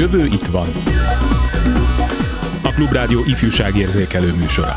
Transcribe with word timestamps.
jövő 0.00 0.26
itt 0.26 0.46
van. 0.46 0.66
A 2.62 2.72
Klubrádió 2.72 3.24
ifjúságérzékelő 3.24 4.32
műsora. 4.32 4.76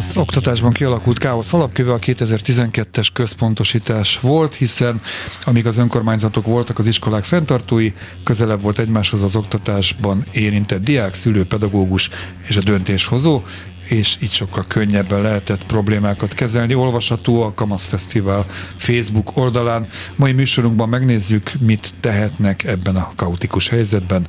Az 0.00 0.16
oktatásban 0.16 0.72
kialakult 0.72 1.18
káosz 1.18 1.52
alapköve 1.52 1.92
a 1.92 1.98
2012-es 1.98 3.08
központosítás 3.12 4.20
volt, 4.20 4.54
hiszen 4.54 5.00
amíg 5.42 5.66
az 5.66 5.78
önkormányzatok 5.78 6.46
voltak 6.46 6.78
az 6.78 6.86
iskolák 6.86 7.24
fenntartói, 7.24 7.92
közelebb 8.24 8.62
volt 8.62 8.78
egymáshoz 8.78 9.22
az 9.22 9.36
oktatásban 9.36 10.24
érintett 10.30 10.82
diák, 10.82 11.14
szülő, 11.14 11.44
pedagógus 11.44 12.10
és 12.48 12.56
a 12.56 12.60
döntéshozó, 12.60 13.42
és 13.88 14.16
így 14.20 14.30
sokkal 14.30 14.64
könnyebben 14.68 15.20
lehetett 15.20 15.66
problémákat 15.66 16.34
kezelni. 16.34 16.74
Olvasható 16.74 17.42
a 17.42 17.54
Kamasz 17.54 17.86
Fesztivál 17.86 18.46
Facebook 18.76 19.36
oldalán. 19.36 19.86
Mai 20.16 20.32
műsorunkban 20.32 20.88
megnézzük, 20.88 21.52
mit 21.58 21.94
tehetnek 22.00 22.64
ebben 22.64 22.96
a 22.96 23.12
kaotikus 23.16 23.68
helyzetben 23.68 24.26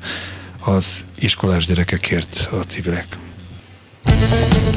az 0.59 1.05
iskolás 1.19 1.66
gyerekekért 1.66 2.49
a 2.52 2.55
civilek. 2.55 3.17
Jó, 4.05 4.70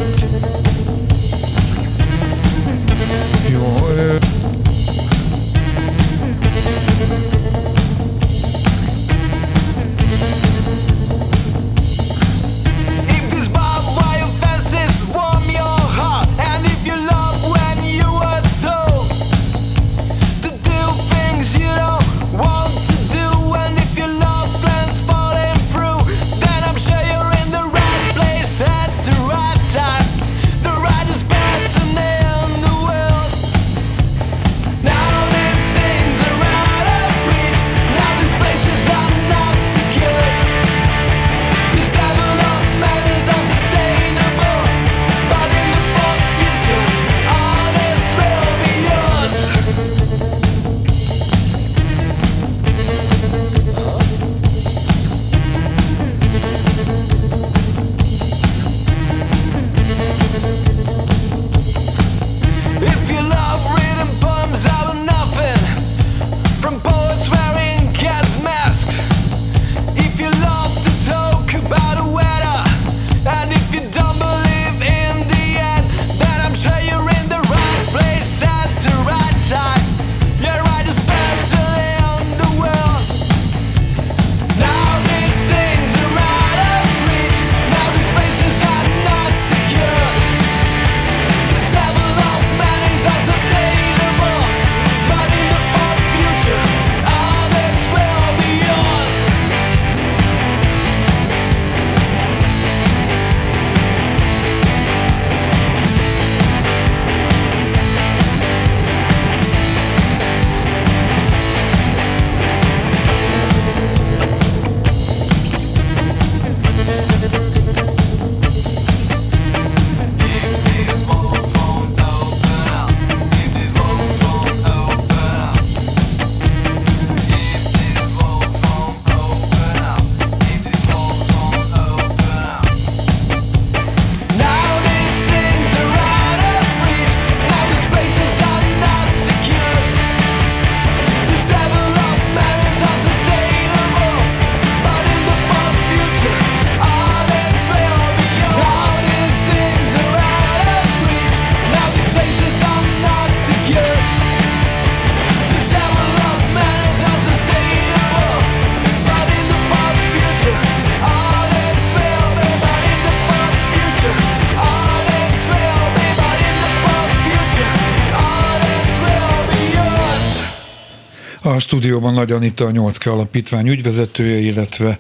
A 171.54 171.58
stúdióban 171.58 172.14
Nagy 172.14 172.32
Anita, 172.32 172.64
a 172.64 172.70
8K 172.70 173.10
Alapítvány 173.10 173.68
ügyvezetője, 173.68 174.38
illetve 174.38 174.98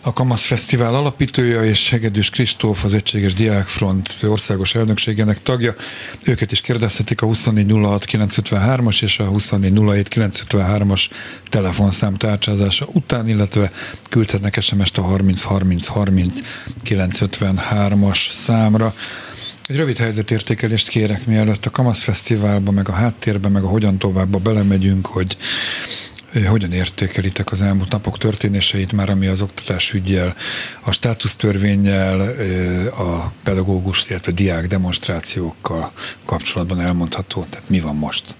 a 0.00 0.12
Kamasz 0.12 0.44
Fesztivál 0.44 0.94
alapítója, 0.94 1.64
és 1.64 1.90
Hegedűs 1.90 2.30
Kristóf, 2.30 2.84
az 2.84 2.94
Egységes 2.94 3.34
Diákfront 3.34 4.16
országos 4.22 4.74
elnökségének 4.74 5.42
tagja. 5.42 5.74
Őket 6.22 6.52
is 6.52 6.60
kérdezhetik 6.60 7.22
a 7.22 7.26
2406953-as 7.26 9.02
és 9.02 9.18
a 9.18 9.24
2407953-as 9.24 11.08
telefonszám 11.48 12.14
tárcsázása 12.14 12.88
után, 12.92 13.28
illetve 13.28 13.70
küldhetnek 14.08 14.60
SMS-t 14.60 14.98
a 14.98 15.02
303030 15.02 16.38
953-as 16.84 18.32
számra. 18.32 18.94
Egy 19.66 19.76
rövid 19.76 19.98
helyzetértékelést 19.98 20.88
kérek, 20.88 21.26
mielőtt 21.26 21.66
a 21.66 21.70
Kamasz 21.70 22.02
Fesztiválba, 22.02 22.70
meg 22.70 22.88
a 22.88 22.92
háttérbe, 22.92 23.48
meg 23.48 23.62
a 23.62 23.68
hogyan 23.68 23.98
továbbba 23.98 24.38
belemegyünk, 24.38 25.06
hogy 25.06 25.36
hogyan 26.46 26.72
értékelitek 26.72 27.50
az 27.50 27.62
elmúlt 27.62 27.90
napok 27.90 28.18
történéseit, 28.18 28.92
már 28.92 29.10
ami 29.10 29.26
az 29.26 29.42
oktatásügyjel, 29.42 30.34
a 30.80 30.90
státusztörvényel, 30.90 32.20
a 32.90 33.32
pedagógus, 33.42 34.06
illetve 34.08 34.32
diák 34.32 34.66
demonstrációkkal 34.66 35.92
kapcsolatban 36.24 36.80
elmondható. 36.80 37.44
Tehát 37.50 37.68
mi 37.68 37.80
van 37.80 37.96
most? 37.96 38.36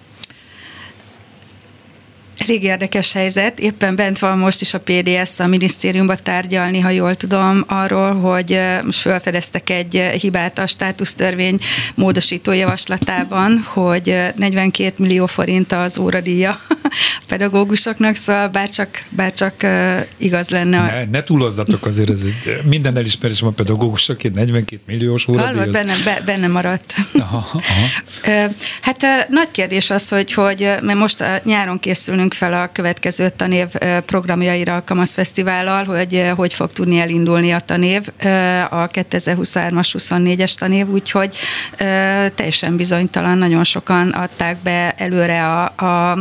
Elég 2.38 2.62
érdekes 2.62 3.12
helyzet. 3.12 3.60
Éppen 3.60 3.96
bent 3.96 4.18
van 4.18 4.38
most 4.38 4.60
is 4.60 4.74
a 4.74 4.80
PDS 4.80 5.38
a 5.38 5.46
minisztériumban 5.46 6.18
tárgyalni, 6.22 6.80
ha 6.80 6.90
jól 6.90 7.14
tudom, 7.16 7.64
arról, 7.66 8.14
hogy 8.14 8.60
most 8.84 8.98
felfedeztek 8.98 9.70
egy 9.70 9.94
hibát 9.94 10.58
a 10.58 10.66
státusztörvény 10.66 11.58
módosító 11.94 12.52
javaslatában, 12.52 13.64
hogy 13.66 14.08
ö, 14.08 14.26
42 14.36 14.92
millió 14.96 15.26
forint 15.26 15.72
az 15.72 15.98
óradíja 15.98 16.60
pedagógusoknak, 17.28 18.14
szóval 18.14 18.48
bárcsak, 18.48 19.02
bárcsak 19.08 19.54
igaz 20.16 20.48
lenne. 20.48 20.78
A... 20.78 20.84
Ne, 20.84 21.04
ne 21.04 21.20
túlozzatok 21.20 21.86
azért, 21.86 22.10
ez 22.10 22.24
minden 22.64 22.96
elismerésem 22.96 23.48
a 23.48 23.50
pedagógusokért 23.50 24.34
42 24.34 24.82
milliós 24.86 25.28
óra. 25.28 25.42
Hallod, 25.44 25.70
benne, 25.70 25.94
be, 26.04 26.22
benne 26.24 26.46
maradt. 26.46 26.94
Aha, 27.18 27.46
aha. 27.52 28.48
hát 28.80 29.28
nagy 29.28 29.50
kérdés 29.50 29.90
az, 29.90 30.08
hogy, 30.08 30.32
hogy 30.32 30.60
mert 30.82 30.98
most 30.98 31.24
nyáron 31.44 31.78
készülünk 31.78 32.23
fel 32.32 32.52
a 32.52 32.70
következő 32.72 33.30
tanév 33.36 33.66
programjaira 34.06 34.76
a 34.76 34.84
Kamasz 34.84 35.14
Fesztivállal, 35.14 35.84
hogy 35.84 36.32
hogy 36.36 36.54
fog 36.54 36.70
tudni 36.72 36.98
elindulni 36.98 37.52
a 37.52 37.60
tanév, 37.60 38.08
a 38.70 38.86
2023-as 38.88 39.94
24-es 39.98 40.54
tanév, 40.54 40.88
úgyhogy 40.88 41.36
teljesen 42.34 42.76
bizonytalan, 42.76 43.38
nagyon 43.38 43.64
sokan 43.64 44.08
adták 44.08 44.56
be 44.62 44.94
előre 44.96 45.46
a, 45.46 45.64
a 45.64 46.18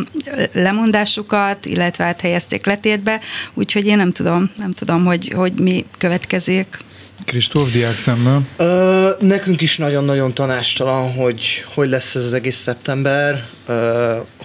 lemondásukat, 0.54 1.66
illetve 1.66 2.04
hát 2.04 2.22
helyezték 2.22 2.66
letétbe, 2.66 3.20
úgyhogy 3.54 3.86
én 3.86 3.98
nem 3.98 4.12
tudom, 4.12 4.52
nem 4.58 4.72
tudom, 4.72 5.06
hogy, 5.06 5.32
hogy 5.36 5.54
mi 5.60 5.86
következik. 5.98 6.78
Kristóf, 7.26 7.72
diák 7.72 7.98
szemmel? 7.98 8.42
Ö, 8.58 9.10
nekünk 9.20 9.62
is 9.62 9.78
nagyon-nagyon 9.78 10.34
tanástalan, 10.34 11.14
hogy 11.14 11.66
hogy 11.74 11.90
lesz 11.90 12.16
ez 12.16 12.26
az 12.26 12.34
egész 12.34 12.58
szeptember. 12.58 13.44
Ö, 13.68 13.74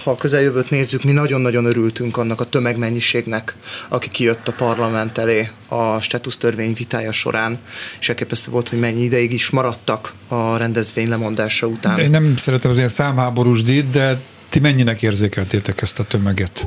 ha 0.02 0.10
a 0.10 0.16
közeljövőt 0.16 0.70
nézzük, 0.70 1.04
mi 1.04 1.12
nagyon-nagyon 1.12 1.64
örültünk 1.64 2.16
annak 2.16 2.40
a 2.40 2.44
tömegmennyiségnek, 2.44 3.56
aki 3.88 4.08
kijött 4.08 4.48
a 4.48 4.52
parlament 4.52 5.18
elé 5.18 5.50
a 5.68 5.98
törvény 6.38 6.72
vitája 6.74 7.12
során, 7.12 7.58
és 8.00 8.08
elképesztő 8.08 8.50
volt, 8.50 8.68
hogy 8.68 8.78
mennyi 8.78 9.02
ideig 9.02 9.32
is 9.32 9.50
maradtak 9.50 10.14
a 10.28 10.56
rendezvény 10.56 11.08
lemondása 11.08 11.66
után. 11.66 11.94
De 11.94 12.02
én 12.02 12.10
nem 12.10 12.36
szeretem 12.36 12.70
az 12.70 12.76
ilyen 12.76 12.88
számháborús 12.88 13.62
díj, 13.62 13.82
de 13.92 14.20
ti 14.48 14.58
mennyinek 14.58 15.02
érzékeltétek 15.02 15.82
ezt 15.82 15.98
a 15.98 16.04
tömeget? 16.04 16.66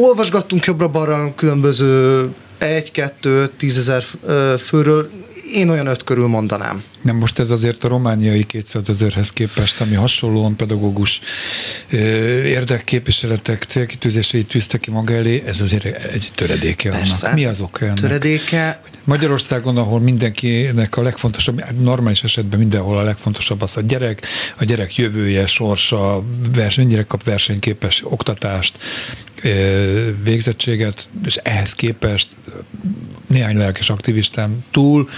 Olvasgattunk 0.00 0.64
jobbra-balra 0.64 1.34
különböző 1.34 2.28
egy, 2.58 2.90
kettő, 2.90 3.50
tízezer 3.56 4.04
főről 4.58 5.10
én 5.52 5.68
olyan 5.68 5.86
öt 5.86 6.04
körül 6.04 6.26
mondanám. 6.26 6.84
Nem, 7.02 7.16
most 7.16 7.38
ez 7.38 7.50
azért 7.50 7.84
a 7.84 7.88
romániai 7.88 8.44
200 8.44 8.88
ezerhez 8.88 9.30
képest, 9.30 9.80
ami 9.80 9.94
hasonlóan 9.94 10.56
pedagógus 10.56 11.20
érdekképviseletek 12.44 13.62
célkitűzéseit 13.62 14.48
tűzte 14.48 14.78
ki 14.78 14.90
maga 14.90 15.14
elé, 15.14 15.42
ez 15.46 15.60
azért 15.60 15.84
egy 15.84 16.30
töredéke 16.34 16.90
Persze. 16.90 17.26
annak. 17.26 17.38
Mi 17.38 17.44
az 17.44 17.60
oka 17.60 17.84
ennek? 17.84 17.98
Töredéke? 17.98 18.80
Magyarországon, 19.04 19.76
ahol 19.76 20.00
mindenkinek 20.00 20.96
a 20.96 21.02
legfontosabb, 21.02 21.60
hát 21.60 21.80
normális 21.80 22.22
esetben 22.22 22.58
mindenhol 22.58 22.98
a 22.98 23.02
legfontosabb 23.02 23.62
az 23.62 23.76
a 23.76 23.80
gyerek, 23.80 24.26
a 24.58 24.64
gyerek 24.64 24.96
jövője, 24.96 25.46
sorsa, 25.46 26.22
verseny, 26.54 26.84
mennyire 26.84 27.02
kap 27.02 27.24
versenyképes 27.24 28.02
oktatást, 28.04 28.76
végzettséget, 30.24 31.08
és 31.24 31.36
ehhez 31.36 31.74
képest 31.74 32.36
néhány 33.26 33.56
lelkes 33.56 33.90
aktivistán 33.90 34.64
túl 34.70 35.08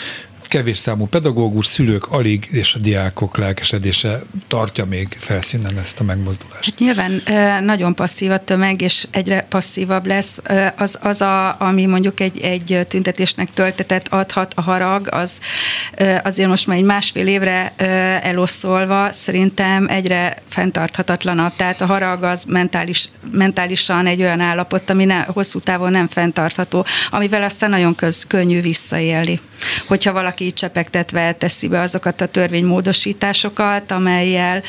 kevés 0.49 0.79
számú 0.79 1.07
pedagógus, 1.07 1.67
szülők 1.67 2.07
alig, 2.07 2.49
és 2.51 2.75
a 2.75 2.79
diákok 2.79 3.37
lelkesedése 3.37 4.23
tartja 4.49 4.85
még 4.85 5.17
felszínen 5.19 5.79
ezt 5.79 6.01
a 6.01 6.05
megmozdulást. 6.05 6.71
Hát 6.71 6.79
nyilván 6.79 7.23
nagyon 7.65 7.95
passzív 7.95 8.31
a 8.31 8.45
tömeg, 8.45 8.81
és 8.81 9.07
egyre 9.11 9.47
passzívabb 9.49 10.07
lesz. 10.07 10.41
Az, 10.77 10.99
az 11.01 11.21
a, 11.21 11.61
ami 11.61 11.87
mondjuk 11.87 12.21
egy, 12.21 12.41
egy 12.41 12.87
tüntetésnek 12.89 13.51
töltetet 13.51 14.09
adhat 14.09 14.53
a 14.57 14.61
harag, 14.61 15.09
az 15.11 15.33
azért 16.23 16.49
most 16.49 16.67
már 16.67 16.77
egy 16.77 16.85
másfél 16.85 17.27
évre 17.27 17.73
eloszolva 18.23 19.13
szerintem 19.13 19.87
egyre 19.89 20.37
fenntarthatatlanabb. 20.49 21.53
Tehát 21.57 21.81
a 21.81 21.87
harag 21.87 22.23
az 22.23 22.45
mentális, 22.45 23.09
mentálisan 23.33 24.07
egy 24.07 24.23
olyan 24.23 24.41
állapot, 24.41 24.91
ami 24.91 25.05
ne, 25.05 25.23
hosszú 25.23 25.61
távon 25.61 25.91
nem 25.91 26.07
fenntartható, 26.07 26.87
amivel 27.11 27.43
aztán 27.43 27.71
nagyon 27.71 27.95
köz, 27.95 28.25
könnyű 28.27 28.61
visszaélni. 28.61 29.41
Hogyha 29.87 30.13
valaki 30.13 30.32
így 30.41 30.55
csepegtetve 30.55 31.33
teszi 31.33 31.69
be 31.69 31.81
azokat 31.81 32.21
a 32.21 32.27
törvénymódosításokat, 32.27 33.91
amelyel 33.91 34.63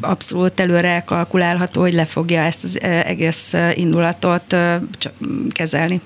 abszolút 0.00 0.60
előre 0.60 1.02
kalkulálható, 1.06 1.80
hogy 1.80 1.92
le 1.92 2.04
fogja 2.04 2.42
ezt 2.42 2.64
az 2.64 2.80
egész 2.82 3.54
indulatot 3.74 4.56
kezelni. 5.48 6.00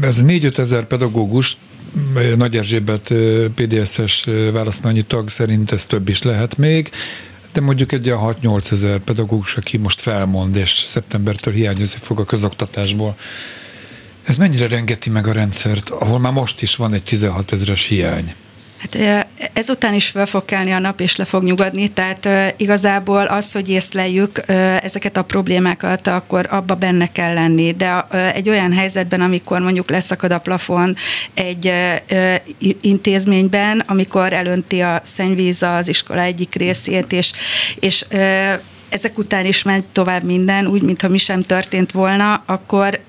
Ez 0.00 0.18
a 0.18 0.22
4-5 0.22 0.58
ezer 0.58 0.84
pedagógus 0.84 1.56
nagy 2.36 2.56
Erzsébet 2.56 3.14
PDS-es 3.54 4.26
választmányi 4.52 5.02
tag 5.02 5.28
szerint 5.28 5.72
ez 5.72 5.86
több 5.86 6.08
is 6.08 6.22
lehet 6.22 6.56
még, 6.56 6.90
de 7.52 7.60
mondjuk 7.60 7.92
egy 7.92 8.10
olyan 8.10 8.36
6-8 8.42 8.72
ezer 8.72 8.98
pedagógus, 8.98 9.56
aki 9.56 9.76
most 9.76 10.00
felmond, 10.00 10.56
és 10.56 10.70
szeptembertől 10.70 11.54
hiányozni 11.54 11.98
fog 12.00 12.20
a 12.20 12.24
közoktatásból, 12.24 13.16
ez 14.24 14.36
mennyire 14.36 14.68
rengeti 14.68 15.10
meg 15.10 15.26
a 15.26 15.32
rendszert, 15.32 15.90
ahol 15.90 16.18
már 16.18 16.32
most 16.32 16.62
is 16.62 16.76
van 16.76 16.92
egy 16.92 17.02
16 17.02 17.52
ezeres 17.52 17.86
hiány? 17.86 18.34
Hát 18.80 19.26
ezután 19.52 19.94
is 19.94 20.06
fel 20.06 20.26
fog 20.26 20.44
kelni 20.44 20.72
a 20.72 20.78
nap, 20.78 21.00
és 21.00 21.16
le 21.16 21.24
fog 21.24 21.42
nyugodni, 21.42 21.90
tehát 21.90 22.54
igazából 22.56 23.26
az, 23.26 23.52
hogy 23.52 23.68
észleljük 23.68 24.42
ezeket 24.82 25.16
a 25.16 25.22
problémákat, 25.22 26.06
akkor 26.06 26.46
abba 26.50 26.74
benne 26.74 27.12
kell 27.12 27.34
lenni, 27.34 27.72
de 27.72 28.06
egy 28.34 28.48
olyan 28.48 28.72
helyzetben, 28.72 29.20
amikor 29.20 29.60
mondjuk 29.60 29.90
leszakad 29.90 30.32
a 30.32 30.38
plafon 30.38 30.96
egy 31.34 31.72
intézményben, 32.80 33.82
amikor 33.86 34.32
elönti 34.32 34.80
a 34.80 35.00
szennyvíz 35.04 35.62
az 35.62 35.88
iskola 35.88 36.20
egyik 36.20 36.54
részét, 36.54 37.12
és, 37.12 37.32
és 37.80 38.06
ezek 38.88 39.18
után 39.18 39.46
is 39.46 39.62
megy 39.62 39.84
tovább 39.92 40.22
minden, 40.22 40.66
úgy, 40.66 40.82
mintha 40.82 41.08
mi 41.08 41.18
sem 41.18 41.40
történt 41.40 41.92
volna, 41.92 42.42
akkor 42.46 43.00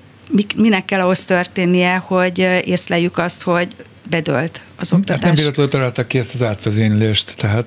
minek 0.56 0.84
kell 0.84 1.00
ahhoz 1.00 1.24
történnie, 1.24 1.96
hogy 1.96 2.38
észleljük 2.64 3.18
azt, 3.18 3.42
hogy 3.42 3.76
bedölt 4.10 4.60
az 4.76 4.92
oktatás. 4.92 5.16
Hát 5.16 5.26
nem 5.26 5.34
véletlenül 5.34 5.72
találtak 5.72 6.08
ki 6.08 6.18
ezt 6.18 6.34
az 6.34 6.42
átvezénylést, 6.42 7.36
tehát 7.36 7.66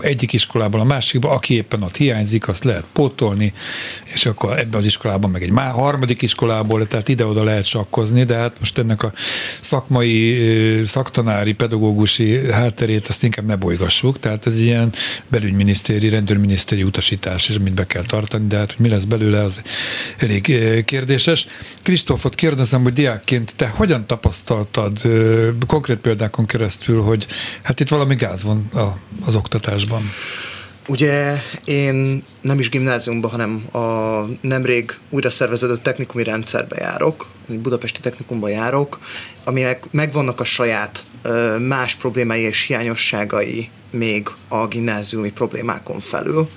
egyik 0.00 0.32
iskolából 0.32 0.80
a 0.80 0.84
másikba, 0.84 1.30
aki 1.30 1.54
éppen 1.54 1.82
ott 1.82 1.96
hiányzik, 1.96 2.48
azt 2.48 2.64
lehet 2.64 2.84
pótolni, 2.92 3.52
és 4.04 4.26
akkor 4.26 4.58
ebbe 4.58 4.76
az 4.76 4.84
iskolában 4.84 5.30
meg 5.30 5.42
egy 5.42 5.50
már 5.50 5.70
harmadik 5.70 6.22
iskolából, 6.22 6.86
tehát 6.86 7.08
ide-oda 7.08 7.44
lehet 7.44 7.64
sakkozni, 7.64 8.24
de 8.24 8.36
hát 8.36 8.58
most 8.58 8.78
ennek 8.78 9.02
a 9.02 9.12
szakmai, 9.60 10.38
szaktanári, 10.84 11.52
pedagógusi 11.52 12.50
hátterét 12.52 13.08
azt 13.08 13.22
inkább 13.22 13.46
ne 13.46 13.56
bolygassuk, 13.56 14.18
tehát 14.18 14.46
ez 14.46 14.56
ilyen 14.56 14.92
belügyminisztéri, 15.28 16.08
rendőrminisztéri 16.08 16.82
utasítás, 16.82 17.48
és 17.48 17.56
amit 17.56 17.74
be 17.74 17.86
kell 17.86 18.04
tartani, 18.04 18.46
de 18.46 18.56
hát 18.56 18.72
hogy 18.72 18.80
mi 18.84 18.88
lesz 18.88 19.04
belőle, 19.04 19.42
az 19.42 19.62
elég 20.18 20.42
kérdéses. 20.84 21.46
Kristófot 21.82 22.34
kérdezem, 22.34 22.82
hogy 22.82 22.92
diákként 22.92 23.56
te 23.56 23.68
hogyan 23.68 24.06
tapasztaltad 24.06 24.98
konkrét 25.66 25.98
példákon 25.98 26.46
keresztül, 26.46 27.02
hogy 27.02 27.26
hát 27.62 27.80
itt 27.80 27.88
valami 27.88 28.14
gáz 28.14 28.44
van 28.44 28.70
az 29.24 29.34
oktatás 29.34 29.59
oktatásban? 29.60 30.02
Ugye 30.88 31.36
én 31.64 32.22
nem 32.40 32.58
is 32.58 32.68
gimnáziumban, 32.68 33.30
hanem 33.30 33.64
a 33.72 34.24
nemrég 34.40 34.98
újra 35.10 35.30
szerveződött 35.30 35.82
technikumi 35.82 36.24
rendszerbe 36.24 36.76
járok, 36.78 37.26
budapesti 37.46 38.00
technikumban 38.00 38.50
járok, 38.50 38.98
aminek 39.44 39.84
megvannak 39.90 40.40
a 40.40 40.44
saját 40.44 41.04
más 41.58 41.94
problémái 41.94 42.40
és 42.40 42.62
hiányosságai 42.62 43.70
még 43.90 44.28
a 44.48 44.66
gimnáziumi 44.66 45.32
problémákon 45.32 46.00
felül 46.00 46.48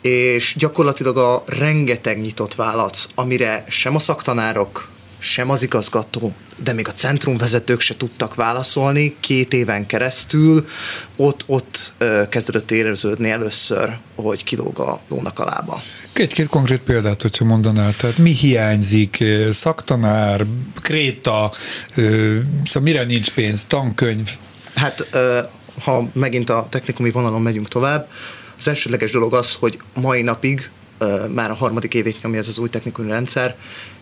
és 0.00 0.54
gyakorlatilag 0.58 1.16
a 1.16 1.42
rengeteg 1.46 2.20
nyitott 2.20 2.54
válasz, 2.54 3.08
amire 3.14 3.64
sem 3.68 3.94
a 3.94 3.98
szaktanárok, 3.98 4.88
sem 5.18 5.50
az 5.50 5.62
igazgató, 5.62 6.34
de 6.62 6.72
még 6.72 6.88
a 6.88 6.92
centrumvezetők 6.92 7.80
se 7.80 7.96
tudtak 7.96 8.34
válaszolni 8.34 9.16
két 9.20 9.52
éven 9.52 9.86
keresztül. 9.86 10.66
Ott, 11.16 11.44
ott 11.46 11.92
kezdődött 12.28 12.70
éreződni 12.70 13.30
először, 13.30 13.98
hogy 14.14 14.44
kilóg 14.44 14.78
a 14.78 15.00
lónak 15.08 15.38
a 15.38 15.44
lába. 15.44 15.82
Egy-két 16.12 16.48
konkrét 16.48 16.80
példát, 16.80 17.22
hogyha 17.22 17.44
mondanál, 17.44 17.96
tehát 17.96 18.18
mi 18.18 18.30
hiányzik, 18.30 19.24
szaktanár, 19.50 20.46
kréta, 20.82 21.52
szóval 22.64 22.82
mire 22.82 23.04
nincs 23.04 23.30
pénz, 23.30 23.64
tankönyv? 23.64 24.30
Hát, 24.74 25.06
ha 25.82 26.08
megint 26.12 26.50
a 26.50 26.66
technikumi 26.70 27.10
vonalon 27.10 27.42
megyünk 27.42 27.68
tovább, 27.68 28.08
az 28.58 28.68
elsődleges 28.68 29.10
dolog 29.10 29.34
az, 29.34 29.54
hogy 29.54 29.78
mai 29.94 30.22
napig 30.22 30.70
már 31.28 31.50
a 31.50 31.54
harmadik 31.54 31.94
évét 31.94 32.22
nyomja 32.22 32.38
ez 32.38 32.48
az 32.48 32.58
új 32.58 32.68
technikumi 32.68 33.08
rendszer, 33.08 33.56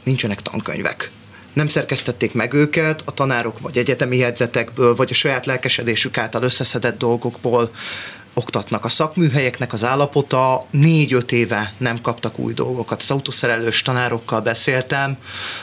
nincsenek 0.06 0.42
tankönyvek. 0.42 1.10
Nem 1.52 1.68
szerkesztették 1.68 2.34
meg 2.34 2.52
őket, 2.52 3.02
a 3.04 3.12
tanárok 3.12 3.60
vagy 3.60 3.78
egyetemi 3.78 4.16
jegyzetekből, 4.16 4.94
vagy 4.94 5.10
a 5.10 5.14
saját 5.14 5.46
lelkesedésük 5.46 6.18
által 6.18 6.42
összeszedett 6.42 6.98
dolgokból 6.98 7.70
oktatnak. 8.34 8.84
A 8.84 8.88
szakműhelyeknek 8.88 9.72
az 9.72 9.84
állapota 9.84 10.66
négy-öt 10.70 11.32
éve 11.32 11.72
nem 11.78 12.00
kaptak 12.00 12.38
új 12.38 12.52
dolgokat. 12.52 13.02
Az 13.02 13.10
autószerelős 13.10 13.82
tanárokkal 13.82 14.40
beszéltem, 14.40 15.16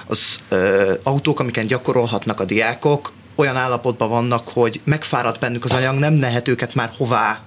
az 0.06 0.40
ö, 0.50 0.94
autók, 1.04 1.40
amiken 1.40 1.68
gyakorolhatnak 1.68 2.40
a 2.40 2.46
diákok, 2.46 3.12
olyan 3.36 3.56
állapotban 3.58 4.10
vannak, 4.10 4.48
hogy 4.48 4.82
megfáradt 4.84 5.40
bennük 5.40 5.64
az 5.64 5.72
anyag, 5.72 5.98
nem 5.98 6.20
lehet 6.20 6.48
őket 6.48 6.74
már 6.74 6.92
hová 6.98 7.42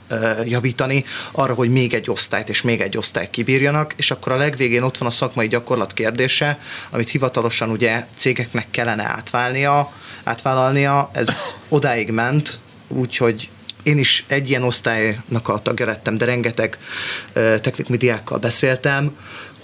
javítani, 0.44 1.04
arra, 1.32 1.54
hogy 1.54 1.70
még 1.70 1.94
egy 1.94 2.10
osztályt 2.10 2.48
és 2.48 2.62
még 2.62 2.80
egy 2.80 2.96
osztályt 2.96 3.30
kibírjanak, 3.30 3.94
és 3.96 4.10
akkor 4.10 4.32
a 4.32 4.36
legvégén 4.36 4.82
ott 4.82 4.98
van 4.98 5.08
a 5.08 5.12
szakmai 5.12 5.48
gyakorlat 5.48 5.92
kérdése, 5.92 6.58
amit 6.90 7.10
hivatalosan 7.10 7.70
ugye 7.70 8.06
cégeknek 8.16 8.66
kellene 8.70 9.04
átválnia, 9.04 9.92
átvállalnia, 10.24 11.10
ez 11.12 11.54
odáig 11.68 12.10
ment, 12.10 12.58
úgyhogy 12.88 13.50
én 13.82 13.98
is 13.98 14.24
egy 14.26 14.48
ilyen 14.48 14.62
osztálynak 14.62 15.48
a 15.48 15.58
tagja 15.58 15.86
lettem, 15.86 16.18
de 16.18 16.24
rengeteg 16.24 16.78
technikumi 17.32 17.96
diákkal 17.96 18.38
beszéltem, 18.38 19.16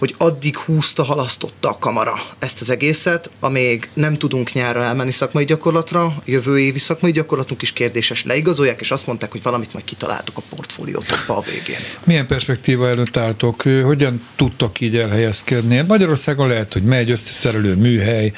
hogy 0.02 0.14
addig 0.18 0.56
húzta, 0.56 1.02
halasztotta 1.02 1.68
a 1.68 1.78
kamara 1.78 2.22
ezt 2.38 2.60
az 2.60 2.70
egészet, 2.70 3.30
amíg 3.40 3.88
nem 3.92 4.18
tudunk 4.18 4.52
nyárra 4.52 4.82
elmenni 4.82 5.12
szakmai 5.12 5.44
gyakorlatra, 5.44 6.22
jövő 6.24 6.58
évi 6.58 6.78
szakmai 6.78 7.12
gyakorlatunk 7.12 7.62
is 7.62 7.72
kérdéses, 7.72 8.24
leigazolják, 8.24 8.80
és 8.80 8.90
azt 8.90 9.06
mondták, 9.06 9.30
hogy 9.30 9.42
valamit 9.42 9.72
majd 9.72 9.84
kitaláltuk 9.84 10.36
a 10.36 10.42
portfóliótokba 10.50 11.36
a 11.36 11.40
végén. 11.40 11.80
Milyen 12.04 12.26
perspektíva 12.26 12.88
előtt 12.88 13.16
álltok? 13.16 13.62
Hogyan 13.62 14.22
tudtok 14.36 14.80
így 14.80 14.96
elhelyezkedni? 14.96 15.80
Magyarországon 15.80 16.48
lehet, 16.48 16.72
hogy 16.72 16.82
megy 16.82 17.10
összeszerelő 17.10 17.74
műhely, 17.74 18.32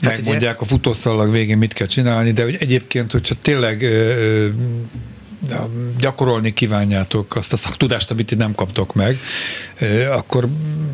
megmondják 0.00 0.60
a 0.60 0.64
futószalag 0.64 1.30
végén 1.30 1.58
mit 1.58 1.72
kell 1.72 1.86
csinálni, 1.86 2.32
de 2.32 2.42
hogy 2.42 2.56
egyébként, 2.60 3.12
hogyha 3.12 3.34
tényleg 3.42 3.82
ö, 3.82 3.88
ö, 3.88 4.48
gyakorolni 5.98 6.52
kívánjátok 6.52 7.36
azt 7.36 7.52
a 7.52 7.56
szaktudást, 7.56 8.10
amit 8.10 8.26
ti 8.26 8.34
nem 8.34 8.54
kaptok 8.54 8.94
meg, 8.94 9.18
akkor 10.10 10.48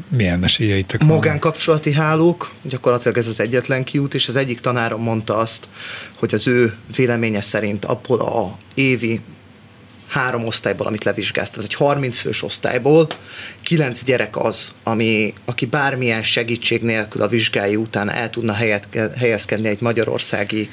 milyen 0.09 0.45
esélyeitek 0.45 1.01
van? 1.01 1.09
Magánkapcsolati 1.09 1.93
hálók, 1.93 2.51
gyakorlatilag 2.63 3.19
ez 3.19 3.27
az 3.27 3.41
egyetlen 3.41 3.85
kiút, 3.85 4.15
és 4.15 4.29
az 4.29 4.37
egyik 4.37 4.61
tanárom 4.61 5.03
mondta 5.03 5.37
azt, 5.37 5.69
hogy 6.19 6.35
az 6.35 6.47
ő 6.47 6.75
véleménye 6.97 7.41
szerint 7.41 7.85
abból 7.85 8.21
a 8.21 8.57
évi 8.75 9.21
három 10.11 10.47
osztályból, 10.47 10.87
amit 10.87 11.05
levizsgált, 11.05 11.51
tehát 11.51 11.65
egy 11.65 11.75
30 11.75 12.19
fős 12.19 12.43
osztályból, 12.43 13.07
kilenc 13.63 14.05
gyerek 14.05 14.37
az, 14.37 14.75
ami, 14.83 15.35
aki 15.45 15.67
bármilyen 15.67 16.23
segítség 16.23 16.83
nélkül 16.83 17.23
a 17.23 17.29
vizsgái 17.29 17.77
után 17.77 18.11
el 18.11 18.31
tudna 18.31 18.53
helyet, 18.53 18.89
helyezkedni 19.17 19.69
egy 19.69 19.81
magyarországi 19.81 20.71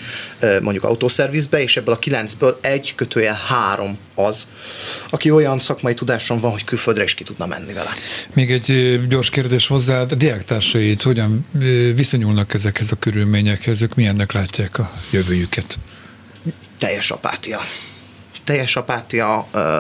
mondjuk 0.62 0.84
autószervizbe, 0.84 1.62
és 1.62 1.78
ebből 1.78 1.94
a 1.94 2.00
kilencből 2.00 2.60
egy 2.62 2.96
kötője 2.96 3.40
három 3.48 3.98
az, 4.16 4.48
aki 5.10 5.32
olyan 5.32 5.60
szakmai 5.60 5.94
tudáson 5.94 6.40
van, 6.40 6.52
hogy 6.52 6.64
külföldre 6.64 7.04
is 7.04 7.14
ki 7.14 7.24
tudna 7.24 7.46
menni 7.46 7.74
vele. 7.74 7.92
Még 8.34 8.52
egy 8.52 9.00
gyors 9.08 9.30
kérdés 9.30 9.68
hozzá, 9.68 10.02
a 10.02 10.06
diáktársait 10.06 11.02
hogyan 11.02 11.46
viszonyulnak 11.96 12.54
ezekhez 12.54 12.92
a 12.92 12.96
körülményekhez, 12.96 13.82
ők 13.82 13.96
milyennek 13.96 14.32
látják 14.32 14.80
a 14.80 14.92
jövőjüket? 15.12 15.78
teljes 16.78 17.12
apátia. 17.12 17.60
Teljes 18.48 18.76
apátia 18.76 19.38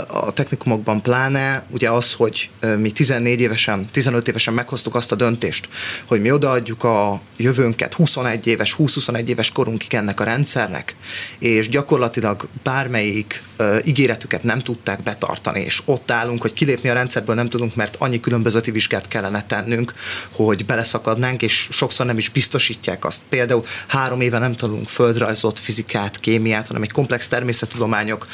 a 0.07 0.31
technikumokban 0.33 1.01
pláne, 1.01 1.65
ugye 1.69 1.89
az, 1.89 2.13
hogy 2.13 2.49
mi 2.77 2.91
14 2.91 3.39
évesen, 3.39 3.89
15 3.91 4.27
évesen 4.27 4.53
meghoztuk 4.53 4.95
azt 4.95 5.11
a 5.11 5.15
döntést, 5.15 5.69
hogy 6.07 6.21
mi 6.21 6.31
odaadjuk 6.31 6.83
a 6.83 7.21
jövőnket 7.37 7.93
21 7.93 8.47
éves, 8.47 8.75
20-21 8.79 9.27
éves 9.27 9.51
korunkig 9.51 9.93
ennek 9.93 10.19
a 10.19 10.23
rendszernek, 10.23 10.95
és 11.39 11.69
gyakorlatilag 11.69 12.47
bármelyik 12.63 13.41
ígéretüket 13.83 14.43
nem 14.43 14.61
tudták 14.61 15.03
betartani, 15.03 15.61
és 15.61 15.81
ott 15.85 16.11
állunk, 16.11 16.41
hogy 16.41 16.53
kilépni 16.53 16.89
a 16.89 16.93
rendszerből 16.93 17.35
nem 17.35 17.49
tudunk, 17.49 17.75
mert 17.75 17.95
annyi 17.99 18.19
különbözeti 18.19 18.71
vizsgát 18.71 19.07
kellene 19.07 19.43
tennünk, 19.45 19.93
hogy 20.31 20.65
beleszakadnánk, 20.65 21.41
és 21.41 21.67
sokszor 21.71 22.05
nem 22.05 22.17
is 22.17 22.29
biztosítják 22.29 23.05
azt. 23.05 23.21
Például 23.29 23.65
három 23.87 24.21
éve 24.21 24.39
nem 24.39 24.55
tanulunk 24.55 24.87
földrajzot, 24.87 25.59
fizikát, 25.59 26.19
kémiát, 26.19 26.67
hanem 26.67 26.81
egy 26.81 26.91
komplex 26.91 27.27
természettudományok 27.27 28.27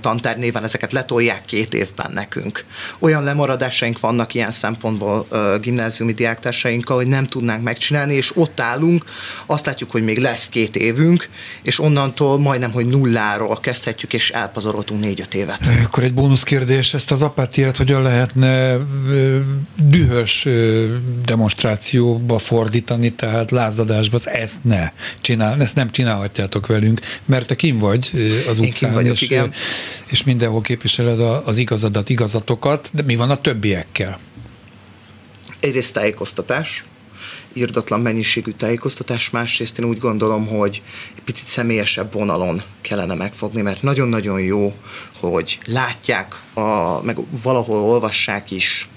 tantár 0.00 0.38
néven 0.38 0.64
ezeket 0.64 0.92
letolják 0.92 1.44
két 1.44 1.74
évben 1.74 2.10
nekünk. 2.14 2.64
Olyan 2.98 3.24
lemaradásaink 3.24 4.00
vannak 4.00 4.34
ilyen 4.34 4.50
szempontból 4.50 5.26
gimnáziumi 5.60 6.12
diáktársainkkal, 6.12 6.96
hogy 6.96 7.08
nem 7.08 7.26
tudnánk 7.26 7.62
megcsinálni, 7.62 8.14
és 8.14 8.36
ott 8.36 8.60
állunk, 8.60 9.04
azt 9.46 9.66
látjuk, 9.66 9.90
hogy 9.90 10.04
még 10.04 10.18
lesz 10.18 10.48
két 10.48 10.76
évünk, 10.76 11.28
és 11.62 11.80
onnantól 11.80 12.38
majdnem, 12.38 12.72
hogy 12.72 12.86
nulláról 12.86 13.60
kezdhetjük, 13.60 14.12
és 14.12 14.30
elpazaroltunk 14.30 15.00
négy-öt 15.00 15.34
évet. 15.34 15.68
Akkor 15.84 16.04
egy 16.04 16.14
bónusz 16.14 16.42
kérdés, 16.42 16.94
ezt 16.94 17.10
az 17.10 17.22
apátiát 17.22 17.76
hogyan 17.76 18.02
lehetne 18.02 18.76
dühös 19.82 20.48
demonstrációba 21.24 22.38
fordítani, 22.38 23.12
tehát 23.12 23.50
lázadásba, 23.50 24.18
ezt 24.24 24.64
ne 24.64 24.90
csinál, 25.20 25.60
ezt 25.60 25.76
nem 25.76 25.90
csinálhatjátok 25.90 26.66
velünk, 26.66 27.00
mert 27.24 27.46
te 27.46 27.54
kim 27.54 27.78
vagy 27.78 28.10
az 28.48 28.58
Én 28.58 28.64
utcán, 28.64 28.72
kint 28.72 28.92
vagyok, 28.92 29.14
és, 29.14 29.22
igen. 29.22 29.37
Ö, 29.42 29.46
és 30.06 30.24
mindenhol 30.24 30.60
képviseled 30.60 31.20
az 31.20 31.56
igazadat, 31.56 32.08
igazatokat, 32.08 32.90
de 32.94 33.02
mi 33.02 33.16
van 33.16 33.30
a 33.30 33.36
többiekkel? 33.36 34.18
egyrészt 35.60 35.92
tájékoztatás, 35.92 36.84
írdatlan 37.52 38.00
mennyiségű 38.00 38.50
tájékoztatás, 38.50 39.30
másrészt 39.30 39.78
én 39.78 39.84
úgy 39.84 39.98
gondolom, 39.98 40.46
hogy 40.46 40.82
egy 41.16 41.22
picit 41.22 41.46
személyesebb 41.46 42.12
vonalon 42.12 42.62
kellene 42.80 43.14
megfogni, 43.14 43.60
mert 43.60 43.82
nagyon-nagyon 43.82 44.40
jó, 44.40 44.74
hogy 45.20 45.58
látják, 45.66 46.40
a, 46.54 47.02
meg 47.02 47.18
valahol 47.42 47.78
olvassák 47.78 48.50
is 48.50 48.88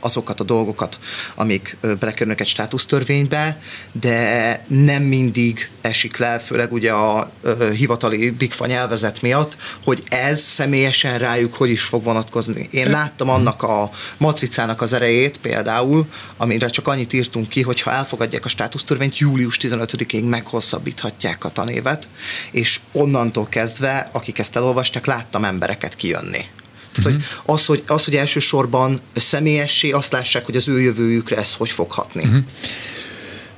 azokat 0.00 0.40
a 0.40 0.44
dolgokat, 0.44 0.98
amik 1.34 1.76
belekerülnek 1.80 2.40
egy 2.40 2.46
státusztörvénybe, 2.46 3.60
de 3.92 4.64
nem 4.68 5.02
mindig 5.02 5.70
esik 5.80 6.16
le, 6.16 6.38
főleg 6.38 6.72
ugye 6.72 6.92
a 6.92 7.30
hivatali 7.76 8.30
bigfa 8.30 8.66
nyelvezet 8.66 9.22
miatt, 9.22 9.56
hogy 9.84 10.02
ez 10.08 10.40
személyesen 10.40 11.18
rájuk 11.18 11.54
hogy 11.54 11.70
is 11.70 11.82
fog 11.82 12.02
vonatkozni. 12.02 12.68
Én 12.70 12.90
láttam 12.90 13.28
annak 13.28 13.62
a 13.62 13.90
matricának 14.16 14.80
az 14.80 14.92
erejét 14.92 15.38
például, 15.38 16.06
amire 16.36 16.68
csak 16.68 16.88
annyit 16.88 17.12
írtunk 17.12 17.48
ki, 17.48 17.62
hogy 17.62 17.80
ha 17.80 17.92
elfogadják 17.92 18.44
a 18.44 18.48
státusztörvényt, 18.48 19.18
július 19.18 19.56
15-ig 19.60 20.28
meghosszabbíthatják 20.28 21.44
a 21.44 21.48
tanévet, 21.48 22.08
és 22.50 22.80
onnantól 22.92 23.46
kezdve, 23.48 24.08
akik 24.12 24.38
ezt 24.38 24.56
elolvasták, 24.56 25.06
láttam 25.06 25.44
embereket 25.44 25.96
kijönni. 25.96 26.44
Tehát, 26.92 27.12
hogy 27.12 27.22
az, 27.44 27.64
hogy, 27.64 27.82
az, 27.86 28.04
hogy 28.04 28.16
elsősorban 28.16 29.00
személyessé, 29.16 29.90
azt 29.90 30.12
lássák, 30.12 30.44
hogy 30.44 30.56
az 30.56 30.68
ő 30.68 30.80
jövőjükre 30.80 31.36
ez 31.36 31.54
hogy 31.54 31.70
fog 31.70 31.90
hatni. 31.90 32.44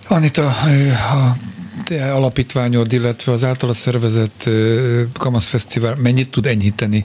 Anita, 0.09 0.55
ö, 0.67 0.91
a 0.91 1.37
te 1.85 2.12
alapítványod, 2.12 2.93
illetve 2.93 3.33
az 3.33 3.45
általa 3.45 3.73
szervezett 3.73 4.43
ö, 4.47 5.03
Kamasz 5.12 5.49
Fesztivál 5.49 5.95
mennyit 5.95 6.31
tud 6.31 6.47
enyhíteni 6.47 7.05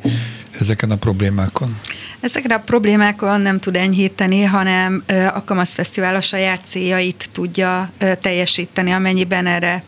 ezeken 0.60 0.92
a 0.92 0.96
problémákon? 0.96 1.78
Ezekre 2.22 2.56
a 2.56 2.60
problémákon 2.60 3.42
nem 3.42 3.60
tud 3.60 3.76
enyhíteni, 3.76 4.44
hanem 4.44 5.04
a 5.34 5.44
Kamasz 5.44 5.74
Fesztivál 5.74 6.16
a 6.16 6.22
saját 6.22 6.62
céljait 6.66 7.30
tudja 7.32 7.92
teljesíteni, 8.22 8.92
amennyiben 8.92 9.48
erre 9.48 9.84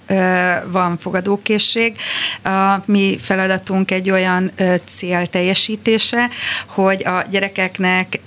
van 0.67 0.97
fogadókészség. 0.97 1.97
A 2.43 2.75
mi 2.85 3.17
feladatunk 3.19 3.91
egy 3.91 4.09
olyan 4.09 4.51
cél 4.85 5.27
teljesítése, 5.27 6.29
hogy 6.67 7.05
a 7.05 7.25
gyerekeknek 7.29 8.19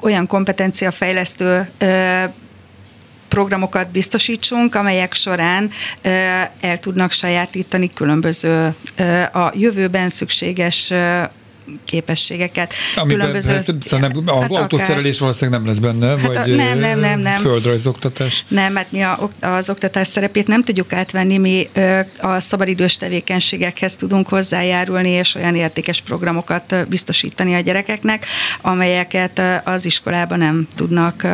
olyan 0.00 0.26
kompetenciafejlesztő 0.26 1.70
programokat 3.28 3.90
biztosítsunk, 3.90 4.74
amelyek 4.74 5.14
során 5.14 5.70
el 6.60 6.78
tudnak 6.80 7.12
sajátítani 7.12 7.90
különböző 7.90 8.74
a 9.32 9.50
jövőben 9.54 10.08
szükséges 10.08 10.92
képességeket. 11.84 12.72
Amiben 12.96 13.32
hát, 13.32 13.42
szerintem 13.82 14.22
a 14.26 14.40
hát 14.40 14.50
autószerelés 14.50 15.18
valószínűleg 15.18 15.60
nem 15.60 15.68
lesz 15.68 15.78
benne, 15.78 16.06
Hát 16.06 16.26
vagy 16.26 16.36
a- 16.52 16.56
nem, 16.56 16.78
nem, 16.78 16.98
nem, 16.98 17.20
nem. 17.20 17.36
földrajzoktatás. 17.36 18.44
Nem, 18.48 18.72
mert 18.72 18.92
mi 18.92 19.02
a, 19.02 19.30
az 19.40 19.70
oktatás 19.70 20.06
szerepét 20.06 20.46
nem 20.46 20.62
tudjuk 20.62 20.92
átvenni, 20.92 21.38
mi 21.38 21.68
a 22.20 22.40
szabadidős 22.40 22.96
tevékenységekhez 22.96 23.96
tudunk 23.96 24.28
hozzájárulni, 24.28 25.10
és 25.10 25.34
olyan 25.34 25.56
értékes 25.56 26.00
programokat 26.00 26.88
biztosítani 26.88 27.54
a 27.54 27.60
gyerekeknek, 27.60 28.26
amelyeket 28.60 29.42
az 29.64 29.84
iskolában 29.84 30.38
nem 30.38 30.68
tudnak 30.76 31.26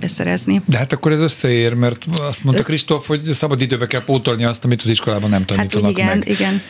beszerezni. 0.00 0.62
De 0.64 0.78
hát 0.78 0.92
akkor 0.92 1.12
ez 1.12 1.20
összeér, 1.20 1.74
mert 1.74 2.04
azt 2.20 2.44
mondta 2.44 2.60
Össz- 2.62 2.68
Kristóf, 2.68 3.06
hogy 3.06 3.22
szabad 3.22 3.60
időbe 3.60 3.86
kell 3.86 4.04
pótolni 4.04 4.44
azt, 4.44 4.64
amit 4.64 4.82
az 4.82 4.88
iskolában 4.88 5.30
nem 5.30 5.38
Hát 5.38 5.48
tanítanak 5.48 5.90
igen, 5.90 6.06
meg. 6.06 6.28
igen. 6.28 6.62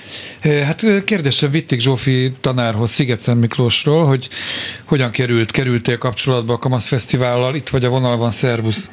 Hát 0.65 1.05
kérdésem 1.05 1.51
Vitték 1.51 1.81
Zsófi 1.81 2.33
tanárhoz 2.41 2.91
Sziget-Szent 2.91 3.41
Miklósról, 3.41 4.05
hogy 4.07 4.29
hogyan 4.85 5.11
került, 5.11 5.51
kerültél 5.51 5.99
kapcsolatba 5.99 6.53
a 6.53 6.59
Kamasz 6.59 6.89
Fesztivállal, 6.89 7.55
itt 7.55 7.69
vagy 7.69 7.85
a 7.85 7.89
vonalban, 7.89 8.31
szervusz. 8.31 8.93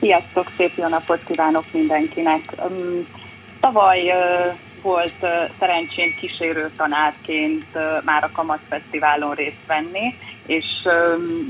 Sziasztok, 0.00 0.52
szép 0.56 0.72
jó 0.76 0.88
napot 0.88 1.20
kívánok 1.26 1.64
mindenkinek. 1.72 2.40
Tavaly 3.60 4.00
volt 4.84 5.26
szerencsém 5.58 6.14
kísérő 6.20 6.70
tanárként 6.76 7.66
már 8.04 8.24
a 8.24 8.30
Kamasz 8.32 8.66
Fesztiválon 8.68 9.34
részt 9.34 9.66
venni, 9.66 10.14
és 10.46 10.64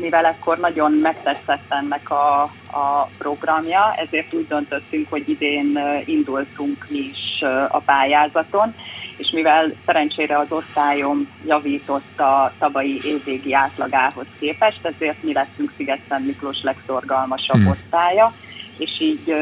mivel 0.00 0.24
akkor 0.24 0.58
nagyon 0.58 0.92
megtetszett 0.92 1.64
ennek 1.68 2.10
a, 2.10 2.42
a 2.70 3.08
programja, 3.18 3.94
ezért 3.96 4.34
úgy 4.34 4.46
döntöttünk, 4.46 5.10
hogy 5.10 5.28
idén 5.28 5.78
indultunk 6.04 6.86
mi 6.88 6.98
is 6.98 7.42
a 7.68 7.78
pályázaton, 7.78 8.74
és 9.16 9.30
mivel 9.30 9.72
szerencsére 9.86 10.38
az 10.38 10.52
osztályom 10.52 11.28
javított 11.46 12.20
a 12.20 12.52
tavalyi 12.58 13.00
évvégi 13.04 13.54
átlagához 13.54 14.26
képest, 14.38 14.86
ezért 14.86 15.22
mi 15.22 15.32
lettünk 15.32 15.72
Sziget-Szent 15.76 16.26
Miklós 16.26 16.62
legszorgalmasabb 16.62 17.56
Hmm. 17.56 17.70
osztálya, 17.70 18.34
és 18.78 19.00
így 19.00 19.34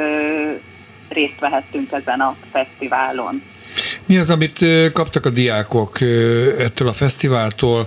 részt 1.09 1.41
vehettünk 1.41 1.93
ezen 1.93 2.21
a 2.21 2.37
fesztiválon. 2.51 3.43
Mi 4.07 4.19
az, 4.19 4.31
amit 4.31 4.65
kaptak 4.93 5.27
a 5.27 5.31
diákok 5.31 6.01
ettől 6.59 6.89
a 6.89 6.93
fesztiváltól? 6.93 7.87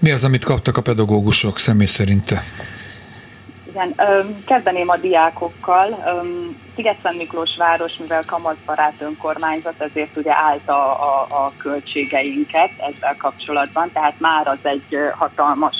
Mi 0.00 0.10
az, 0.10 0.24
amit 0.24 0.44
kaptak 0.44 0.76
a 0.76 0.82
pedagógusok 0.82 1.58
személy 1.58 1.86
szerinte? 1.86 2.42
Igen, 3.68 3.94
kezdeném 4.46 4.88
a 4.88 4.96
diákokkal. 4.96 6.04
Sziget-Szent 6.74 7.16
Miklós 7.16 7.56
város, 7.56 7.92
mivel 7.98 8.22
kamaszbarát 8.26 8.94
önkormányzat, 8.98 9.74
ezért 9.78 10.16
ugye 10.16 10.32
állt 10.34 10.68
a, 10.68 11.02
a, 11.02 11.26
a 11.30 11.52
költségeinket 11.56 12.70
ezzel 12.76 13.16
kapcsolatban, 13.18 13.90
tehát 13.92 14.14
már 14.18 14.46
az 14.46 14.58
egy 14.62 14.96
hatalmas 15.18 15.76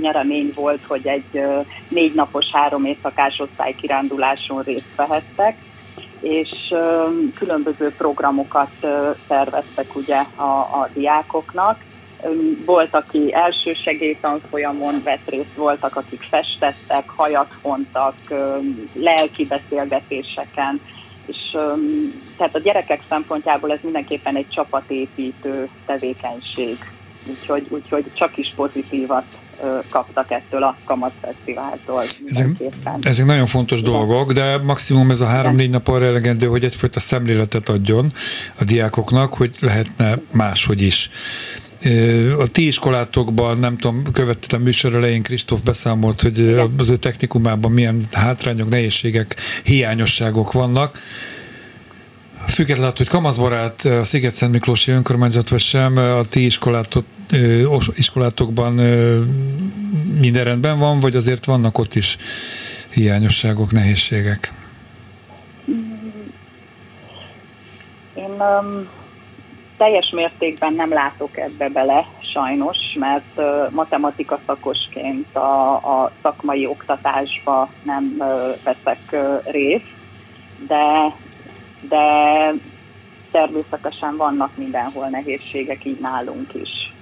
nyeremény 0.00 0.52
volt, 0.54 0.80
hogy 0.86 1.06
egy 1.06 1.42
négy 1.88 2.14
napos, 2.14 2.46
három 2.52 2.84
éjszakás 2.84 3.38
osztálykiránduláson 3.38 4.62
részt 4.62 4.94
vehettek 4.96 5.56
és 6.28 6.74
különböző 7.34 7.92
programokat 7.96 8.70
szerveztek 9.28 9.96
ugye 9.96 10.24
a, 10.34 10.42
a 10.58 10.88
diákoknak. 10.92 11.84
Volt, 12.66 12.94
aki 12.94 13.34
első 13.34 13.72
segélytanfolyamon 13.72 15.02
vett 15.04 15.28
részt, 15.28 15.56
voltak, 15.56 15.96
akik 15.96 16.22
festettek, 16.22 17.08
hajat 17.08 17.54
fontak, 17.60 18.14
lelki 18.92 19.46
beszélgetéseken, 19.46 20.80
és 21.26 21.56
tehát 22.36 22.54
a 22.54 22.58
gyerekek 22.58 23.02
szempontjából 23.08 23.72
ez 23.72 23.78
mindenképpen 23.82 24.36
egy 24.36 24.48
csapatépítő 24.48 25.68
tevékenység. 25.86 26.78
Úgyhogy, 27.28 27.66
úgyhogy 27.68 28.04
csak 28.14 28.36
is 28.36 28.52
pozitívat 28.56 29.24
kaptak 29.90 30.30
ettől 30.30 30.62
a 30.62 30.76
Kamasz 30.84 31.12
Fesztiváltól 31.20 32.02
Ezek, 32.26 32.50
ezek 33.00 33.26
nagyon 33.26 33.46
fontos 33.46 33.82
dolgok, 33.82 34.32
de 34.32 34.58
maximum 34.58 35.10
ez 35.10 35.20
a 35.20 35.26
három-négy 35.26 35.70
nap 35.70 35.88
arra 35.88 36.04
elegendő, 36.04 36.46
hogy 36.46 36.64
egyfajta 36.64 37.00
szemléletet 37.00 37.68
adjon 37.68 38.12
a 38.58 38.64
diákoknak, 38.64 39.34
hogy 39.34 39.56
lehetne 39.60 40.18
máshogy 40.30 40.82
is. 40.82 41.10
A 42.38 42.46
ti 42.46 42.66
iskolátokban, 42.66 43.58
nem 43.58 43.76
tudom, 43.76 44.02
követtem 44.12 44.62
műsor 44.62 44.94
elején, 44.94 45.22
Kristóf 45.22 45.60
beszámolt, 45.62 46.22
hogy 46.22 46.38
Igen. 46.38 46.74
az 46.78 46.90
ő 46.90 46.96
technikumában 46.96 47.72
milyen 47.72 48.06
hátrányok, 48.12 48.68
nehézségek, 48.68 49.36
hiányosságok 49.64 50.52
vannak. 50.52 50.98
Függetlenül, 52.48 52.90
attól, 52.90 53.06
hogy 53.06 53.14
kamaszbarát 53.14 53.84
a 53.84 54.04
Sziget-Szent 54.04 54.52
Miklósi 54.52 54.90
önkormányzat 54.90 55.48
vagy 55.48 55.60
sem, 55.60 55.96
a 55.96 56.24
ti 56.24 56.44
iskolátok, 56.44 57.04
iskolátokban 57.94 58.72
minden 60.20 60.44
rendben 60.44 60.78
van, 60.78 61.00
vagy 61.00 61.16
azért 61.16 61.44
vannak 61.44 61.78
ott 61.78 61.94
is 61.94 62.16
hiányosságok, 62.90 63.72
nehézségek? 63.72 64.52
Én 68.14 68.30
um, 68.30 68.88
teljes 69.76 70.10
mértékben 70.10 70.72
nem 70.72 70.92
látok 70.92 71.36
ebbe 71.38 71.68
bele, 71.68 72.06
sajnos, 72.32 72.76
mert 72.98 73.24
uh, 73.36 73.70
matematika 73.70 74.40
szakosként 74.46 75.36
a, 75.36 75.74
a 75.74 76.12
szakmai 76.22 76.66
oktatásba 76.66 77.68
nem 77.82 78.14
uh, 78.18 78.26
veszek 78.64 79.00
uh, 79.12 79.52
részt, 79.52 79.94
de, 80.66 81.14
de 81.80 82.06
természetesen 83.30 84.16
vannak 84.16 84.50
mindenhol 84.56 85.08
nehézségek, 85.08 85.84
így 85.84 85.98
nálunk 86.00 86.54
is. 86.54 86.94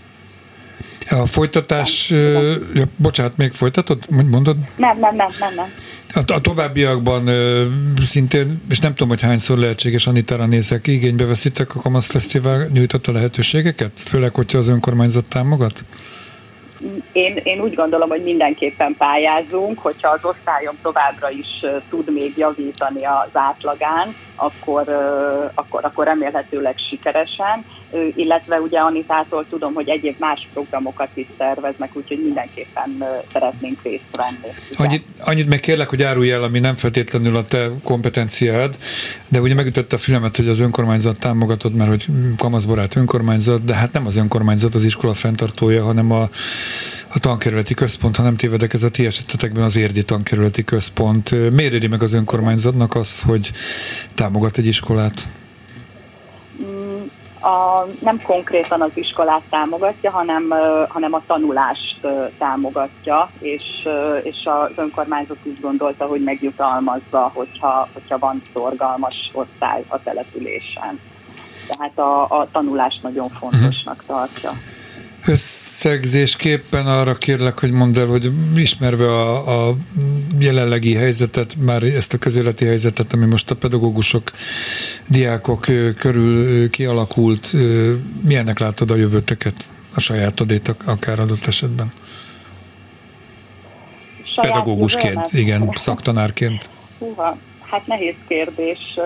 A 1.10 1.26
folytatás, 1.26 2.10
ö, 2.10 2.56
ja, 2.74 2.84
bocsánat, 2.96 3.36
még 3.36 3.52
folytatod? 3.52 3.98
Mondod? 4.10 4.56
Nem, 4.76 4.98
nem, 4.98 5.16
nem, 5.16 5.28
nem, 5.38 5.54
nem. 5.54 5.70
A, 6.14 6.32
a 6.32 6.40
továbbiakban 6.40 7.26
ö, 7.26 7.68
szintén, 8.02 8.62
és 8.68 8.78
nem 8.78 8.90
tudom, 8.90 9.08
hogy 9.08 9.20
hányszor 9.20 9.58
lehetséges, 9.58 10.06
Anitára 10.06 10.46
nézek, 10.46 10.86
igénybe 10.86 11.24
veszitek 11.24 11.74
a 11.74 11.80
Kamasz 11.80 12.06
Fesztivál 12.06 12.68
nyújtotta 12.72 13.12
lehetőségeket? 13.12 14.00
Főleg, 14.00 14.34
hogyha 14.34 14.58
az 14.58 14.68
önkormányzat 14.68 15.28
támogat? 15.28 15.84
Én, 17.12 17.40
én 17.42 17.60
úgy 17.60 17.74
gondolom, 17.74 18.08
hogy 18.08 18.22
mindenképpen 18.22 18.94
pályázunk, 18.98 19.78
hogyha 19.78 20.08
az 20.08 20.24
osztályom 20.24 20.78
továbbra 20.82 21.30
is 21.30 21.64
tud 21.88 22.12
még 22.12 22.36
javítani 22.36 23.04
az 23.04 23.30
átlagán, 23.32 24.16
akkor, 24.36 24.88
akkor, 25.54 25.84
akkor 25.84 26.04
remélhetőleg 26.04 26.74
sikeresen, 26.88 27.64
illetve 28.14 28.60
ugye 28.60 28.78
Anitától 28.78 29.46
tudom, 29.50 29.74
hogy 29.74 29.88
egyéb 29.88 30.14
más 30.18 30.48
programokat 30.52 31.08
is 31.14 31.26
szerveznek, 31.38 31.96
úgyhogy 31.96 32.22
mindenképpen 32.22 33.04
szeretnénk 33.32 33.82
részt 33.82 34.16
venni. 34.16 34.54
Annyit, 34.72 35.04
annyit 35.20 35.48
meg 35.48 35.60
kérlek, 35.60 35.88
hogy 35.88 36.02
árulj 36.02 36.30
el, 36.30 36.42
ami 36.42 36.58
nem 36.58 36.74
feltétlenül 36.74 37.36
a 37.36 37.44
te 37.44 37.70
kompetenciád, 37.82 38.76
de 39.28 39.40
ugye 39.40 39.54
megütötte 39.54 39.96
a 39.96 39.98
fülemet, 39.98 40.36
hogy 40.36 40.48
az 40.48 40.60
önkormányzat 40.60 41.18
támogatod, 41.18 41.74
mert 41.74 41.90
hogy 41.90 42.06
kamaszbarát 42.36 42.96
önkormányzat, 42.96 43.64
de 43.64 43.74
hát 43.74 43.92
nem 43.92 44.06
az 44.06 44.16
önkormányzat 44.16 44.74
az 44.74 44.84
iskola 44.84 45.14
fenntartója, 45.14 45.84
hanem 45.84 46.10
a, 46.10 46.22
a 47.08 47.18
tankerületi 47.20 47.74
központ, 47.74 48.16
ha 48.16 48.22
nem 48.22 48.36
tévedek, 48.36 48.72
ez 48.72 48.82
a 48.82 48.90
ti 48.90 49.06
esetetekben 49.06 49.64
az 49.64 49.76
érdi 49.76 50.04
tankerületi 50.04 50.64
központ. 50.64 51.52
Miért 51.52 51.72
éri 51.72 51.86
meg 51.86 52.02
az 52.02 52.12
önkormányzatnak 52.12 52.94
az, 52.94 53.20
hogy 53.20 53.52
támogat 54.14 54.58
egy 54.58 54.66
iskolát? 54.66 55.30
A, 57.44 57.86
nem 58.00 58.22
konkrétan 58.22 58.80
az 58.80 58.90
iskolát 58.94 59.42
támogatja, 59.50 60.10
hanem, 60.10 60.48
hanem 60.88 61.12
a 61.12 61.22
tanulást 61.26 62.06
támogatja, 62.38 63.30
és, 63.38 63.88
és 64.22 64.36
az 64.44 64.70
önkormányzat 64.76 65.36
úgy 65.42 65.60
gondolta, 65.60 66.06
hogy 66.06 66.22
megjutalmazza, 66.22 67.30
hogyha, 67.34 67.88
hogyha 67.92 68.18
van 68.18 68.42
szorgalmas 68.52 69.30
osztály 69.32 69.84
a 69.88 70.02
településen. 70.02 71.00
Tehát 71.68 71.98
a, 71.98 72.22
a 72.40 72.48
tanulást 72.52 73.02
nagyon 73.02 73.28
fontosnak 73.28 74.04
tartja. 74.06 74.50
Összegzésképpen 75.26 76.86
arra 76.86 77.14
kérlek, 77.14 77.60
hogy 77.60 77.70
mondd 77.70 77.98
el, 77.98 78.06
hogy 78.06 78.30
ismerve 78.54 79.06
a, 79.06 79.68
a 79.68 79.76
jelenlegi 80.38 80.94
helyzetet, 80.94 81.56
már 81.56 81.82
ezt 81.82 82.12
a 82.12 82.18
közéleti 82.18 82.64
helyzetet, 82.64 83.12
ami 83.12 83.26
most 83.26 83.50
a 83.50 83.56
pedagógusok, 83.56 84.30
diákok 85.08 85.60
körül 85.98 86.70
kialakult, 86.70 87.52
milyennek 88.22 88.58
látod 88.58 88.90
a 88.90 88.96
jövőtöket, 88.96 89.54
a 89.94 90.00
sajátodét 90.00 90.68
ak- 90.68 90.88
akár 90.88 91.20
adott 91.20 91.46
esetben? 91.46 91.88
Saját 94.34 94.50
Pedagógusként, 94.52 95.04
jövőmet? 95.04 95.32
igen, 95.32 95.70
szaktanárként. 95.88 96.70
Húha, 96.98 97.38
hát 97.60 97.86
nehéz 97.86 98.14
kérdés. 98.28 98.98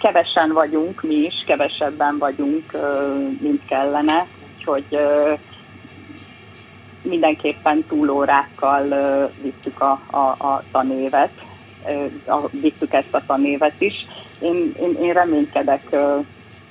Kevesen 0.00 0.52
vagyunk 0.52 1.02
mi 1.02 1.14
is, 1.14 1.42
kevesebben 1.46 2.18
vagyunk, 2.18 2.76
mint 3.40 3.64
kellene, 3.64 4.28
úgyhogy 4.38 4.86
mindenképpen 7.02 7.86
túlórákkal 7.86 8.90
ö, 8.90 9.24
visszük 9.34 9.80
a, 9.80 10.06
a, 10.06 10.18
a 10.18 10.64
tanévet, 10.70 11.32
a- 12.26 12.48
visszük 12.50 12.92
ezt 12.92 13.14
a 13.14 13.24
tanévet 13.26 13.74
is. 13.78 13.94
Én, 14.38 14.72
én, 14.74 14.94
én 14.94 15.12
reménykedek 15.12 15.96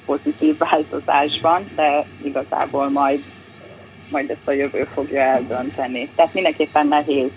pozitív 0.06 0.58
változásban, 0.70 1.72
de 1.76 2.08
igazából 2.22 2.90
majd 2.90 3.24
majd 4.08 4.30
ezt 4.30 4.48
a 4.48 4.52
jövő 4.52 4.84
fogja 4.84 5.22
eldönteni. 5.22 6.12
Tehát 6.16 6.34
mindenképpen 6.34 6.88
nehéz 6.88 7.32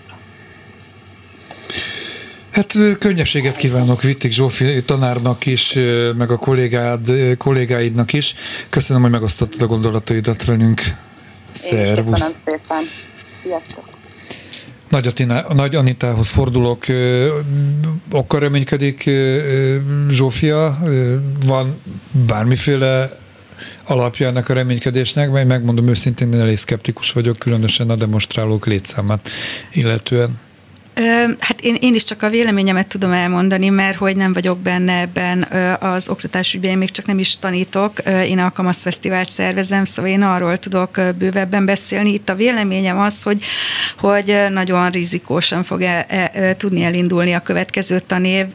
Hát 2.53 2.77
könnyebbséget 2.99 3.57
kívánok 3.57 4.01
Vittik 4.01 4.31
Zsófi 4.31 4.83
tanárnak 4.83 5.45
is, 5.45 5.73
meg 6.17 6.31
a 6.31 6.37
kollégád, 6.37 7.11
kollégáidnak 7.37 8.13
is. 8.13 8.35
Köszönöm, 8.69 9.01
hogy 9.01 9.11
megosztottad 9.11 9.61
a 9.61 9.67
gondolataidat 9.67 10.45
velünk. 10.45 10.81
Én 10.81 10.95
Szervusz! 11.51 12.19
Köszönöm 12.19 12.37
szépen. 12.45 12.83
Sziasztok! 13.43 13.83
Nagy, 14.89 15.07
Atina, 15.07 15.53
Nagy 15.53 15.75
Anitához 15.75 16.29
fordulok. 16.29 16.85
Akkor 18.11 18.39
reménykedik 18.39 19.09
Zsófia? 20.09 20.79
Van 21.45 21.81
bármiféle 22.11 23.19
alapja 23.85 24.27
ennek 24.27 24.49
a 24.49 24.53
reménykedésnek, 24.53 25.31
mert 25.31 25.47
megmondom 25.47 25.87
őszintén, 25.87 26.33
én 26.33 26.39
elég 26.39 26.57
szkeptikus 26.57 27.11
vagyok, 27.11 27.37
különösen 27.37 27.89
a 27.89 27.95
demonstrálók 27.95 28.65
létszámát 28.65 29.29
illetően. 29.71 30.42
Hát 31.39 31.61
én, 31.61 31.77
én 31.79 31.93
is 31.93 32.03
csak 32.03 32.21
a 32.21 32.29
véleményemet 32.29 32.87
tudom 32.87 33.11
elmondani, 33.11 33.69
mert 33.69 33.97
hogy 33.97 34.15
nem 34.15 34.33
vagyok 34.33 34.59
benne 34.59 34.99
ebben 34.99 35.41
az 35.79 36.09
oktatásügyben, 36.09 36.71
én 36.71 36.77
még 36.77 36.91
csak 36.91 37.05
nem 37.05 37.19
is 37.19 37.37
tanítok, 37.39 37.99
én 38.27 38.39
a 38.39 38.51
Kamasz 38.51 38.81
Fesztivált 38.81 39.29
szervezem, 39.29 39.85
szóval 39.85 40.11
én 40.11 40.21
arról 40.21 40.57
tudok 40.57 41.01
bővebben 41.17 41.65
beszélni. 41.65 42.13
Itt 42.13 42.29
a 42.29 42.35
véleményem 42.35 42.99
az, 42.99 43.23
hogy, 43.23 43.43
hogy 43.99 44.35
nagyon 44.49 44.89
rizikósan 44.89 45.63
fog 45.63 45.81
el, 45.81 46.05
el, 46.07 46.57
tudni 46.57 46.83
elindulni 46.83 47.33
a 47.33 47.39
következő 47.39 47.99
tanév, 47.99 48.45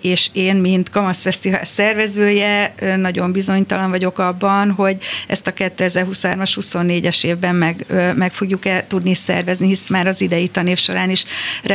és 0.00 0.28
én, 0.32 0.54
mint 0.56 0.90
Kamasz 0.90 1.22
Fesztivál 1.22 1.64
szervezője, 1.64 2.74
nagyon 2.96 3.32
bizonytalan 3.32 3.90
vagyok 3.90 4.18
abban, 4.18 4.70
hogy 4.70 4.96
ezt 5.26 5.46
a 5.46 5.52
2023-as, 5.52 6.52
24-es 6.60 7.24
évben 7.24 7.54
meg, 7.54 7.86
meg 8.14 8.32
fogjuk 8.32 8.66
el 8.66 8.86
tudni 8.86 9.14
szervezni, 9.14 9.66
hisz 9.66 9.88
már 9.88 10.06
az 10.06 10.20
idei 10.20 10.48
tanév 10.48 10.78
során 10.78 11.10
is 11.10 11.24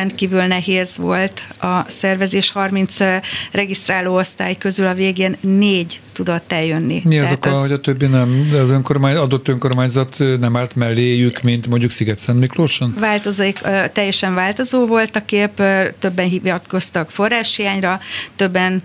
rendkívül 0.10 0.44
nehéz 0.44 0.98
volt 0.98 1.44
a 1.62 1.90
szervezés. 1.90 2.52
30 2.52 3.00
ö, 3.00 3.16
regisztráló 3.52 4.16
osztály 4.16 4.58
közül 4.58 4.88
a 4.88 4.94
végén 4.94 5.38
négy 5.42 6.00
tudott 6.14 6.52
eljönni. 6.52 7.02
Mi 7.06 7.20
az 7.20 7.32
oka, 7.32 7.52
hogy 7.52 7.72
a 7.72 7.80
többi 7.80 8.06
nem, 8.06 8.48
de 8.52 8.60
az 8.60 8.72
önkormány, 8.72 9.16
adott 9.16 9.48
önkormányzat 9.48 10.18
nem 10.40 10.56
állt 10.56 10.76
melléjük, 10.76 11.42
mint 11.42 11.68
mondjuk 11.68 11.92
Sziget-Szent 11.92 12.40
Miklóson? 12.40 12.96
Változék, 13.00 13.60
teljesen 13.94 14.34
változó 14.34 14.86
volt 14.86 15.16
a 15.16 15.26
kép, 15.26 15.62
többen 16.00 16.28
hivatkoztak 16.28 17.12
forráshiányra, 17.12 18.00
többen 18.36 18.82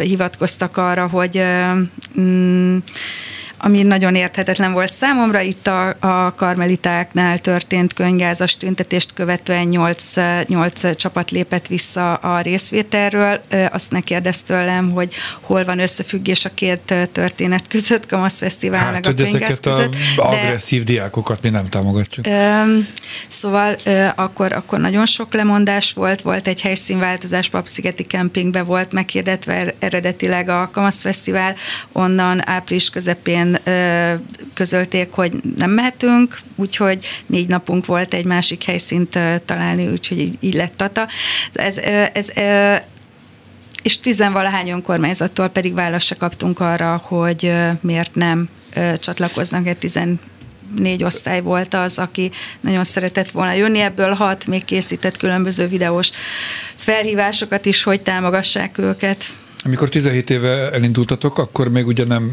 hivatkoztak 0.00 0.76
arra, 0.76 1.06
hogy 1.06 1.42
mm, 2.20 2.76
ami 3.64 3.82
nagyon 3.82 4.14
érthetetlen 4.14 4.72
volt 4.72 4.92
számomra, 4.92 5.40
itt 5.40 5.66
a, 5.66 5.88
a 6.00 6.34
karmelitáknál 6.34 7.38
történt 7.38 7.92
könygázas 7.92 8.56
tüntetést 8.56 9.12
követően 9.12 9.66
8, 9.66 10.14
8 10.46 10.96
csapat 10.96 11.30
lépett 11.30 11.66
vissza 11.66 12.14
a 12.14 12.40
részvételről. 12.40 13.40
Azt 13.70 13.90
ne 13.90 14.00
kérdezt 14.00 14.46
tőlem, 14.46 14.90
hogy 14.90 15.14
hol 15.40 15.64
van 15.64 15.78
összefüggés 15.78 16.44
a 16.44 16.50
két 16.54 16.94
történet 17.12 17.68
között, 17.68 18.06
Kamasz 18.06 18.38
Fesztivál 18.38 18.84
meg 18.84 18.94
Hát, 18.94 19.06
a 19.06 19.08
hogy 19.08 19.16
könygáz 19.16 19.34
ezeket 19.34 19.66
a 19.66 19.70
között. 19.70 19.94
agresszív 20.16 20.82
diákokat 20.82 21.42
mi 21.42 21.48
nem 21.48 21.66
támogatjuk. 21.66 22.26
Öm, 22.26 22.86
szóval 23.28 23.76
ö, 23.84 24.06
akkor, 24.14 24.52
akkor 24.52 24.80
nagyon 24.80 25.06
sok 25.06 25.34
lemondás 25.34 25.92
volt, 25.92 26.22
volt 26.22 26.46
egy 26.46 26.60
helyszínváltozás, 26.60 27.48
Papszigeti 27.48 28.02
kempingbe 28.02 28.62
volt 28.62 28.92
meghirdetve 28.92 29.52
er- 29.52 29.74
eredetileg 29.78 30.48
a 30.48 30.70
Kamasz 30.72 31.02
Fesztivál, 31.02 31.54
onnan 31.92 32.48
április 32.48 32.90
közepén 32.90 33.51
ö, 33.64 34.14
közölték, 34.54 35.12
hogy 35.12 35.32
nem 35.56 35.70
mehetünk, 35.70 36.38
úgyhogy 36.56 37.06
négy 37.26 37.48
napunk 37.48 37.86
volt 37.86 38.14
egy 38.14 38.24
másik 38.24 38.64
helyszínt 38.64 39.16
ö, 39.16 39.34
találni, 39.44 39.86
úgyhogy 39.86 40.18
így, 40.18 40.36
így 40.40 40.54
lett 40.54 40.76
Tata. 40.76 41.08
Ez, 41.52 41.76
ez, 41.76 42.08
ez 42.12 42.28
ö, 42.36 42.74
és 43.82 44.00
tizenvalahány 44.00 44.70
önkormányzattól 44.70 45.48
pedig 45.48 45.74
választ 45.74 46.06
se 46.06 46.14
kaptunk 46.14 46.60
arra, 46.60 46.96
hogy 47.04 47.46
ö, 47.46 47.70
miért 47.80 48.14
nem 48.14 48.48
ö, 48.74 48.92
csatlakoznak 48.96 49.66
egy 49.66 49.78
tizen 49.78 50.20
négy 50.76 51.04
osztály 51.04 51.40
volt 51.40 51.74
az, 51.74 51.98
aki 51.98 52.30
nagyon 52.60 52.84
szeretett 52.84 53.30
volna 53.30 53.52
jönni. 53.52 53.80
Ebből 53.80 54.12
hat 54.12 54.46
még 54.46 54.64
készített 54.64 55.16
különböző 55.16 55.66
videós 55.66 56.10
felhívásokat 56.74 57.66
is, 57.66 57.82
hogy 57.82 58.00
támogassák 58.00 58.78
őket. 58.78 59.24
Amikor 59.64 59.88
17 59.88 60.30
éve 60.30 60.70
elindultatok, 60.70 61.38
akkor 61.38 61.68
még 61.68 61.86
ugye 61.86 62.04
nem, 62.04 62.32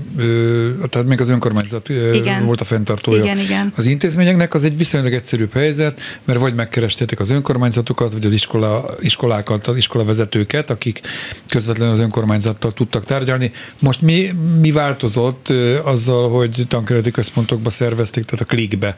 tehát 0.89 1.07
még 1.07 1.21
az 1.21 1.29
önkormányzat 1.29 1.89
Igen. 1.89 2.45
volt 2.45 2.61
a 2.61 2.63
fenntartója. 2.63 3.23
Igen, 3.23 3.37
igen. 3.37 3.73
Az 3.75 3.85
intézményeknek 3.85 4.53
az 4.53 4.63
egy 4.63 4.77
viszonylag 4.77 5.13
egyszerűbb 5.13 5.53
helyzet, 5.53 6.01
mert 6.25 6.39
vagy 6.39 6.55
megkerestétek 6.55 7.19
az 7.19 7.29
önkormányzatokat, 7.29 8.13
vagy 8.13 8.25
az 8.25 8.33
iskola, 8.33 8.95
iskolákat, 8.99 9.67
az 9.67 9.75
iskolavezetőket, 9.75 10.69
akik 10.69 11.01
közvetlenül 11.47 11.93
az 11.93 11.99
önkormányzattal 11.99 12.71
tudtak 12.71 13.05
tárgyalni. 13.05 13.51
Most 13.81 14.01
mi, 14.01 14.33
mi 14.59 14.71
változott 14.71 15.53
azzal, 15.83 16.29
hogy 16.29 16.63
tankereti 16.67 17.11
központokba 17.11 17.69
szervezték, 17.69 18.23
tehát 18.23 18.45
a 18.45 18.47
klikbe 18.47 18.95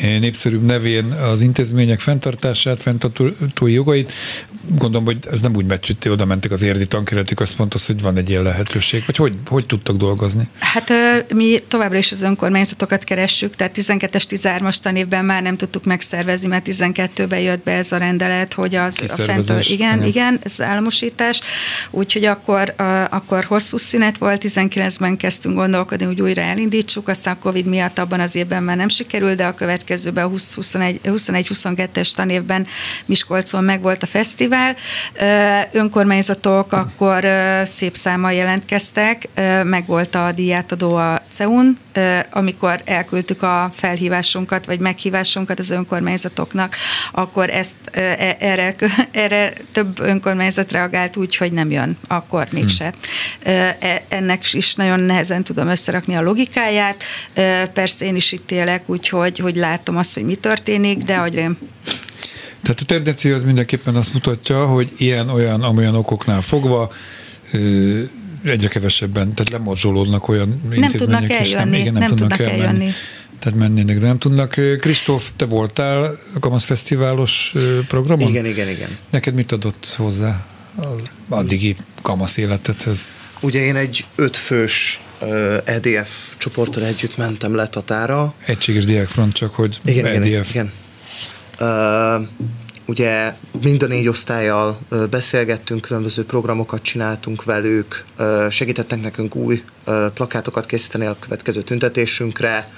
népszerűbb 0.00 0.64
nevén 0.64 1.04
az 1.04 1.42
intézmények 1.42 2.00
fenntartását, 2.00 2.80
fenntartói 2.80 3.72
jogait. 3.72 4.12
Gondolom, 4.76 5.04
hogy 5.04 5.18
ez 5.30 5.40
nem 5.40 5.56
úgy 5.56 5.66
megy, 5.66 5.86
hogy 5.86 6.12
oda 6.12 6.24
mentek 6.24 6.50
az 6.50 6.62
érdi 6.62 6.86
tankereti 6.86 7.34
központhoz, 7.58 7.86
hogy 7.86 8.02
van 8.02 8.16
egy 8.16 8.30
ilyen 8.30 8.42
lehetőség, 8.42 9.02
vagy 9.06 9.16
hogy, 9.16 9.34
hogy 9.46 9.66
tudtak 9.66 9.96
dolgozni? 9.96 10.48
Hát 10.58 10.92
mi 11.34 11.62
továbbra 11.68 11.98
is 11.98 12.12
az 12.12 12.22
önkormányzatokat 12.22 13.04
keressük, 13.04 13.56
tehát 13.56 13.76
12-es, 13.78 14.24
13-as 14.28 14.76
tanévben 14.76 15.24
már 15.24 15.42
nem 15.42 15.56
tudtuk 15.56 15.84
megszervezni, 15.84 16.48
mert 16.48 16.66
12-ben 16.68 17.40
jött 17.40 17.62
be 17.62 17.72
ez 17.72 17.92
a 17.92 17.96
rendelet, 17.96 18.54
hogy 18.54 18.74
az 18.74 18.96
a 18.96 19.00
Kiszervezés, 19.00 19.46
fent, 19.46 19.68
igen, 19.68 19.96
igen. 19.96 20.08
igen, 20.08 20.38
ez 20.42 20.60
államosítás, 20.60 21.40
úgyhogy 21.90 22.24
akkor, 22.24 22.74
akkor 23.10 23.44
hosszú 23.44 23.76
szünet 23.76 24.18
volt, 24.18 24.42
19-ben 24.44 25.16
kezdtünk 25.16 25.56
gondolkodni, 25.56 26.04
hogy 26.04 26.20
újra 26.20 26.42
elindítsuk, 26.42 27.08
aztán 27.08 27.34
a 27.34 27.38
Covid 27.42 27.66
miatt 27.66 27.98
abban 27.98 28.20
az 28.20 28.34
évben 28.34 28.62
már 28.62 28.76
nem 28.76 28.88
sikerült, 28.88 29.36
de 29.36 29.46
a 29.46 29.54
következőben 29.54 30.24
a 30.24 30.30
21-22-es 30.30 32.12
tanévben 32.14 32.66
Miskolcon 33.06 33.64
meg 33.64 33.82
volt 33.82 34.02
a 34.02 34.06
fesztivál. 34.06 34.76
Önkormányzatok 35.72 36.72
akkor 36.72 37.24
ö, 37.24 37.47
szép 37.64 37.96
számmal 37.96 38.32
jelentkeztek, 38.32 39.28
meg 39.64 39.86
volt 39.86 40.14
a 40.14 40.32
díjátadó 40.32 40.94
a 40.94 41.22
CEUN, 41.28 41.76
amikor 42.30 42.80
elküldtük 42.84 43.42
a 43.42 43.72
felhívásunkat, 43.74 44.66
vagy 44.66 44.78
meghívásunkat 44.78 45.58
az 45.58 45.70
önkormányzatoknak, 45.70 46.76
akkor 47.12 47.50
ezt 47.50 47.74
e- 47.90 48.36
erre, 48.38 48.74
erre 49.10 49.52
több 49.72 50.00
önkormányzat 50.00 50.72
reagált 50.72 51.16
úgy, 51.16 51.36
hogy 51.36 51.52
nem 51.52 51.70
jön, 51.70 51.96
akkor 52.08 52.46
mégse. 52.52 52.92
Ö, 53.44 53.50
e- 53.50 54.02
Ennek 54.08 54.52
is 54.52 54.74
nagyon 54.74 55.00
nehezen 55.00 55.44
tudom 55.44 55.68
összerakni 55.68 56.16
a 56.16 56.22
logikáját. 56.22 57.02
Persze 57.72 58.04
én 58.04 58.16
is 58.16 58.32
itt 58.32 58.50
élek, 58.50 58.88
úgyhogy 58.88 59.38
hogy 59.38 59.56
látom 59.56 59.96
azt, 59.96 60.14
hogy 60.14 60.24
mi 60.24 60.34
történik, 60.34 60.98
de 60.98 61.16
hogy 61.16 61.34
rém. 61.34 61.58
Tehát 62.62 62.80
a 62.80 62.84
tendencia 62.84 63.34
az 63.34 63.44
mindenképpen 63.44 63.96
azt 63.96 64.12
mutatja, 64.12 64.66
hogy 64.66 64.92
ilyen-olyan, 64.96 65.62
amolyan 65.62 65.94
okoknál 65.94 66.40
fogva 66.40 66.92
egyre 68.44 68.68
kevesebben, 68.68 69.34
tehát 69.34 69.52
lemorzsolódnak 69.52 70.28
olyan 70.28 70.48
intézmények 70.48 70.90
tudnak 70.90 71.30
eljönni, 71.30 71.78
igen, 71.78 71.92
nem 71.92 72.08
tudnak 72.08 72.38
elmenni. 72.38 72.60
eljönni. 72.62 72.90
Tehát 73.38 73.58
mennének, 73.58 73.98
de 73.98 74.06
nem 74.06 74.18
tudnak. 74.18 74.54
Kristóf, 74.80 75.30
te 75.36 75.44
voltál 75.44 76.18
a 76.34 76.38
Kamasz 76.38 76.64
Fesztiválos 76.64 77.54
programon? 77.88 78.28
Igen, 78.28 78.46
igen, 78.46 78.68
igen. 78.68 78.88
Neked 79.10 79.34
mit 79.34 79.52
adott 79.52 79.94
hozzá 79.96 80.46
az 80.76 81.08
addigi 81.28 81.76
Kamasz 82.02 82.36
életedhez? 82.36 83.08
Ugye 83.40 83.60
én 83.60 83.76
egy 83.76 84.04
ötfős 84.16 85.00
EDF 85.64 86.36
csoporttal 86.38 86.84
együtt 86.84 87.16
mentem 87.16 87.54
le 87.54 87.68
Tatára. 87.68 88.34
Egységes 88.46 88.84
diákfront, 88.84 89.32
csak 89.32 89.54
hogy 89.54 89.78
Igen, 89.84 90.06
igen, 90.06 90.22
EDF. 90.38 90.50
igen. 90.50 90.72
Ö, 91.58 92.16
ugye 92.88 93.34
mind 93.62 93.82
a 93.82 93.86
négy 93.86 94.08
osztályjal 94.08 94.78
beszélgettünk, 95.10 95.80
különböző 95.80 96.24
programokat 96.24 96.82
csináltunk 96.82 97.44
velük, 97.44 98.04
segítettek 98.50 99.00
nekünk 99.00 99.34
új 99.34 99.62
plakátokat 100.14 100.66
készíteni 100.66 101.06
a 101.06 101.16
következő 101.18 101.62
tüntetésünkre, 101.62 102.70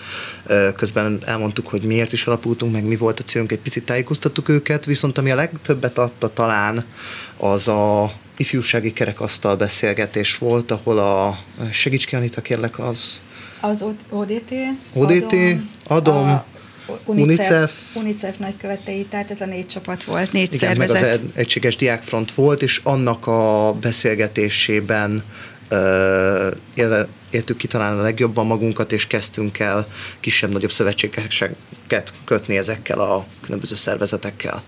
közben 0.76 1.18
elmondtuk, 1.24 1.68
hogy 1.68 1.82
miért 1.82 2.12
is 2.12 2.26
alapultunk, 2.26 2.72
meg 2.72 2.84
mi 2.84 2.96
volt 2.96 3.20
a 3.20 3.22
célunk, 3.22 3.52
egy 3.52 3.58
picit 3.58 3.84
tájékoztattuk 3.84 4.48
őket, 4.48 4.84
viszont 4.84 5.18
ami 5.18 5.30
a 5.30 5.34
legtöbbet 5.34 5.98
adta 5.98 6.32
talán, 6.32 6.84
az 7.36 7.68
a 7.68 8.12
ifjúsági 8.36 8.92
kerekasztal 8.92 9.56
beszélgetés 9.56 10.38
volt, 10.38 10.70
ahol 10.70 10.98
a 10.98 11.38
segíts 11.70 12.06
ki 12.06 12.16
Anita, 12.16 12.40
kérlek, 12.40 12.78
az 12.78 13.20
Az 13.60 13.84
ODT, 14.10 14.52
ODT, 14.92 15.34
Adom, 15.86 16.28
a 16.28 16.44
UNICEF. 17.04 17.72
UNICEF 17.94 18.36
nagykövetei, 18.36 19.04
tehát 19.04 19.30
ez 19.30 19.40
a 19.40 19.46
négy 19.46 19.66
csapat 19.66 20.04
volt, 20.04 20.32
négy 20.32 20.54
Igen, 20.54 20.76
meg 20.76 20.88
szervezet. 20.88 21.12
az 21.12 21.18
Ed- 21.18 21.36
Egységes 21.36 21.76
Diákfront 21.76 22.34
volt, 22.34 22.62
és 22.62 22.80
annak 22.84 23.26
a 23.26 23.72
beszélgetésében 23.80 25.22
élve- 26.74 27.08
éltük 27.30 27.56
ki 27.56 27.66
talán 27.66 27.98
a 27.98 28.02
legjobban 28.02 28.46
magunkat, 28.46 28.92
és 28.92 29.06
kezdtünk 29.06 29.58
el 29.58 29.86
kisebb-nagyobb 30.20 30.72
szövetségeket 30.72 32.12
kötni 32.24 32.56
ezekkel 32.56 32.98
a 32.98 33.26
különböző 33.40 33.74
szervezetekkel. 33.74 34.62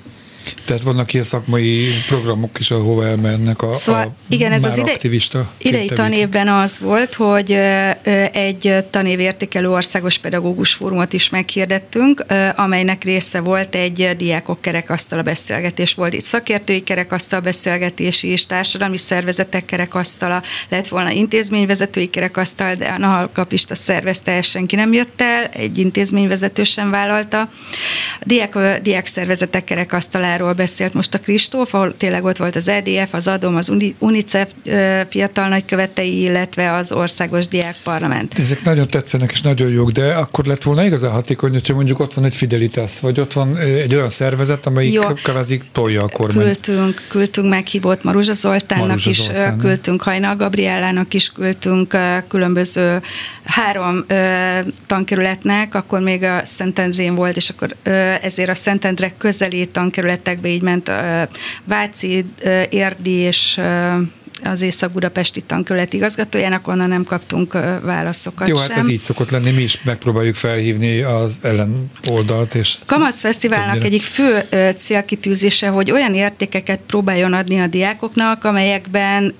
Tehát 0.64 0.82
vannak 0.82 1.12
ilyen 1.12 1.24
szakmai 1.24 1.88
programok 2.08 2.58
is, 2.58 2.70
ahova 2.70 3.06
elmennek 3.06 3.62
a, 3.62 3.74
Szóval 3.74 4.02
a 4.02 4.14
igen, 4.28 4.52
ez 4.52 4.62
már 4.62 4.70
az 4.70 4.78
ide, 4.78 4.90
aktivista 4.90 5.52
idei 5.58 5.86
tanévben 5.86 6.48
az 6.48 6.78
volt, 6.78 7.14
hogy 7.14 7.58
egy 8.32 8.74
tanévértékelő 8.90 9.70
országos 9.70 10.18
pedagógus 10.18 10.72
fórumot 10.72 11.12
is 11.12 11.28
meghirdettünk, 11.28 12.24
amelynek 12.56 13.04
része 13.04 13.40
volt 13.40 13.74
egy 13.74 14.10
diákok 14.16 14.60
kerekasztala 14.60 15.22
beszélgetés. 15.22 15.94
Volt 15.94 16.14
itt 16.14 16.24
szakértői 16.24 16.82
kerekasztal 16.82 17.40
beszélgetés 17.40 18.22
is, 18.22 18.46
társadalmi 18.46 18.96
szervezetek 18.96 19.64
kerekasztala, 19.64 20.42
lett 20.68 20.88
volna 20.88 21.10
intézményvezetői 21.10 22.10
kerekasztal, 22.10 22.74
de 22.74 22.86
a 22.86 22.98
Nahal 22.98 23.30
kapista 23.32 23.74
szervezte, 23.74 24.42
senki 24.42 24.76
nem 24.76 24.92
jött 24.92 25.20
el, 25.20 25.44
egy 25.44 25.78
intézményvezető 25.78 26.64
sem 26.64 26.90
vállalta. 26.90 27.40
A 28.20 28.24
diák, 28.24 28.80
diák 28.82 29.06
szervezetek 29.06 29.64
kerekasztalát 29.64 30.31
fesztiválról 30.32 30.52
beszélt 30.52 30.94
most 30.94 31.14
a 31.14 31.18
Kristóf, 31.18 31.74
ahol 31.74 31.96
tényleg 31.96 32.24
ott 32.24 32.36
volt 32.36 32.56
az 32.56 32.68
EDF, 32.68 33.14
az 33.14 33.26
ADOM, 33.26 33.56
az 33.56 33.72
UNICEF 33.98 34.52
fiatal 35.08 35.48
nagykövetei, 35.48 36.20
illetve 36.20 36.74
az 36.74 36.92
Országos 36.92 37.48
Diák 37.48 37.74
Parlament. 37.82 38.38
Ezek 38.38 38.62
nagyon 38.64 38.88
tetszenek 38.88 39.30
és 39.32 39.40
nagyon 39.40 39.68
jók, 39.68 39.90
de 39.90 40.14
akkor 40.14 40.44
lett 40.44 40.62
volna 40.62 40.84
igazán 40.84 41.10
hatékony, 41.10 41.50
hogyha 41.50 41.74
mondjuk 41.74 42.00
ott 42.00 42.14
van 42.14 42.24
egy 42.24 42.34
Fidelitas, 42.34 43.00
vagy 43.00 43.20
ott 43.20 43.32
van 43.32 43.56
egy 43.56 43.94
olyan 43.94 44.08
szervezet, 44.08 44.66
amelyik 44.66 44.92
Jó. 44.92 45.02
kvázi 45.02 45.60
tolja 45.72 46.02
a 46.02 46.08
kormányt. 46.08 46.42
Küldtünk, 46.42 47.02
küldtünk 47.08 47.48
meghívott 47.48 48.04
Maruzsa 48.04 48.32
Zoltánnak 48.32 48.86
Maruzsa 48.86 49.10
is, 49.10 49.22
Zoltán, 49.22 49.58
küldtünk 49.58 50.02
Hajnal 50.02 50.36
Gabriellának 50.36 51.14
is, 51.14 51.32
küldtünk 51.32 51.96
különböző 52.28 53.00
három 53.44 54.04
tankerületnek, 54.86 55.74
akkor 55.74 56.00
még 56.00 56.22
a 56.22 56.40
Szentendrén 56.44 57.14
volt, 57.14 57.36
és 57.36 57.48
akkor 57.48 57.74
ezért 58.22 58.48
a 58.48 58.54
Szentendre 58.54 59.14
közeli 59.18 59.66
tankerületekbe 60.22 60.48
így 60.48 60.62
ment 60.62 60.90
Váci, 61.64 62.24
Érdi 62.70 63.10
és 63.10 63.60
az 64.44 64.62
Észak-Budapesti 64.62 65.40
tankölet 65.40 65.92
igazgatójának, 65.92 66.68
onnan 66.68 66.88
nem 66.88 67.04
kaptunk 67.04 67.52
válaszokat 67.82 68.48
Jó, 68.48 68.56
sem. 68.56 68.68
hát 68.68 68.78
ez 68.78 68.88
így 68.88 69.00
szokott 69.00 69.30
lenni, 69.30 69.50
mi 69.50 69.62
is 69.62 69.82
megpróbáljuk 69.82 70.34
felhívni 70.34 71.00
az 71.00 71.38
ellen 71.42 71.90
oldalt. 72.10 72.54
És 72.54 72.76
Kamasz 72.86 73.20
Fesztiválnak 73.20 73.72
többnyire. 73.72 73.86
egyik 73.86 74.02
fő 74.02 74.44
célkitűzése, 74.78 75.68
hogy 75.68 75.90
olyan 75.90 76.14
értékeket 76.14 76.80
próbáljon 76.86 77.32
adni 77.32 77.60
a 77.60 77.66
diákoknak, 77.66 78.44
amelyekben 78.44 79.34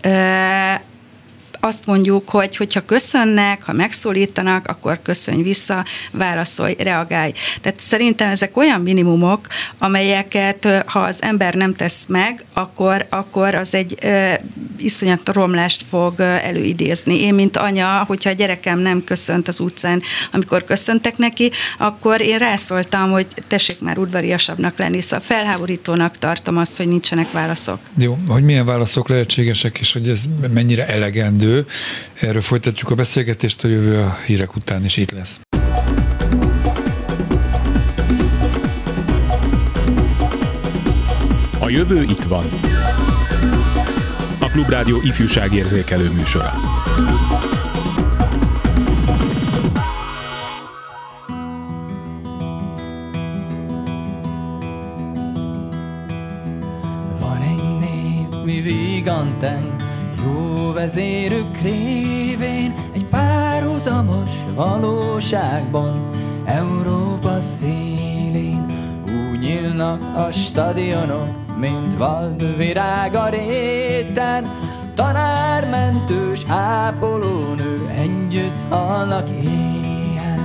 azt 1.65 1.87
mondjuk, 1.87 2.29
hogy 2.29 2.57
hogyha 2.57 2.85
köszönnek, 2.85 3.63
ha 3.63 3.73
megszólítanak, 3.73 4.67
akkor 4.67 5.03
köszönj 5.03 5.43
vissza, 5.43 5.85
válaszolj, 6.11 6.75
reagálj. 6.79 7.33
Tehát 7.61 7.81
szerintem 7.81 8.31
ezek 8.31 8.57
olyan 8.57 8.81
minimumok, 8.81 9.47
amelyeket 9.79 10.85
ha 10.87 10.99
az 10.99 11.23
ember 11.23 11.55
nem 11.55 11.75
tesz 11.75 12.05
meg, 12.09 12.45
akkor, 12.53 13.07
akkor 13.11 13.55
az 13.55 13.75
egy 13.75 13.99
ö, 14.01 14.33
iszonyat 14.79 15.29
romlást 15.29 15.83
fog 15.89 16.21
előidézni. 16.21 17.21
Én, 17.21 17.35
mint 17.35 17.57
anya, 17.57 18.05
hogyha 18.07 18.31
a 18.31 18.33
gyerekem 18.33 18.79
nem 18.79 19.05
köszönt 19.05 19.49
az 19.49 19.61
utcán, 19.61 20.03
amikor 20.33 20.65
köszöntek 20.65 21.17
neki, 21.17 21.51
akkor 21.79 22.21
én 22.21 22.39
rászóltam, 22.39 23.11
hogy 23.11 23.27
tessék 23.49 23.81
már 23.81 23.99
udvariasabbnak 23.99 24.79
lenni. 24.79 25.01
Szóval 25.01 25.21
felháborítónak 25.21 26.19
tartom 26.19 26.57
azt, 26.57 26.77
hogy 26.77 26.89
nincsenek 26.89 27.31
válaszok. 27.31 27.79
Jó, 27.99 28.19
hogy 28.29 28.43
milyen 28.43 28.65
válaszok 28.65 29.09
lehetségesek, 29.09 29.79
és 29.79 29.93
hogy 29.93 30.09
ez 30.09 30.25
mennyire 30.53 30.87
elegendő, 30.87 31.52
Erről 32.21 32.43
folytatjuk 32.43 32.91
a 32.91 32.95
beszélgetést 32.95 33.65
a 33.65 33.69
jövő 33.69 33.99
a 33.99 34.17
hírek 34.27 34.57
után, 34.57 34.85
és 34.85 34.97
itt 34.97 35.11
lesz. 35.11 35.41
A 41.61 41.69
jövő 41.69 42.03
itt 42.03 42.23
van. 42.23 42.45
A 44.41 44.49
Klubrádió 44.51 45.01
ifjúságérzékelő 45.03 46.11
műsora. 46.11 46.53
Van 57.19 57.43
egy 57.43 57.79
nép, 57.79 58.45
mi 58.45 58.61
vigantánk, 58.61 59.83
jó 60.25 60.73
vezérük 60.73 61.57
révén 61.63 62.75
egy 62.95 63.05
párhuzamos 63.05 64.31
valóságban 64.55 66.11
Európa 66.45 67.41
szélén 67.41 68.67
úgy 69.07 69.39
nyílnak 69.39 70.03
a 70.17 70.33
stadionok, 70.33 71.57
mint 71.57 71.97
vad 71.97 72.57
virág 72.57 73.15
a 73.15 73.29
réten. 73.29 74.47
Tanár, 74.95 75.71
mentős, 75.71 76.45
ápolónő 76.49 77.89
együtt 77.97 78.61
halnak 78.69 79.31
éhen. 79.31 80.41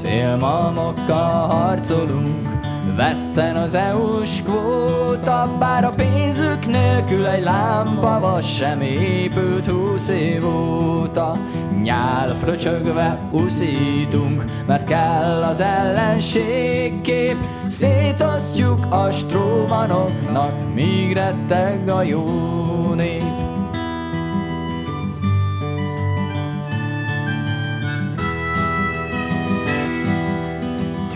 Szélmalmokkal 0.00 1.46
harcolunk 1.46 2.55
Vesszen 2.96 3.56
az 3.56 3.74
EU-s 3.74 4.42
kvóta, 4.42 5.56
bár 5.58 5.84
a 5.84 5.90
pénzük 5.90 6.66
nélkül 6.66 7.26
egy 7.26 7.42
lámpa 7.42 8.20
vas 8.20 8.56
sem 8.56 8.80
épült 8.80 9.66
húsz 9.66 10.08
év 10.08 10.46
óta. 10.46 11.36
Nyál 11.82 12.34
fröcsögve 12.34 13.18
uszítunk, 13.30 14.44
mert 14.66 14.84
kell 14.84 15.42
az 15.42 15.60
ellenségkép, 15.60 17.36
szétosztjuk 17.68 18.78
a 18.90 19.10
strómanoknak, 19.10 20.74
míg 20.74 21.12
retteg 21.12 21.88
a 21.88 22.02
jó 22.02 22.65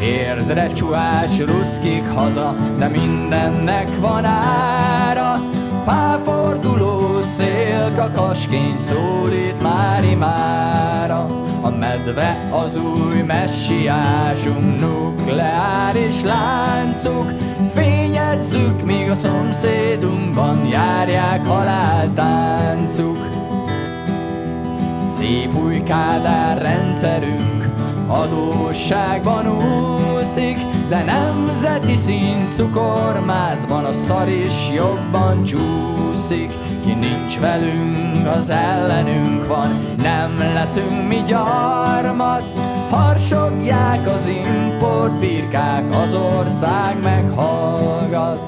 Térdre 0.00 0.66
csuhás 0.66 1.38
ruszkik 1.38 2.08
haza, 2.14 2.54
de 2.78 2.88
mindennek 2.88 3.88
van 4.00 4.24
ára. 4.24 5.40
Pálforduló 5.84 7.20
szél 7.20 7.92
kakasként 7.96 8.80
szólít 8.80 9.62
már 9.62 10.04
imára. 10.04 11.26
A 11.60 11.68
medve 11.68 12.48
az 12.50 12.76
új 12.76 13.20
messiásunk, 13.26 14.80
nukleáris 14.80 16.22
láncuk. 16.22 17.32
Fényezzük, 17.74 18.84
míg 18.84 19.10
a 19.10 19.14
szomszédunkban 19.14 20.66
járják 20.66 21.46
haláltáncuk. 21.46 23.18
Szép 25.16 25.54
új 25.64 25.82
kádár 25.82 26.62
rendszerünk, 26.62 27.59
adósságban 28.10 29.46
úszik, 29.46 30.58
de 30.88 31.04
nemzeti 31.04 31.94
szint 31.94 32.54
cukormázban 32.54 33.84
a 33.84 33.92
szar 33.92 34.28
is 34.28 34.70
jobban 34.74 35.44
csúszik. 35.44 36.52
Ki 36.84 36.92
nincs 36.92 37.38
velünk, 37.38 38.26
az 38.36 38.50
ellenünk 38.50 39.46
van, 39.46 39.78
nem 40.02 40.38
leszünk 40.54 41.08
mi 41.08 41.22
gyarmat, 41.26 42.42
harsogják 42.90 44.06
az 44.06 44.26
importbirkák, 44.26 45.84
az 45.90 46.14
ország 46.14 47.02
meghallgat. 47.02 48.38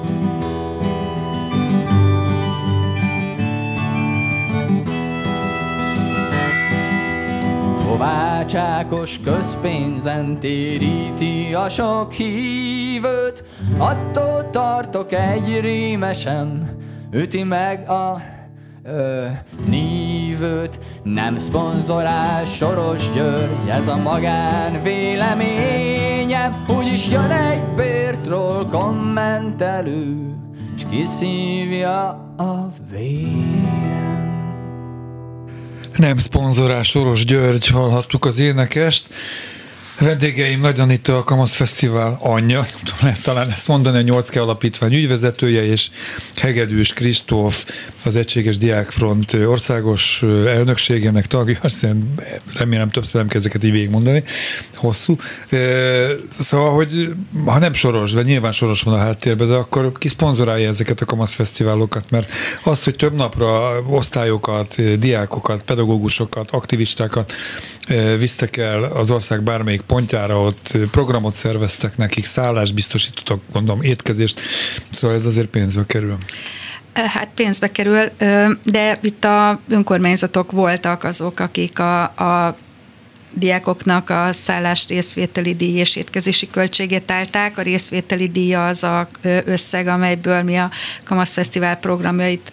Kovácsákos 8.03 9.19
közpénzen 9.23 10.39
téríti 10.39 11.53
a 11.53 11.69
sok 11.69 12.11
hívőt, 12.11 13.43
attól 13.77 14.49
tartok 14.49 15.11
egy 15.11 15.59
rímesem, 15.59 16.69
üti 17.11 17.43
meg 17.43 17.89
a 17.89 18.21
ö, 18.83 19.25
nívőt. 19.67 20.79
Nem 21.03 21.37
szponzorál 21.37 22.45
Soros 22.45 23.11
György, 23.11 23.69
ez 23.69 23.87
a 23.87 23.97
magán 23.97 24.81
véleményem, 24.81 26.65
úgyis 26.77 27.09
jön 27.09 27.31
egy 27.31 27.63
bértról 27.75 28.65
kommentelő, 28.65 30.33
s 30.77 30.83
kiszívja 30.89 32.07
a 32.37 32.69
vérem. 32.91 33.92
Nem 36.03 36.17
szponzorás 36.17 36.87
Soros 36.87 37.25
György, 37.25 37.67
hallhattuk 37.67 38.25
az 38.25 38.39
énekest. 38.39 39.07
Vendégeim 39.99 40.61
Nagy 40.61 40.79
Anita, 40.79 41.17
a 41.17 41.23
Kamasz 41.23 41.55
Fesztivál 41.55 42.17
anyja, 42.21 42.59
nem 42.59 42.79
tudom, 42.83 42.99
lehet 43.01 43.23
talán 43.23 43.49
ezt 43.49 43.67
mondani, 43.67 43.97
a 43.97 44.01
8 44.01 44.35
Alapítvány 44.35 44.93
ügyvezetője, 44.93 45.65
és 45.65 45.89
Hegedűs 46.35 46.93
Kristóf, 46.93 47.65
az 48.05 48.15
Egységes 48.15 48.57
Diákfront 48.57 49.33
országos 49.33 50.23
elnökségének 50.47 51.25
tagja, 51.25 51.57
azt 51.61 51.87
remélem 52.53 52.89
többször 52.89 53.21
nem 53.21 53.37
ezeket 53.37 53.63
így 53.63 53.71
végigmondani, 53.71 54.23
hosszú. 54.73 55.15
Szóval, 56.39 56.73
hogy 56.73 57.09
ha 57.45 57.59
nem 57.59 57.73
soros, 57.73 58.11
de 58.11 58.21
nyilván 58.21 58.51
soros 58.51 58.81
van 58.81 58.93
a 58.93 58.97
háttérben, 58.97 59.47
de 59.47 59.53
akkor 59.53 59.91
ki 59.97 60.07
szponzorálja 60.07 60.67
ezeket 60.67 61.01
a 61.01 61.05
Kamasz 61.05 61.33
Fesztiválokat, 61.33 62.09
mert 62.09 62.31
az, 62.63 62.83
hogy 62.83 62.95
több 62.95 63.15
napra 63.15 63.81
osztályokat, 63.87 64.99
diákokat, 64.99 65.61
pedagógusokat, 65.61 66.51
aktivistákat 66.51 67.33
visztek 68.17 68.57
el 68.57 68.83
az 68.83 69.11
ország 69.11 69.43
bármelyik 69.43 69.81
pontjára, 69.85 70.39
ott 70.39 70.77
programot 70.91 71.33
szerveztek 71.33 71.97
nekik, 71.97 72.25
szállást 72.25 72.73
biztosítottak, 72.73 73.41
gondolom, 73.51 73.81
étkezést, 73.81 74.41
szóval 74.91 75.15
ez 75.15 75.25
azért 75.25 75.47
pénzbe 75.47 75.85
kerül. 75.85 76.17
Hát 76.93 77.29
pénzbe 77.35 77.71
kerül, 77.71 78.09
de 78.63 78.97
itt 79.01 79.23
a 79.23 79.59
önkormányzatok 79.69 80.51
voltak 80.51 81.03
azok, 81.03 81.39
akik 81.39 81.79
a, 81.79 82.01
a 82.03 82.57
diákoknak 83.33 84.09
a 84.09 84.29
szállás 84.31 84.87
részvételi 84.87 85.55
díj 85.55 85.77
és 85.77 85.95
étkezési 85.95 86.49
költségét 86.49 87.11
állták. 87.11 87.57
A 87.57 87.61
részvételi 87.61 88.27
díj 88.27 88.53
az 88.53 88.83
a 88.83 89.07
összeg, 89.45 89.87
amelyből 89.87 90.41
mi 90.41 90.55
a 90.55 90.71
Kamasz 91.03 91.33
Fesztivál 91.33 91.75
programjait 91.75 92.51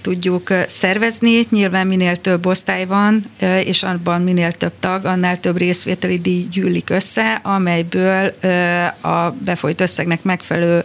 tudjuk 0.00 0.52
szervezni. 0.66 1.46
Nyilván 1.50 1.86
minél 1.86 2.16
több 2.16 2.46
osztály 2.46 2.86
van, 2.86 3.24
és 3.64 3.82
abban 3.82 4.20
minél 4.22 4.52
több 4.52 4.72
tag, 4.80 5.04
annál 5.04 5.40
több 5.40 5.56
részvételi 5.56 6.18
díj 6.18 6.46
gyűlik 6.50 6.90
össze, 6.90 7.40
amelyből 7.42 8.26
a 9.00 9.30
befolyt 9.44 9.80
összegnek 9.80 10.22
megfelelő 10.22 10.84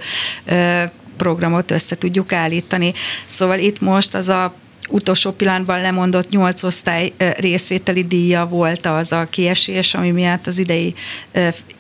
programot 1.17 1.71
össze 1.71 1.97
tudjuk 1.97 2.34
állítani. 2.34 2.93
Szóval 3.25 3.60
itt 3.60 3.82
most 3.82 4.15
az 4.15 4.30
a 4.30 4.54
utolsó 4.89 5.32
pillanatban 5.32 5.82
lemondott 5.82 6.30
nyolc 6.30 6.63
osztály 6.63 7.13
részvételi 7.38 8.04
díja 8.04 8.45
volt 8.45 8.86
az 8.86 9.12
a 9.12 9.28
kiesés, 9.30 9.93
ami 9.93 10.12
miatt 10.12 10.47
az 10.47 10.60
idei 10.60 10.93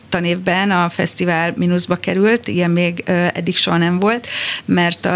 tanévben 0.09 0.71
a 0.71 0.89
fesztivál 0.89 1.53
mínuszba 1.55 1.95
került, 1.95 2.47
ilyen 2.47 2.71
még 2.71 3.03
eddig 3.33 3.57
soha 3.57 3.77
nem 3.77 3.99
volt, 3.99 4.27
mert 4.65 5.07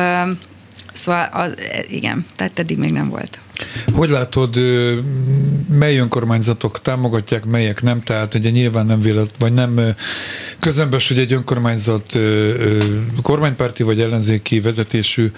szóval 0.93 1.29
az, 1.31 1.55
igen, 1.89 2.25
tehát 2.35 2.59
eddig 2.59 2.77
még 2.77 2.91
nem 2.91 3.09
volt. 3.09 3.39
Hogy 3.93 4.09
látod, 4.09 4.55
mely 5.69 5.97
önkormányzatok 5.97 6.81
támogatják, 6.81 7.45
melyek 7.45 7.81
nem? 7.81 8.01
Tehát 8.01 8.33
ugye 8.33 8.49
nyilván 8.49 8.85
nem 8.85 8.99
vélet, 8.99 9.29
vagy 9.39 9.53
nem 9.53 9.79
közömbös, 10.59 11.07
hogy 11.07 11.19
egy 11.19 11.33
önkormányzat 11.33 12.19
kormánypárti 13.21 13.83
vagy 13.83 14.01
ellenzéki 14.01 14.59
vezetésű 14.59 15.31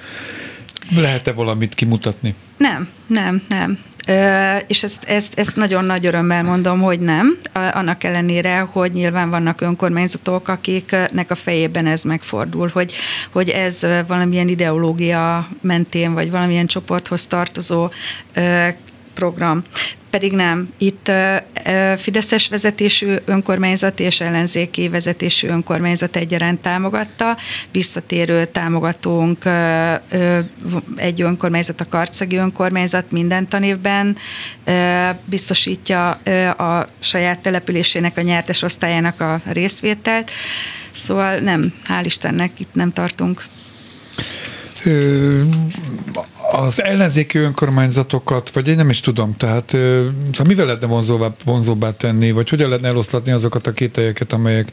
lehet-e 0.95 1.33
valamit 1.33 1.75
kimutatni? 1.75 2.35
Nem, 2.57 2.89
nem, 3.07 3.43
nem. 3.47 3.79
Ö, 4.07 4.55
és 4.67 4.83
ezt, 4.83 5.03
ezt, 5.03 5.39
ezt 5.39 5.55
nagyon 5.55 5.85
nagy 5.85 6.05
örömmel 6.05 6.43
mondom, 6.43 6.81
hogy 6.81 6.99
nem, 6.99 7.37
annak 7.53 8.03
ellenére, 8.03 8.59
hogy 8.59 8.91
nyilván 8.91 9.29
vannak 9.29 9.61
önkormányzatok, 9.61 10.47
akiknek 10.47 11.31
a 11.31 11.35
fejében 11.35 11.85
ez 11.85 12.03
megfordul, 12.03 12.69
hogy, 12.73 12.93
hogy 13.31 13.49
ez 13.49 13.79
valamilyen 14.07 14.47
ideológia 14.47 15.49
mentén, 15.61 16.13
vagy 16.13 16.31
valamilyen 16.31 16.67
csoporthoz 16.67 17.27
tartozó 17.27 17.89
ö, 18.33 18.67
program 19.13 19.63
pedig 20.15 20.31
nem. 20.31 20.69
Itt 20.77 21.11
Fideszes 21.97 22.47
vezetésű 22.47 23.15
önkormányzat 23.25 23.99
és 23.99 24.21
ellenzéki 24.21 24.89
vezetésű 24.89 25.47
önkormányzat 25.47 26.15
egyaránt 26.15 26.61
támogatta. 26.61 27.37
Visszatérő 27.71 28.45
támogatónk 28.45 29.45
egy 30.95 31.21
önkormányzat, 31.21 31.81
a 31.81 31.85
Karcagi 31.89 32.35
önkormányzat 32.35 33.11
minden 33.11 33.47
tanévben 33.47 34.17
biztosítja 35.25 36.09
a 36.57 36.87
saját 36.99 37.39
településének, 37.39 38.17
a 38.17 38.21
nyertes 38.21 38.61
osztályának 38.61 39.21
a 39.21 39.41
részvételt. 39.45 40.31
Szóval 40.91 41.37
nem, 41.37 41.61
hál' 41.87 42.05
Istennek 42.05 42.59
itt 42.59 42.73
nem 42.73 42.93
tartunk 42.93 43.43
az 46.51 46.83
ellenzéki 46.83 47.37
önkormányzatokat, 47.37 48.49
vagy 48.49 48.67
én 48.67 48.75
nem 48.75 48.89
is 48.89 48.99
tudom, 48.99 49.37
tehát 49.37 49.69
szóval 49.69 50.45
mivel 50.47 50.65
lehetne 50.65 50.87
vonzóbbá, 50.87 51.35
vonzóbbá 51.45 51.91
tenni, 51.91 52.31
vagy 52.31 52.49
hogyan 52.49 52.67
lehetne 52.67 52.87
eloszlatni 52.87 53.31
azokat 53.31 53.67
a 53.67 53.73
kételyeket, 53.73 54.33
amelyek 54.33 54.71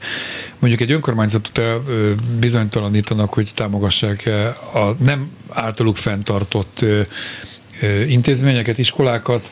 mondjuk 0.59 0.81
egy 0.81 0.91
önkormányzatot 0.91 1.61
bizonytalanítanak, 2.39 3.33
hogy 3.33 3.51
támogassák 3.55 4.29
a 4.73 5.03
nem 5.03 5.29
általuk 5.49 5.97
fenntartott 5.97 6.85
intézményeket, 8.07 8.77
iskolákat, 8.77 9.51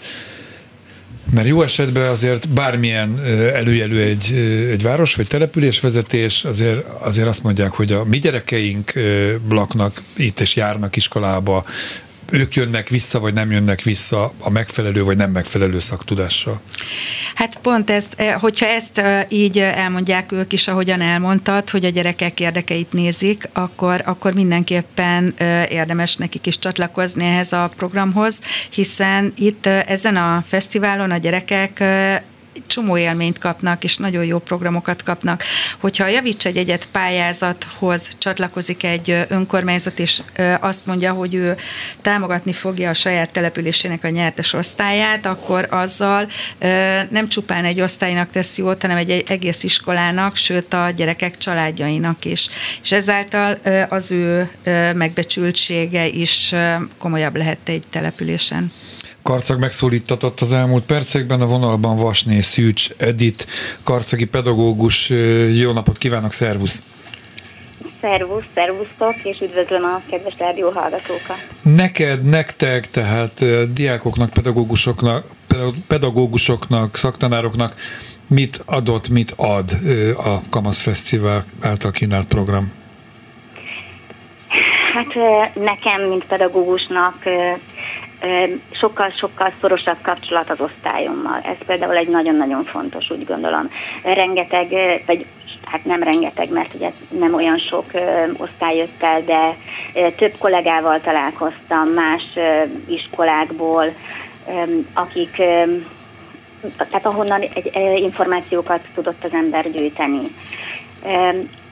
mert 1.34 1.48
jó 1.48 1.62
esetben 1.62 2.10
azért 2.10 2.50
bármilyen 2.50 3.20
előjelű 3.54 4.00
egy, 4.00 4.34
egy 4.72 4.84
város 4.84 5.16
vagy 5.16 5.28
településvezetés, 5.28 6.46
azért, 6.46 6.86
azért 7.00 7.28
azt 7.28 7.44
mondják, 7.44 7.72
hogy 7.72 7.92
a 7.92 8.04
mi 8.04 8.18
gyerekeink 8.18 8.94
laknak 9.50 10.04
itt 10.16 10.40
és 10.40 10.56
járnak 10.56 10.96
iskolába, 10.96 11.66
ők 12.32 12.56
jönnek 12.56 12.90
vissza, 12.90 13.20
vagy 13.20 13.34
nem 13.34 13.52
jönnek 13.52 13.82
vissza 13.82 14.34
a 14.40 14.50
megfelelő, 14.50 15.04
vagy 15.04 15.18
nem 15.18 15.32
megfelelő 15.32 15.80
szaktudással? 15.80 16.62
Hát 17.36 17.60
pont 17.62 17.90
ez, 17.90 18.08
eh, 18.18 18.34
hogyha 18.40 18.66
ezt 18.66 18.98
eh, 18.98 19.26
így 19.30 19.60
elmondják 19.60 20.32
ők 20.32 20.54
is, 20.54 20.68
ahogyan 20.68 21.02
elmondtad, 21.02 21.70
hogy 21.70 21.86
a 21.86 21.90
gyerekek 21.90 22.40
érdekeit 22.40 22.94
nézik, 22.94 23.50
akkor, 23.54 24.02
akkor 24.06 24.34
mindenképpen 24.34 25.34
eh, 25.38 25.72
érdemes 25.72 26.16
nekik 26.16 26.48
is 26.48 26.60
csatlakozni 26.60 27.26
ehhez 27.26 27.54
a 27.54 27.72
programhoz, 27.76 28.40
hiszen 28.70 29.34
itt 29.38 29.66
ezen 29.66 30.16
a 30.16 30.44
fesztiválon 30.48 31.12
a 31.12 31.18
gyerekek 31.18 31.84
csomó 32.68 32.98
élményt 32.98 33.38
kapnak, 33.38 33.84
és 33.84 33.98
nagyon 33.98 34.26
jó 34.26 34.40
programokat 34.40 35.04
kapnak. 35.04 35.44
Hogyha 35.80 36.04
a 36.04 36.08
Javíts 36.08 36.46
egy 36.46 36.58
egyet 36.58 36.88
pályázathoz 36.92 38.08
csatlakozik 38.18 38.84
egy 38.84 39.26
önkormányzat, 39.28 40.00
és 40.00 40.22
azt 40.60 40.86
mondja, 40.86 41.14
hogy 41.14 41.34
ő 41.34 41.58
támogatni 42.02 42.54
fogja 42.54 42.90
a 42.90 42.94
saját 42.94 43.30
településének 43.30 44.04
a 44.04 44.10
nyertes 44.10 44.54
osztályát, 44.54 45.26
akkor 45.26 45.68
azzal 45.70 46.28
nem 47.10 47.28
csupán 47.28 47.66
egy 47.66 47.82
osztálynak 47.82 48.30
tesz 48.30 48.58
jót, 48.58 48.82
hanem 48.82 48.98
egy 48.98 49.24
egész 49.28 49.64
iskolának, 49.64 50.36
sőt 50.36 50.74
a 50.74 50.90
gyerekek 50.96 51.38
családjainak 51.38 52.26
is. 52.26 52.48
És 52.84 52.92
ezáltal 52.92 53.58
az 53.90 54.12
ő 54.12 54.52
megbecsültsége 54.94 56.08
is 56.08 56.54
komolyabb 56.98 57.36
lehet 57.36 57.60
egy 57.70 57.84
településen. 57.90 58.72
Karcag 59.24 59.60
megszólítatott 59.60 60.40
az 60.40 60.54
elmúlt 60.54 60.84
percekben, 60.84 61.42
a 61.42 61.46
vonalban 61.46 61.96
Vasné 61.96 62.40
Szűcs 62.40 62.90
Edit, 62.98 63.48
karcagi 63.84 64.26
pedagógus. 64.26 65.10
Jó 65.60 65.72
napot 65.72 65.98
kívánok, 65.98 66.32
szervusz! 66.32 66.84
Szervusz, 68.02 68.44
szervusztok, 68.54 69.16
és 69.24 69.40
üdvözlöm 69.42 69.84
a 69.84 70.02
kedves 70.10 70.34
rádió 70.38 70.70
hallgatókat. 70.70 71.48
Neked, 71.62 72.24
nektek, 72.24 72.90
tehát 72.90 73.46
diákoknak, 73.74 74.30
pedagógusoknak, 74.30 75.26
pedagógusoknak, 75.88 76.96
szaktanároknak 76.96 77.74
mit 78.28 78.62
adott, 78.66 79.10
mit 79.10 79.34
ad 79.38 79.72
a 80.18 80.40
Kamasz 80.50 80.82
Fesztivál 80.82 81.44
által 81.62 81.92
kínált 81.92 82.28
program? 82.28 82.72
Hát 84.94 85.14
nekem, 85.56 86.02
mint 86.02 86.26
pedagógusnak 86.26 87.16
sokkal-sokkal 88.72 89.54
szorosabb 89.62 89.98
kapcsolat 90.02 90.50
az 90.50 90.60
osztályommal. 90.62 91.40
Ez 91.44 91.66
például 91.66 91.96
egy 91.96 92.08
nagyon-nagyon 92.08 92.64
fontos, 92.64 93.10
úgy 93.10 93.26
gondolom. 93.26 93.70
Rengeteg, 94.04 94.68
vagy 95.06 95.26
hát 95.66 95.86
nem 95.86 96.04
rengeteg, 96.04 96.52
mert 96.52 96.74
ugye 96.74 96.92
nem 97.20 97.34
olyan 97.34 97.58
sok 97.58 97.86
osztály 98.38 98.78
jött 98.78 99.04
el, 99.04 99.22
de 99.24 99.56
több 100.12 100.38
kollégával 100.38 101.02
találkoztam 101.02 101.88
más 101.88 102.24
iskolákból, 102.88 103.86
akik 104.94 105.36
tehát 106.78 107.06
ahonnan 107.06 107.42
egy, 107.42 107.72
információkat 107.96 108.82
tudott 108.94 109.24
az 109.24 109.34
ember 109.34 109.72
gyűjteni 109.72 110.32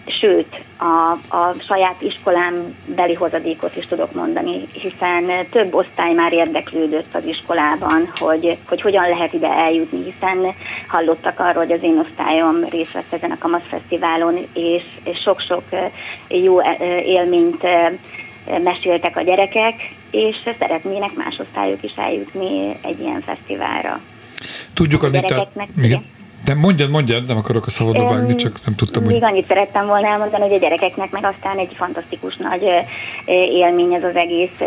sőt, 0.06 0.64
a, 0.78 1.36
a 1.36 1.56
saját 1.68 2.02
iskolám 2.02 2.76
beli 2.96 3.14
hozadékot 3.14 3.76
is 3.76 3.86
tudok 3.86 4.14
mondani, 4.14 4.68
hiszen 4.72 5.48
több 5.52 5.74
osztály 5.74 6.14
már 6.14 6.34
érdeklődött 6.34 7.16
az 7.16 7.26
iskolában, 7.26 8.10
hogy, 8.14 8.58
hogy 8.68 8.82
hogyan 8.82 9.10
lehet 9.10 9.34
ide 9.34 9.48
eljutni, 9.48 10.04
hiszen 10.04 10.54
hallottak 10.88 11.40
arról, 11.40 11.64
hogy 11.64 11.72
az 11.72 11.84
én 11.84 12.00
osztályom 12.00 12.64
részt 12.70 12.92
vett 12.92 13.14
ezen 13.14 13.32
a 13.32 13.38
Kamasz 13.38 13.68
Fesztiválon, 13.70 14.48
és, 14.54 14.84
és 15.04 15.20
sok-sok 15.20 15.64
jó 16.28 16.62
élményt 17.06 17.64
meséltek 18.64 19.18
a 19.18 19.22
gyerekek, 19.22 19.76
és 20.12 20.36
szeretnének 20.60 21.14
más 21.14 21.40
osztályok 21.40 21.84
is 21.84 21.94
eljutni 21.96 22.76
egy 22.82 23.00
ilyen 23.00 23.22
fesztiválra. 23.22 24.02
Tudjuk, 24.74 25.04
a 25.04 25.10
gyerekeknek, 25.10 25.70
igen. 25.78 26.06
De 26.46 26.54
mondjad, 26.56 26.90
mondjad, 26.90 27.26
nem 27.26 27.38
akarok 27.38 27.66
a 27.66 27.70
szabadba 27.70 28.10
vágni, 28.10 28.36
csak 28.36 28.66
nem 28.66 28.76
tudtam, 28.76 29.04
hogy... 29.04 29.14
Még 29.14 29.24
annyit 29.24 29.48
szerettem 29.48 29.88
volna 29.88 30.08
elmondani, 30.08 30.44
hogy 30.44 30.54
a 30.54 30.60
gyerekeknek 30.60 31.12
meg 31.12 31.26
aztán 31.26 31.58
egy 31.58 31.74
fantasztikus 31.76 32.36
nagy 32.36 32.64
élmény 33.26 33.94
ez 33.94 34.04
az 34.04 34.16
egész. 34.16 34.60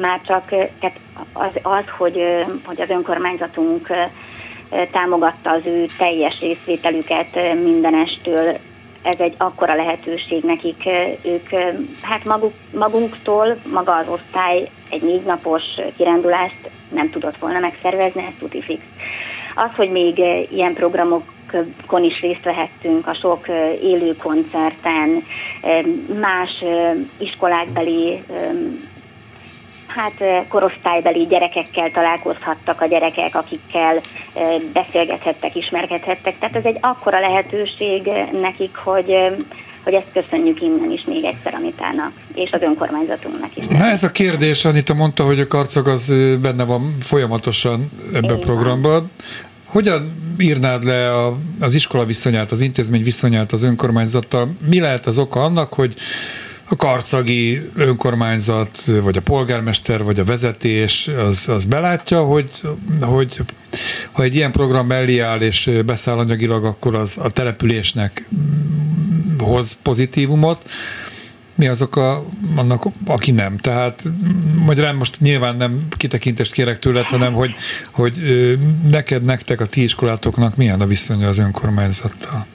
Már 0.00 0.20
csak 0.26 0.48
tehát 0.48 1.00
az, 1.32 1.50
az 1.62 1.84
hogy, 1.98 2.22
hogy 2.64 2.80
az 2.80 2.88
önkormányzatunk 2.88 3.88
támogatta 4.92 5.50
az 5.50 5.60
ő 5.64 5.86
teljes 5.98 6.40
részvételüket 6.40 7.38
mindenestől, 7.62 8.58
ez 9.02 9.20
egy 9.20 9.34
akkora 9.38 9.74
lehetőség 9.74 10.42
nekik, 10.42 10.88
ők 11.22 11.48
hát 12.02 12.24
maguk, 12.24 12.52
magunktól, 12.72 13.56
maga 13.72 13.96
az 13.96 14.06
osztály 14.08 14.70
egy 14.90 15.02
négy 15.02 15.22
napos 15.22 15.62
kirándulást 15.96 16.70
nem 16.88 17.10
tudott 17.10 17.36
volna 17.36 17.58
megszervezni, 17.58 18.22
ez 18.22 18.32
tuti 18.38 18.62
fix. 18.62 18.82
Az, 19.62 19.70
hogy 19.76 19.90
még 19.90 20.20
eh, 20.20 20.52
ilyen 20.52 20.74
programokon 20.74 22.04
is 22.04 22.20
részt 22.20 22.44
vehettünk, 22.44 23.06
a 23.06 23.14
sok 23.14 23.48
eh, 23.48 23.82
élő 23.82 24.16
koncerten, 24.16 25.22
eh, 25.60 25.82
más 26.20 26.64
iskolákbeli 27.18 28.22
hát 29.86 30.46
korosztálybeli 30.48 31.26
gyerekekkel 31.26 31.90
találkozhattak 31.90 32.80
a 32.80 32.86
gyerekek, 32.86 33.34
akikkel 33.36 34.00
beszélgethettek, 34.72 35.56
ismerkedhettek. 35.56 36.38
Tehát 36.38 36.56
ez 36.56 36.64
egy 36.64 36.78
akkora 36.80 37.20
lehetőség 37.20 38.10
nekik, 38.32 38.76
hogy 38.76 39.14
hogy 39.84 39.94
ezt 39.94 40.12
köszönjük 40.12 40.60
innen 40.60 40.90
is 40.90 41.04
még 41.04 41.24
egyszer 41.24 41.54
Anitának, 41.54 42.12
és 42.34 42.52
az 42.52 42.62
önkormányzatunknak 42.62 43.56
is. 43.56 43.64
Na 43.66 43.84
ez 43.84 44.02
a 44.02 44.10
kérdés, 44.10 44.64
Anita 44.64 44.94
mondta, 44.94 45.24
hogy 45.24 45.40
a 45.40 45.46
karcag 45.46 45.88
az 45.88 46.14
benne 46.40 46.64
van 46.64 46.96
folyamatosan 47.00 47.90
ebbe 48.14 48.32
a 48.32 48.38
programban. 48.38 49.10
Hogyan 49.70 50.12
írnád 50.38 50.84
le 50.84 51.14
a, 51.14 51.38
az 51.60 51.74
iskola 51.74 52.04
viszonyát, 52.04 52.50
az 52.50 52.60
intézmény 52.60 53.02
viszonyát 53.02 53.52
az 53.52 53.62
önkormányzattal? 53.62 54.54
Mi 54.68 54.80
lehet 54.80 55.06
az 55.06 55.18
oka 55.18 55.44
annak, 55.44 55.72
hogy 55.72 55.94
a 56.68 56.76
karcagi 56.76 57.70
önkormányzat, 57.74 58.84
vagy 59.02 59.16
a 59.16 59.20
polgármester, 59.20 60.04
vagy 60.04 60.20
a 60.20 60.24
vezetés 60.24 61.08
az, 61.08 61.48
az 61.48 61.64
belátja, 61.64 62.22
hogy, 62.22 62.50
hogy 63.00 63.40
ha 64.12 64.22
egy 64.22 64.34
ilyen 64.34 64.52
program 64.52 64.86
mellé 64.86 65.18
áll 65.18 65.40
és 65.40 65.70
beszáll 65.86 66.18
anyagilag, 66.18 66.64
akkor 66.64 66.94
az 66.94 67.18
a 67.22 67.30
településnek 67.30 68.28
hoz 69.38 69.78
pozitívumot, 69.82 70.70
mi 71.60 71.68
azok 71.68 71.96
a, 71.96 72.24
annak, 72.56 72.82
aki 73.06 73.30
nem. 73.30 73.56
Tehát 73.56 74.02
magyarán 74.66 74.96
most 74.96 75.20
nyilván 75.20 75.56
nem 75.56 75.82
kitekintést 75.96 76.52
kérek 76.52 76.78
tőled, 76.78 77.08
hanem 77.08 77.32
hogy, 77.32 77.54
hogy 77.92 78.12
neked, 78.90 79.24
nektek, 79.24 79.60
a 79.60 79.66
ti 79.66 79.82
iskolátoknak 79.82 80.56
milyen 80.56 80.80
a 80.80 80.86
viszonya 80.86 81.28
az 81.28 81.38
önkormányzattal? 81.38 82.46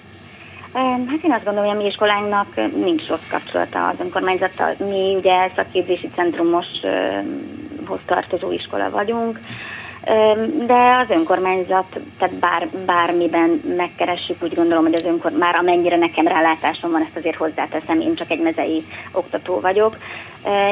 Hát 0.73 1.23
én 1.23 1.31
azt 1.31 1.43
gondolom, 1.43 1.69
hogy 1.69 1.77
a 1.77 1.81
mi 1.81 1.87
iskolánknak 1.87 2.55
nincs 2.75 3.07
rossz 3.07 3.27
kapcsolata 3.29 3.87
az 3.87 3.95
önkormányzattal. 3.99 4.75
Mi 4.77 5.15
ugye 5.15 5.51
szakképzési 5.55 6.09
centrumoshoz 6.15 7.99
tartozó 8.05 8.51
iskola 8.51 8.89
vagyunk, 8.89 9.39
de 10.65 10.97
az 11.03 11.17
önkormányzat, 11.17 11.99
tehát 12.17 12.35
bár, 12.35 12.67
bármiben 12.85 13.61
megkeressük, 13.77 14.43
úgy 14.43 14.55
gondolom, 14.55 14.83
hogy 14.83 14.93
az 14.93 15.03
önkor, 15.03 15.31
már 15.31 15.55
amennyire 15.55 15.97
nekem 15.97 16.27
rálátásom 16.27 16.91
van, 16.91 17.01
ezt 17.01 17.17
azért 17.17 17.35
hozzáteszem, 17.35 17.99
én 17.99 18.15
csak 18.15 18.31
egy 18.31 18.41
mezei 18.41 18.85
oktató 19.11 19.59
vagyok. 19.59 19.97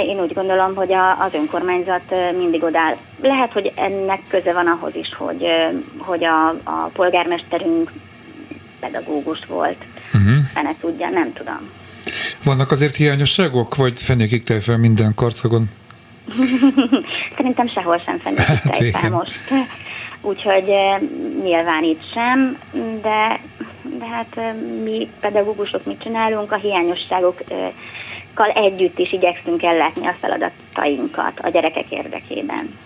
Én 0.05 0.19
úgy 0.19 0.33
gondolom, 0.33 0.75
hogy 0.75 0.93
a, 0.93 1.19
az 1.19 1.33
önkormányzat 1.33 2.13
mindig 2.37 2.63
odáll. 2.63 2.97
Lehet, 3.21 3.51
hogy 3.51 3.71
ennek 3.75 4.21
köze 4.27 4.53
van 4.53 4.67
ahhoz 4.67 4.95
is, 4.95 5.13
hogy, 5.17 5.45
hogy 5.97 6.23
a, 6.23 6.47
a 6.49 6.89
polgármesterünk 6.93 7.91
pedagógus 8.79 9.39
volt. 9.47 9.77
Uh-huh. 10.13 10.43
Fene 10.53 10.75
tudja, 10.79 11.09
nem 11.09 11.33
tudom. 11.33 11.69
Vannak 12.43 12.71
azért 12.71 12.95
hiányosságok, 12.95 13.75
vagy 13.75 14.01
fenékig 14.01 14.43
fel 14.59 14.77
minden 14.77 15.13
karcagon? 15.15 15.69
Szerintem 17.35 17.67
sehol 17.67 18.01
sem 18.05 18.19
fenyegít 18.19 18.95
Hát 18.95 19.09
most. 19.09 19.39
Úgyhogy 20.21 20.69
eh, 20.69 20.99
nyilván 21.43 21.83
itt 21.83 22.11
sem, 22.13 22.57
de, 23.01 23.39
de 23.99 24.05
hát 24.05 24.37
eh, 24.37 24.53
mi 24.83 25.09
pedagógusok 25.19 25.85
mit 25.85 26.01
csinálunk, 26.01 26.51
a 26.51 26.55
hiányosságokkal 26.55 28.49
együtt 28.53 28.99
is 28.99 29.11
igyekszünk 29.11 29.63
ellátni 29.63 30.07
a 30.07 30.15
feladatainkat 30.19 31.39
a 31.39 31.49
gyerekek 31.49 31.91
érdekében. 31.91 32.77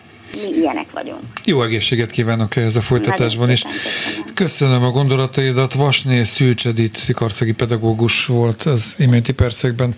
Mi 0.43 0.57
ilyenek 0.57 0.91
vagyunk. 0.91 1.21
Jó 1.45 1.63
egészséget 1.63 2.11
kívánok 2.11 2.55
ehhez 2.55 2.75
a 2.75 2.81
folytatásban 2.81 3.51
is. 3.51 3.61
Köszönöm. 3.61 4.33
Köszönöm 4.33 4.83
a 4.83 4.89
gondolataidat. 4.89 5.73
Vasné 5.73 6.23
Szűcs 6.23 6.67
Edith, 6.67 7.11
karcagi 7.11 7.51
pedagógus 7.51 8.25
volt 8.25 8.63
az 8.63 8.95
iménti 8.97 9.31
percekben 9.31 9.95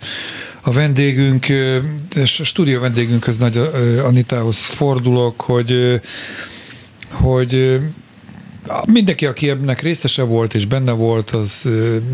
a 0.62 0.72
vendégünk, 0.72 1.48
és 2.16 2.40
a 2.40 2.44
stúdió 2.44 2.80
vendégünkhöz 2.80 3.38
Nagy 3.38 3.58
Anitához 4.04 4.58
fordulok, 4.58 5.42
hogy, 5.42 6.02
hogy 7.12 7.80
Mindenki, 8.86 9.26
aki 9.26 9.50
ennek 9.50 9.82
részese 9.82 10.24
volt 10.24 10.54
és 10.54 10.66
benne 10.66 10.92
volt, 10.92 11.32
az 11.32 11.70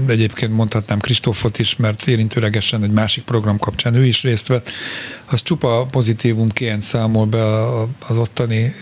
egyébként 0.07 0.53
mondhatnám 0.53 0.99
Kristófot 0.99 1.59
is, 1.59 1.75
mert 1.75 2.07
érintőlegesen 2.07 2.83
egy 2.83 2.91
másik 2.91 3.23
program 3.23 3.59
kapcsán 3.59 3.95
ő 3.95 4.05
is 4.05 4.23
részt 4.23 4.47
vett, 4.47 4.69
az 5.25 5.41
csupa 5.41 5.87
pozitívumként 5.91 6.81
számol 6.81 7.25
be 7.25 7.43
az 8.07 8.17
ottani 8.17 8.73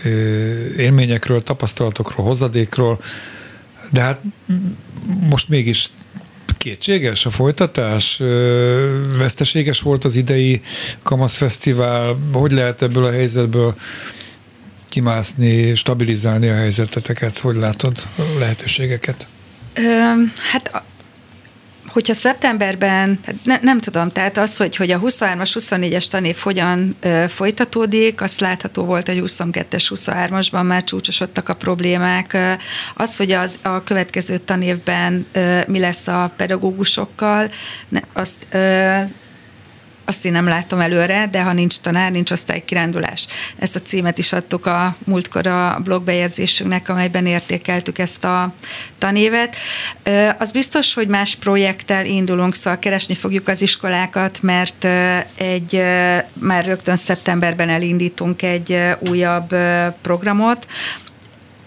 élményekről, 0.76 1.42
tapasztalatokról, 1.42 2.26
hozadékról, 2.26 3.00
de 3.90 4.00
hát 4.00 4.20
most 5.30 5.48
mégis 5.48 5.90
kétséges 6.58 7.26
a 7.26 7.30
folytatás, 7.30 8.22
veszteséges 9.18 9.80
volt 9.80 10.04
az 10.04 10.16
idei 10.16 10.60
Kamasz 11.02 11.36
Fesztivál, 11.36 12.16
hogy 12.32 12.52
lehet 12.52 12.82
ebből 12.82 13.04
a 13.04 13.10
helyzetből 13.10 13.74
kimászni, 14.94 15.74
stabilizálni 15.74 16.48
a 16.48 16.54
helyzeteteket, 16.54 17.38
hogy 17.38 17.54
látod 17.54 17.98
a 18.16 18.38
lehetőségeket? 18.38 19.26
Öm, 19.74 20.32
hát 20.50 20.82
hogyha 21.86 22.14
szeptemberben, 22.14 23.18
hát 23.26 23.34
ne, 23.44 23.58
nem 23.62 23.80
tudom, 23.80 24.10
tehát 24.10 24.38
az, 24.38 24.56
hogy, 24.56 24.76
hogy 24.76 24.90
a 24.90 25.00
23-as, 25.00 25.50
24-es 25.58 26.06
tanév 26.06 26.36
hogyan 26.36 26.96
ö, 27.00 27.24
folytatódik, 27.28 28.20
azt 28.20 28.40
látható 28.40 28.84
volt, 28.84 29.06
hogy 29.06 29.22
22-es, 29.26 29.90
23-asban 29.94 30.66
már 30.66 30.84
csúcsosodtak 30.84 31.48
a 31.48 31.54
problémák. 31.54 32.32
Ö, 32.32 32.52
Az, 32.94 33.16
hogy 33.16 33.32
az, 33.32 33.58
a 33.62 33.84
következő 33.84 34.38
tanévben 34.38 35.26
ö, 35.32 35.60
mi 35.66 35.78
lesz 35.78 36.06
a 36.06 36.32
pedagógusokkal, 36.36 37.50
ne, 37.88 38.00
azt 38.12 38.46
ö, 38.50 39.00
azt 40.04 40.24
én 40.24 40.32
nem 40.32 40.48
látom 40.48 40.80
előre, 40.80 41.28
de 41.30 41.42
ha 41.42 41.52
nincs 41.52 41.76
tanár, 41.76 42.10
nincs 42.10 42.30
osztálykirándulás. 42.30 43.26
Ezt 43.58 43.76
a 43.76 43.80
címet 43.80 44.18
is 44.18 44.32
adtuk 44.32 44.66
a 44.66 44.96
múltkor 45.04 45.46
a 45.46 45.80
blogbejegyzésünknek, 45.84 46.88
amelyben 46.88 47.26
értékeltük 47.26 47.98
ezt 47.98 48.24
a 48.24 48.54
tanévet. 48.98 49.56
Az 50.38 50.52
biztos, 50.52 50.94
hogy 50.94 51.08
más 51.08 51.34
projekttel 51.34 52.06
indulunk, 52.06 52.54
szóval 52.54 52.78
keresni 52.78 53.14
fogjuk 53.14 53.48
az 53.48 53.62
iskolákat, 53.62 54.42
mert 54.42 54.86
egy, 55.34 55.82
már 56.32 56.64
rögtön 56.64 56.96
szeptemberben 56.96 57.68
elindítunk 57.68 58.42
egy 58.42 58.80
újabb 59.08 59.54
programot, 60.02 60.66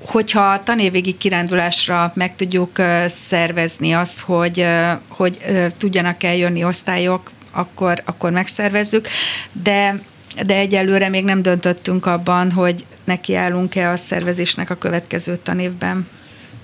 hogyha 0.06 0.42
a 0.42 0.64
tanévégi 0.64 1.18
kirándulásra 1.18 2.12
meg 2.16 2.36
tudjuk 2.36 2.72
szervezni 3.08 3.94
azt, 3.94 4.20
hogy, 4.20 4.68
hogy 5.08 5.38
tudjanak 5.78 6.24
eljönni 6.24 6.64
osztályok, 6.64 7.32
akkor, 7.58 8.02
akkor 8.06 8.32
megszervezzük, 8.32 9.08
de 9.52 10.00
de 10.46 10.56
egyelőre 10.56 11.10
még 11.10 11.24
nem 11.24 11.42
döntöttünk 11.42 12.06
abban, 12.06 12.52
hogy 12.52 12.86
nekiállunk-e 13.04 13.90
a 13.90 13.96
szervezésnek 13.96 14.70
a 14.70 14.76
következő 14.76 15.38
tanévben. 15.38 16.08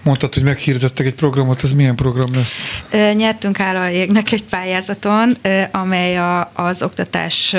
Mondtad, 0.04 0.34
hogy 0.34 0.44
meghirdettek 0.44 1.06
egy 1.06 1.14
programot, 1.14 1.64
ez 1.64 1.74
milyen 1.74 1.96
program 1.96 2.36
lesz? 2.36 2.82
Nyertünk 3.14 3.60
áll 3.60 3.76
a 3.76 3.88
jégnek 3.88 4.32
egy 4.32 4.44
pályázaton, 4.44 5.34
amely 5.72 6.18
a, 6.18 6.52
az 6.54 6.84
oktatás 6.84 7.56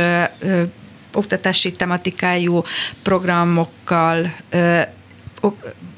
oktatási 1.12 1.72
tematikájú 1.72 2.64
programokkal 3.02 4.34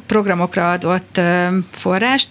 programokra 0.06 0.70
adott 0.70 1.20
forrást. 1.70 2.28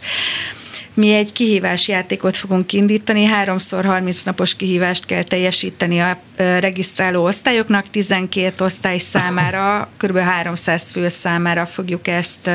Mi 0.93 1.13
egy 1.13 1.31
kihívás 1.31 1.87
játékot 1.87 2.37
fogunk 2.37 2.73
indítani, 2.73 3.23
háromszor 3.23 3.85
30 3.85 4.23
napos 4.23 4.55
kihívást 4.55 5.05
kell 5.05 5.23
teljesíteni 5.23 5.99
a 5.99 6.17
regisztráló 6.35 7.23
osztályoknak, 7.23 7.89
12 7.89 8.63
osztály 8.63 8.97
számára, 8.97 9.89
kb. 10.01 10.17
300 10.17 10.91
fő 10.91 11.07
számára 11.07 11.65
fogjuk 11.65 12.07
ezt 12.07 12.49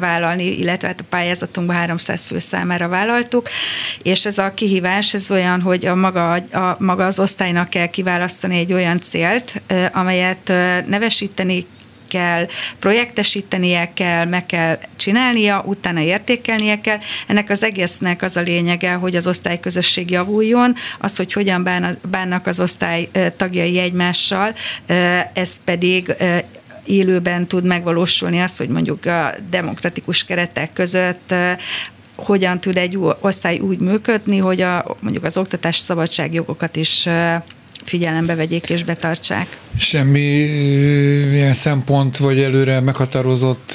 vállalni, 0.00 0.58
illetve 0.58 0.88
hát 0.88 1.00
a 1.00 1.04
pályázatunkban 1.08 1.76
300 1.76 2.26
fő 2.26 2.38
számára 2.38 2.88
vállaltuk, 2.88 3.48
és 4.02 4.26
ez 4.26 4.38
a 4.38 4.54
kihívás, 4.54 5.14
ez 5.14 5.30
olyan, 5.30 5.60
hogy 5.60 5.86
a 5.86 5.94
maga, 5.94 6.32
a, 6.32 6.76
maga 6.78 7.06
az 7.06 7.18
osztálynak 7.18 7.70
kell 7.70 7.86
kiválasztani 7.86 8.58
egy 8.58 8.72
olyan 8.72 9.00
célt, 9.00 9.62
amelyet 9.92 10.52
nevesíteni 10.86 11.66
kell, 12.08 12.46
projektesítenie 12.78 13.92
kell, 13.94 14.24
meg 14.24 14.46
kell 14.46 14.78
csinálnia, 14.96 15.62
utána 15.66 16.00
értékelnie 16.00 16.80
kell. 16.80 16.98
Ennek 17.26 17.50
az 17.50 17.62
egésznek 17.62 18.22
az 18.22 18.36
a 18.36 18.40
lényege, 18.40 18.92
hogy 18.92 19.16
az 19.16 19.26
osztályközösség 19.26 20.10
javuljon, 20.10 20.74
az, 20.98 21.16
hogy 21.16 21.32
hogyan 21.32 21.62
bán- 21.62 22.08
bánnak 22.08 22.46
az 22.46 22.60
osztály 22.60 23.08
tagjai 23.36 23.78
egymással, 23.78 24.54
ez 25.32 25.64
pedig 25.64 26.14
élőben 26.84 27.46
tud 27.46 27.64
megvalósulni 27.64 28.40
az, 28.40 28.56
hogy 28.56 28.68
mondjuk 28.68 29.06
a 29.06 29.34
demokratikus 29.50 30.24
keretek 30.24 30.72
között 30.72 31.34
hogyan 32.16 32.60
tud 32.60 32.76
egy 32.76 32.98
osztály 33.20 33.58
úgy 33.58 33.80
működni, 33.80 34.38
hogy 34.38 34.60
a, 34.60 34.96
mondjuk 35.00 35.24
az 35.24 35.36
oktatás 35.36 35.76
szabadságjogokat 35.76 36.76
is 36.76 37.08
figyelembe 37.88 38.34
vegyék 38.34 38.70
és 38.70 38.84
betartsák. 38.84 39.58
semmi 39.78 40.20
ilyen 41.32 41.52
szempont, 41.52 42.16
vagy 42.16 42.38
előre 42.38 42.80
meghatározott 42.80 43.70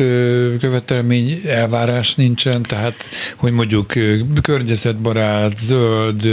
követelmény, 0.60 1.42
elvárás 1.48 2.16
nincsen, 2.16 2.62
tehát, 2.62 3.10
hogy 3.36 3.52
mondjuk 3.52 3.94
környezetbarát, 4.42 5.58
zöld, 5.58 6.24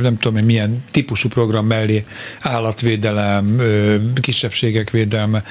nem 0.00 0.16
tudom 0.16 0.36
én 0.36 0.44
milyen 0.44 0.84
típusú 0.90 1.28
program 1.28 1.66
mellé 1.66 2.04
állatvédelem, 2.40 3.62
kisebbségek 4.20 4.90
védelme, 4.90 5.42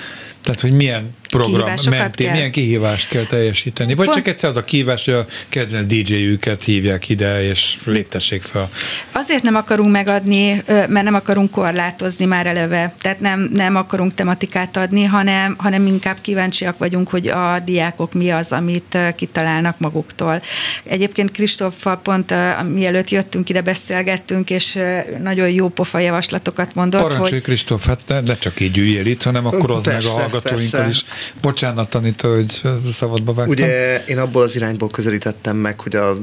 tehát, 0.43 0.59
hogy 0.59 0.71
milyen 0.71 1.15
program 1.29 1.73
mentén, 1.89 2.25
kell. 2.25 2.35
milyen 2.35 2.51
kihívást 2.51 3.07
kell 3.07 3.23
teljesíteni, 3.23 3.95
vagy 3.95 4.05
Pont- 4.05 4.17
csak 4.17 4.27
egyszer 4.27 4.49
az 4.49 4.57
a 4.57 4.63
kihívás, 4.63 5.05
hogy 5.05 5.13
a 5.13 5.25
kedvenc 5.49 5.85
DJ-jüket 5.85 6.63
hívják 6.63 7.09
ide, 7.09 7.47
és 7.47 7.79
léptessék 7.83 8.41
fel. 8.41 8.69
Azért 9.11 9.43
nem 9.43 9.55
akarunk 9.55 9.91
megadni, 9.91 10.63
mert 10.67 11.03
nem 11.03 11.13
akarunk 11.13 11.51
korlátozni 11.51 12.25
már 12.25 12.47
eleve, 12.47 12.93
tehát 13.01 13.19
nem, 13.19 13.49
nem 13.53 13.75
akarunk 13.75 14.13
tematikát 14.13 14.77
adni, 14.77 15.03
hanem, 15.03 15.55
hanem 15.57 15.87
inkább 15.87 16.17
kíváncsiak 16.21 16.77
vagyunk, 16.77 17.09
hogy 17.09 17.27
a 17.27 17.59
diákok 17.65 18.13
mi 18.13 18.31
az, 18.31 18.51
amit 18.51 18.97
kitalálnak 19.15 19.79
maguktól. 19.79 20.41
Egyébként 20.83 21.31
Kristóffal 21.31 21.99
pont 22.01 22.33
mielőtt 22.73 23.09
jöttünk 23.09 23.49
ide, 23.49 23.61
beszélgettünk, 23.61 24.49
és 24.49 24.79
nagyon 25.19 25.49
jó 25.49 25.69
pofa 25.69 25.99
javaslatokat 25.99 26.75
mondott, 26.75 27.01
Parancsolj, 27.01 27.31
hogy 27.31 27.41
Kristóf, 27.41 27.85
hát 27.85 28.01
ne, 28.07 28.19
ne 28.19 28.37
csak 28.37 28.59
így 28.59 28.77
üljél 28.77 29.05
itt, 29.05 29.23
hanem 29.23 29.45
akkor 29.45 29.71
az 29.71 29.85
meg 29.85 29.95
a 29.95 29.99
Persze, 29.99 30.27
hallgatóinkkal 30.33 30.81
persze. 30.81 30.89
is. 30.89 31.05
Bocsánat, 31.41 31.95
Anita, 31.95 32.33
hogy 32.33 32.61
szabadba 32.91 33.33
vágtam. 33.33 33.53
Ugye 33.53 34.03
én 34.05 34.17
abból 34.17 34.43
az 34.43 34.55
irányból 34.55 34.89
közelítettem 34.89 35.57
meg, 35.57 35.79
hogy 35.79 35.95
a 35.95 36.15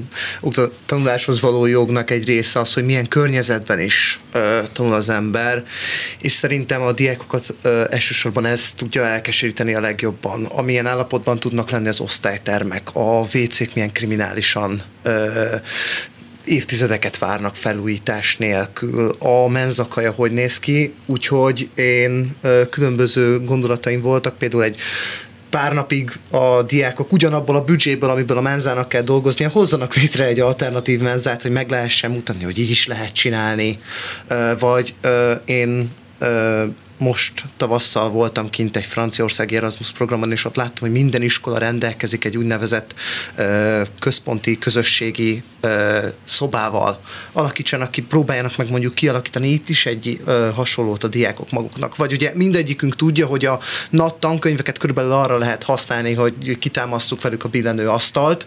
tanuláshoz 0.87 1.41
való 1.41 1.67
jognak 1.67 2.11
egy 2.11 2.25
része 2.25 2.61
az, 2.61 2.75
hogy 2.75 2.85
milyen 2.85 3.09
környezetben 3.09 3.81
is 3.81 4.21
ö, 4.33 4.61
tanul 4.73 4.95
az 4.95 5.09
ember, 5.09 5.65
és 6.19 6.33
szerintem 6.33 6.83
a 6.83 6.93
diákokat 6.93 7.55
ö, 7.63 7.85
elsősorban 7.91 8.47
ez 8.47 8.73
tudja 8.73 9.07
elkeseríteni 9.07 9.75
a 9.75 9.81
legjobban. 9.81 10.45
Amilyen 10.45 10.87
állapotban 10.87 11.39
tudnak 11.39 11.71
lenni 11.71 11.89
az 11.89 12.01
osztálytermek, 12.01 12.89
a 12.93 13.21
WC-k 13.35 13.75
milyen 13.75 13.93
kriminálisan 13.93 14.83
ö, 15.03 15.55
évtizedeket 16.45 17.19
várnak 17.19 17.57
felújítás 17.57 18.37
nélkül. 18.37 19.17
A 19.19 19.49
menzakaja 19.49 20.11
hogy 20.11 20.33
néz 20.33 20.59
ki, 20.59 20.95
úgyhogy 21.07 21.71
én 21.75 22.37
különböző 22.71 23.45
gondolataim 23.45 24.01
voltak, 24.01 24.39
például 24.39 24.63
egy 24.63 24.77
pár 25.51 25.73
napig 25.73 26.19
a 26.31 26.63
diákok 26.63 27.13
ugyanabból 27.13 27.57
a 27.57 27.65
büdzséből, 27.65 28.11
amiből 28.11 28.37
a 28.37 28.41
menzának 28.41 28.89
kell 28.89 29.03
dolgoznia, 29.03 29.49
hozzanak 29.49 29.95
létre 29.95 30.25
egy 30.25 30.41
alternatív 30.41 31.01
menzát, 31.01 31.43
hogy 31.43 31.51
meg 31.51 31.71
lehessen 31.71 32.11
mutatni, 32.11 32.45
hogy 32.45 32.59
így 32.59 32.71
is 32.71 32.87
lehet 32.87 33.13
csinálni. 33.13 33.79
Vagy 34.59 34.95
én 35.45 35.91
most 37.01 37.45
tavasszal 37.57 38.11
voltam 38.11 38.51
kint 38.51 38.77
egy 38.77 38.87
franciaországi 38.87 39.57
Erasmus 39.57 39.91
programon, 39.91 40.33
és 40.33 40.45
ott 40.45 40.57
láttam, 40.57 40.79
hogy 40.81 40.91
minden 40.91 41.23
iskola 41.23 41.59
rendelkezik 41.59 42.25
egy 42.25 42.37
úgynevezett 42.37 42.95
ö, 43.37 43.83
központi, 43.99 44.59
közösségi 44.59 45.43
ö, 45.61 46.07
szobával. 46.25 47.01
Alakítsanak 47.33 47.91
ki, 47.91 48.03
próbáljanak 48.03 48.57
meg 48.57 48.71
mondjuk 48.71 48.95
kialakítani 48.95 49.49
itt 49.49 49.69
is 49.69 49.87
egy 49.87 50.21
ö, 50.25 50.51
hasonlót 50.55 51.05
a 51.05 51.09
diákok 51.09 51.51
maguknak. 51.51 51.97
Vagy 51.97 52.13
ugye 52.13 52.33
mindegyikünk 52.35 52.97
tudja, 52.97 53.27
hogy 53.27 53.45
a 53.45 53.61
NAT 53.91 54.15
tankönyveket 54.15 54.79
körülbelül 54.79 55.13
arra 55.13 55.39
lehet 55.39 55.63
használni, 55.63 56.15
hogy 56.15 56.59
kitámasztjuk 56.59 57.23
velük 57.23 57.45
a 57.45 57.49
billenő 57.49 57.89
asztalt, 57.89 58.47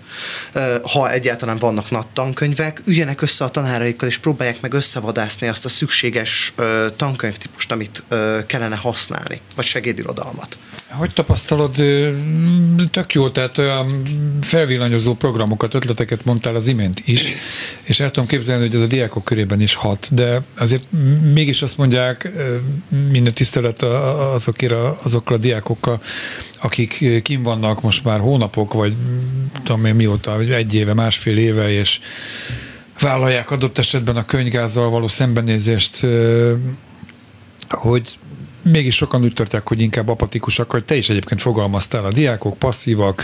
ö, 0.54 0.76
ha 0.92 1.12
egyáltalán 1.12 1.58
vannak 1.58 1.90
NAT 1.90 2.08
tankönyvek, 2.08 2.82
üljenek 2.86 3.22
össze 3.22 3.46
a 3.46 3.50
tanáraikkal, 3.50 4.10
és 4.10 4.18
próbálják 4.18 4.62
meg 4.62 4.74
összevadászni 4.74 5.48
azt 5.48 5.66
a 5.66 5.70
szükséges 5.70 6.54
ö, 6.56 6.88
tankönyvtípust, 6.96 7.72
amit 7.72 8.04
ö, 8.08 8.42
kellene 8.46 8.76
használni, 8.76 9.42
vagy 9.56 9.66
segédirodalmat. 9.66 10.58
Hogy 10.90 11.14
tapasztalod, 11.14 11.76
tök 12.92 13.14
jó, 13.14 13.30
tehát 13.30 13.58
olyan 13.58 14.02
felvillanyozó 14.42 15.14
programokat, 15.14 15.74
ötleteket 15.74 16.26
mondtál 16.26 16.56
az 16.56 16.68
imént 16.68 17.02
is, 17.06 17.34
és 17.84 18.00
el 18.00 18.12
tudom 18.12 18.30
képzelni, 18.30 18.66
hogy 18.66 18.76
ez 18.76 18.82
a 18.82 18.88
diákok 18.88 19.24
körében 19.24 19.62
is 19.62 19.74
hat, 19.74 20.14
de 20.14 20.42
azért 20.58 20.88
mégis 21.34 21.62
azt 21.62 21.78
mondják, 21.78 22.32
minden 23.12 23.34
tisztelet 23.34 23.82
a- 23.82 24.34
azokért 24.34 24.72
a, 24.72 25.00
azokkal 25.04 25.36
a 25.36 25.40
diákokkal, 25.40 26.02
akik 26.62 27.22
kim 27.22 27.44
vannak 27.44 27.82
most 27.82 28.04
már 28.04 28.20
hónapok, 28.20 28.74
vagy 28.74 28.94
tudom 29.64 29.86
én 29.86 29.96
mióta, 29.96 30.40
egy 30.40 30.74
éve, 30.74 30.94
másfél 30.94 31.38
éve, 31.38 31.72
és 31.72 32.00
vállalják 33.00 33.52
adott 33.52 33.78
esetben 33.78 34.16
a 34.16 34.26
könyvgázzal 34.26 34.90
való 34.90 35.08
szembenézést, 35.08 36.06
hogy 37.70 38.18
mégis 38.64 38.96
sokan 38.96 39.24
úgy 39.24 39.34
tartják, 39.34 39.68
hogy 39.68 39.82
inkább 39.82 40.10
apatikusak, 40.10 40.72
hogy 40.72 40.86
te 40.86 40.96
is 40.96 41.10
egyébként 41.10 41.42
fogalmaztál, 41.42 42.06
a 42.06 42.12
diákok 42.12 42.58
passzívak, 42.58 43.24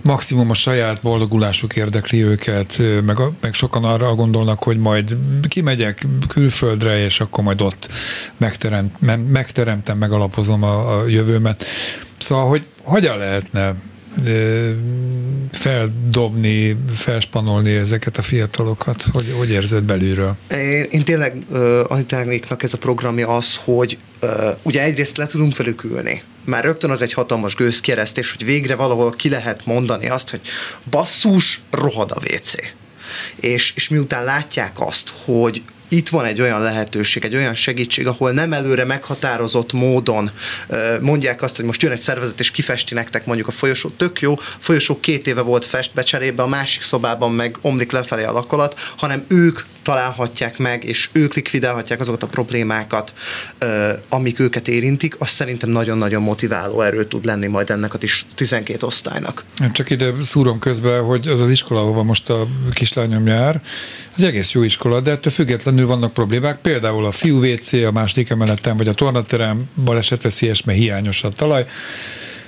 maximum 0.00 0.50
a 0.50 0.54
saját 0.54 1.02
boldogulásuk 1.02 1.76
érdekli 1.76 2.24
őket, 2.24 2.82
meg, 3.04 3.16
meg 3.40 3.54
sokan 3.54 3.84
arra 3.84 4.14
gondolnak, 4.14 4.62
hogy 4.62 4.78
majd 4.78 5.16
kimegyek 5.48 6.06
külföldre, 6.28 7.04
és 7.04 7.20
akkor 7.20 7.44
majd 7.44 7.60
ott 7.60 7.88
megteremt, 8.36 9.00
me- 9.00 9.30
megteremtem, 9.30 9.98
megalapozom 9.98 10.62
a, 10.62 10.98
a 10.98 11.06
jövőmet. 11.06 11.64
Szóval, 12.18 12.48
hogy 12.48 12.66
hogyan 12.82 13.18
lehetne 13.18 13.74
feldobni, 15.52 16.76
felspanolni 16.92 17.72
ezeket 17.72 18.16
a 18.16 18.22
fiatalokat? 18.22 19.02
Hogy, 19.12 19.34
hogy 19.38 19.50
érzed 19.50 19.84
belülről? 19.84 20.36
Én, 20.50 20.86
én 20.90 21.04
tényleg 21.04 21.36
uh, 21.48 22.62
ez 22.62 22.72
a 22.72 22.78
programja 22.78 23.28
az, 23.28 23.60
hogy 23.64 23.96
ugye 24.62 24.82
egyrészt 24.82 25.16
le 25.16 25.26
tudunk 25.26 25.56
velük 25.56 25.84
ülni, 25.84 26.22
már 26.44 26.64
rögtön 26.64 26.90
az 26.90 27.02
egy 27.02 27.12
hatalmas 27.12 27.54
gőzkeresztés, 27.54 28.32
hogy 28.32 28.44
végre 28.44 28.74
valahol 28.74 29.10
ki 29.10 29.28
lehet 29.28 29.66
mondani 29.66 30.08
azt, 30.08 30.30
hogy 30.30 30.40
basszus, 30.90 31.60
rohad 31.70 32.10
a 32.10 32.20
WC. 32.20 32.54
És, 33.36 33.72
és 33.74 33.88
miután 33.88 34.24
látják 34.24 34.80
azt, 34.80 35.12
hogy 35.24 35.62
itt 35.88 36.08
van 36.08 36.24
egy 36.24 36.40
olyan 36.40 36.62
lehetőség, 36.62 37.24
egy 37.24 37.34
olyan 37.34 37.54
segítség, 37.54 38.06
ahol 38.06 38.30
nem 38.30 38.52
előre 38.52 38.84
meghatározott 38.84 39.72
módon 39.72 40.30
mondják 41.00 41.42
azt, 41.42 41.56
hogy 41.56 41.64
most 41.64 41.82
jön 41.82 41.92
egy 41.92 42.00
szervezet 42.00 42.40
és 42.40 42.50
kifesti 42.50 42.94
nektek 42.94 43.26
mondjuk 43.26 43.48
a 43.48 43.52
folyosó, 43.52 43.88
tök 43.88 44.20
jó, 44.20 44.38
folyosó 44.58 45.00
két 45.00 45.26
éve 45.26 45.40
volt 45.40 45.64
festve 45.64 46.02
cserébe, 46.02 46.42
a 46.42 46.46
másik 46.46 46.82
szobában 46.82 47.32
meg 47.32 47.58
omlik 47.60 47.92
lefelé 47.92 48.24
a 48.24 48.32
lakolat, 48.32 48.74
hanem 48.96 49.24
ők 49.28 49.60
találhatják 49.86 50.58
meg, 50.58 50.84
és 50.84 51.08
ők 51.12 51.34
likvidálhatják 51.34 52.00
azokat 52.00 52.22
a 52.22 52.26
problémákat, 52.26 53.12
amik 54.08 54.38
őket 54.38 54.68
érintik, 54.68 55.16
az 55.18 55.28
szerintem 55.28 55.70
nagyon-nagyon 55.70 56.22
motiváló 56.22 56.80
erő 56.80 57.06
tud 57.06 57.24
lenni 57.24 57.46
majd 57.46 57.70
ennek 57.70 57.94
a 57.94 57.98
tis- 57.98 58.26
12 58.34 58.86
osztálynak. 58.86 59.44
Csak 59.72 59.90
ide 59.90 60.12
szúrom 60.22 60.58
közben, 60.58 61.02
hogy 61.02 61.28
az 61.28 61.40
az 61.40 61.50
iskola, 61.50 61.80
ahova 61.80 62.02
most 62.02 62.30
a 62.30 62.46
kislányom 62.72 63.26
jár, 63.26 63.60
az 64.16 64.22
egész 64.22 64.50
jó 64.50 64.62
iskola, 64.62 65.00
de 65.00 65.10
ettől 65.10 65.32
függetlenül 65.32 65.75
vannak 65.84 66.12
problémák, 66.12 66.60
például 66.60 67.04
a 67.04 67.10
fiú 67.10 67.44
WC, 67.44 67.72
a 67.72 67.92
második 67.92 68.30
emeleten, 68.30 68.76
vagy 68.76 68.88
a 68.88 68.94
tornaterem 68.94 69.68
balesetveszélyes, 69.84 70.62
mert 70.62 70.78
hiányos 70.78 71.24
a 71.24 71.28
talaj. 71.28 71.66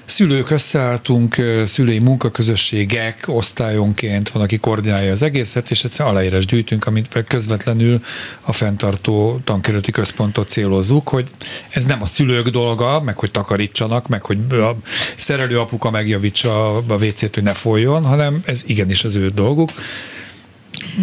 Szülők 0.09 0.51
összeálltunk, 0.51 1.37
szülői 1.64 1.99
munkaközösségek 1.99 3.24
osztályonként 3.26 4.29
van, 4.29 4.43
aki 4.43 4.59
koordinálja 4.59 5.11
az 5.11 5.22
egészet, 5.22 5.70
és 5.70 5.85
egyszerűen 5.85 6.14
aláírás 6.14 6.47
gyűjtünk, 6.47 6.87
amit 6.87 7.24
közvetlenül 7.26 8.01
a 8.41 8.53
fenntartó 8.53 9.41
tankerületi 9.45 9.91
központot 9.91 10.49
célozzuk, 10.49 11.09
hogy 11.09 11.31
ez 11.70 11.85
nem 11.87 12.03
a 12.03 12.07
szülők 12.07 12.49
dolga, 12.49 13.01
meg 13.01 13.18
hogy 13.18 13.31
takarítsanak, 13.31 14.09
meg 14.09 14.24
hogy 14.24 14.39
a 14.51 14.76
szerelő 15.16 15.59
apuka 15.59 15.91
megjavítsa 15.91 16.76
a 16.76 16.85
WC-t, 16.89 17.35
hogy 17.35 17.43
ne 17.43 17.53
folyjon, 17.53 18.05
hanem 18.05 18.43
ez 18.45 18.62
igenis 18.66 19.05
az 19.05 19.16
ő 19.16 19.29
dolguk. 19.29 19.70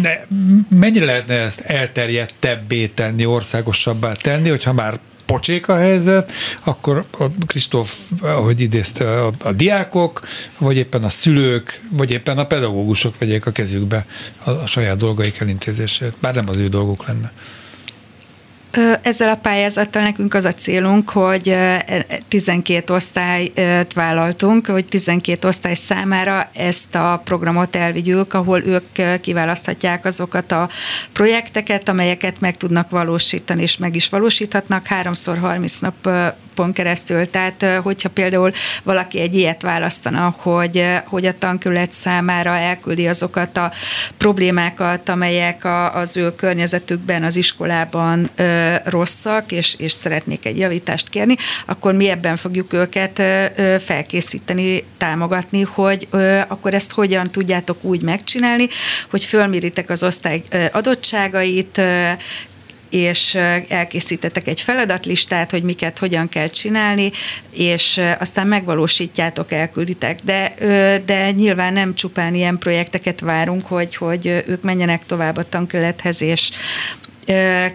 De 0.02 0.26
mennyire 0.68 1.04
lehetne 1.04 1.34
ezt 1.34 1.60
elterjedtebbé 1.60 2.86
tenni, 2.86 3.26
országosabbá 3.26 4.12
tenni, 4.12 4.48
hogyha 4.48 4.72
már 4.72 5.00
pocsék 5.26 5.68
a 5.68 5.76
helyzet, 5.76 6.32
akkor 6.64 7.04
a 7.18 7.24
Kristóf, 7.46 7.98
ahogy 8.20 8.60
idézte, 8.60 9.22
a, 9.24 9.32
a 9.42 9.52
diákok, 9.52 10.20
vagy 10.58 10.76
éppen 10.76 11.04
a 11.04 11.08
szülők, 11.08 11.80
vagy 11.90 12.10
éppen 12.10 12.38
a 12.38 12.46
pedagógusok 12.46 13.18
vegyék 13.18 13.46
a 13.46 13.50
kezükbe 13.50 14.06
a, 14.44 14.50
a 14.50 14.66
saját 14.66 14.96
dolgaik 14.96 15.40
elintézését, 15.40 16.14
bár 16.20 16.34
nem 16.34 16.48
az 16.48 16.58
ő 16.58 16.68
dolguk 16.68 17.06
lenne. 17.06 17.32
Ezzel 19.02 19.28
a 19.28 19.36
pályázattal 19.36 20.02
nekünk 20.02 20.34
az 20.34 20.44
a 20.44 20.52
célunk, 20.52 21.10
hogy 21.10 21.48
ö, 21.48 21.74
12 22.28 22.94
osztályt 22.94 23.92
vállaltunk, 23.94 24.66
hogy 24.66 24.84
12 24.84 25.48
osztály 25.48 25.74
számára 25.74 26.50
ezt 26.52 26.94
a 26.94 27.20
programot 27.24 27.76
elvigyük, 27.76 28.34
ahol 28.34 28.62
ők 28.62 29.20
kiválaszthatják 29.20 30.04
azokat 30.04 30.52
a 30.52 30.68
projekteket, 31.12 31.88
amelyeket 31.88 32.40
meg 32.40 32.56
tudnak 32.56 32.90
valósítani, 32.90 33.62
és 33.62 33.76
meg 33.76 33.94
is 33.94 34.08
valósíthatnak. 34.08 34.86
Háromszor 34.86 35.38
30 35.38 35.78
nap 35.78 36.08
workshopon 36.56 36.72
keresztül. 36.72 37.30
Tehát, 37.30 37.82
hogyha 37.82 38.08
például 38.08 38.52
valaki 38.82 39.20
egy 39.20 39.34
ilyet 39.34 39.62
választana, 39.62 40.34
hogy, 40.38 40.84
hogy 41.04 41.26
a 41.26 41.38
tankerület 41.38 41.92
számára 41.92 42.56
elküldi 42.56 43.08
azokat 43.08 43.56
a 43.56 43.72
problémákat, 44.16 45.08
amelyek 45.08 45.64
a, 45.64 45.94
az 45.94 46.16
ő 46.16 46.34
környezetükben, 46.34 47.22
az 47.22 47.36
iskolában 47.36 48.28
ö, 48.36 48.74
rosszak, 48.84 49.52
és, 49.52 49.74
és 49.78 49.92
szeretnék 49.92 50.46
egy 50.46 50.58
javítást 50.58 51.08
kérni, 51.08 51.36
akkor 51.66 51.94
mi 51.94 52.08
ebben 52.08 52.36
fogjuk 52.36 52.72
őket 52.72 53.18
ö, 53.18 53.76
felkészíteni, 53.78 54.84
támogatni, 54.98 55.62
hogy 55.62 56.06
ö, 56.10 56.40
akkor 56.48 56.74
ezt 56.74 56.92
hogyan 56.92 57.30
tudjátok 57.30 57.84
úgy 57.84 58.02
megcsinálni, 58.02 58.68
hogy 59.10 59.24
fölméritek 59.24 59.90
az 59.90 60.02
osztály 60.02 60.42
ö, 60.50 60.64
adottságait, 60.72 61.78
ö, 61.78 62.10
és 62.90 63.34
elkészítetek 63.68 64.48
egy 64.48 64.60
feladatlistát, 64.60 65.50
hogy 65.50 65.62
miket 65.62 65.98
hogyan 65.98 66.28
kell 66.28 66.48
csinálni, 66.48 67.12
és 67.50 68.00
aztán 68.18 68.46
megvalósítjátok, 68.46 69.52
elkülditek. 69.52 70.20
De, 70.22 70.54
de 71.06 71.30
nyilván 71.30 71.72
nem 71.72 71.94
csupán 71.94 72.34
ilyen 72.34 72.58
projekteket 72.58 73.20
várunk, 73.20 73.66
hogy, 73.66 73.96
hogy 73.96 74.26
ők 74.26 74.62
menjenek 74.62 75.06
tovább 75.06 75.36
a 75.36 75.48
tankerülethez, 75.48 76.22
és 76.22 76.50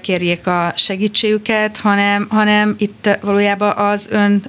kérjék 0.02 0.48
a 0.48 0.74
segítségüket, 0.76 1.78
hanem, 1.78 2.28
hanem 2.30 2.76
itt 2.78 3.10
valójában 3.22 3.78
az 3.78 4.08
ön, 4.12 4.44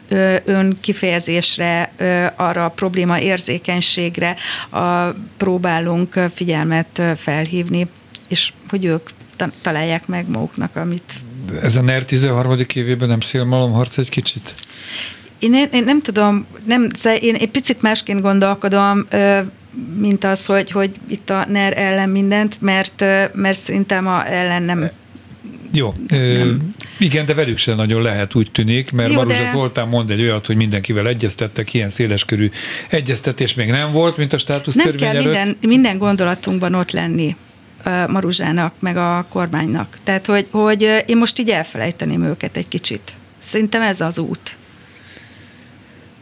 ön 0.44 0.76
kifejezésre, 0.80 1.92
arra 2.36 2.64
a 2.64 2.68
probléma 2.68 3.20
érzékenységre 3.20 4.36
a, 4.70 4.80
próbálunk 5.36 6.20
figyelmet 6.34 7.02
felhívni, 7.16 7.88
és 8.28 8.52
hogy 8.68 8.84
ők 8.84 9.08
találják 9.62 10.07
meg 10.07 10.28
maguknak, 10.28 10.76
amit 10.76 11.12
Ez 11.62 11.76
a 11.76 11.83
NER 11.83 12.05
13. 12.05 12.57
évében 12.74 13.09
nem 13.09 13.20
szélmalomharc 13.20 13.99
egy 13.99 14.09
kicsit? 14.09 14.55
én, 15.43 15.55
én, 15.55 15.68
én 15.72 15.85
nem 15.85 16.01
tudom, 16.01 16.47
nem, 16.66 16.89
én 17.20 17.35
egy 17.35 17.51
picit 17.51 17.83
másként 17.83 18.20
gondolkodom, 18.20 19.07
mint 19.99 20.24
az, 20.24 20.47
hogy, 20.47 20.70
hogy 20.70 20.91
itt 21.09 21.30
a 21.30 21.47
NER 21.49 21.78
ellen 21.78 22.09
mindent, 22.09 22.61
mert, 22.61 23.05
mert 23.35 23.59
szerintem 23.59 24.07
a 24.07 24.30
ellen 24.33 24.62
nem 24.62 24.91
Jó, 25.72 25.95
ö, 26.09 26.51
igen, 26.99 27.26
de 27.26 27.35
velük 27.35 27.59
sem 27.59 27.76
nagyon 27.76 28.03
lehet, 28.03 28.35
úgy 28.35 28.51
tűnik, 28.53 28.93
mert 28.93 29.09
Jó, 29.09 29.14
Maruzsa 29.14 29.43
de- 29.43 29.49
Zoltán 29.49 29.89
mond 29.89 30.11
egy 30.11 30.20
olyat, 30.20 30.47
hogy 30.47 30.57
mindenkivel 30.57 31.07
egyeztettek, 31.07 31.74
ilyen 31.74 31.89
széleskörű 31.89 32.51
egyeztetés 32.89 33.55
még 33.55 33.70
nem 33.70 33.93
volt, 33.93 34.16
mint 34.16 34.33
a 34.33 34.39
státusz 34.39 34.74
Nem 34.74 34.91
kell 34.91 35.09
előtt. 35.09 35.24
minden, 35.24 35.57
minden 35.61 35.99
gondolatunkban 35.99 36.74
ott 36.74 36.91
lenni 36.91 37.37
Maruzsának, 38.09 38.74
meg 38.78 38.97
a 38.97 39.26
kormánynak. 39.28 39.99
Tehát, 40.05 40.26
hogy, 40.26 40.47
hogy 40.51 41.05
én 41.07 41.16
most 41.16 41.39
így 41.39 41.51
elfelejteném 41.51 42.24
őket 42.24 42.57
egy 42.57 42.68
kicsit. 42.68 43.12
Szerintem 43.39 43.83
ez 43.83 44.01
az 44.01 44.18
út. 44.18 44.57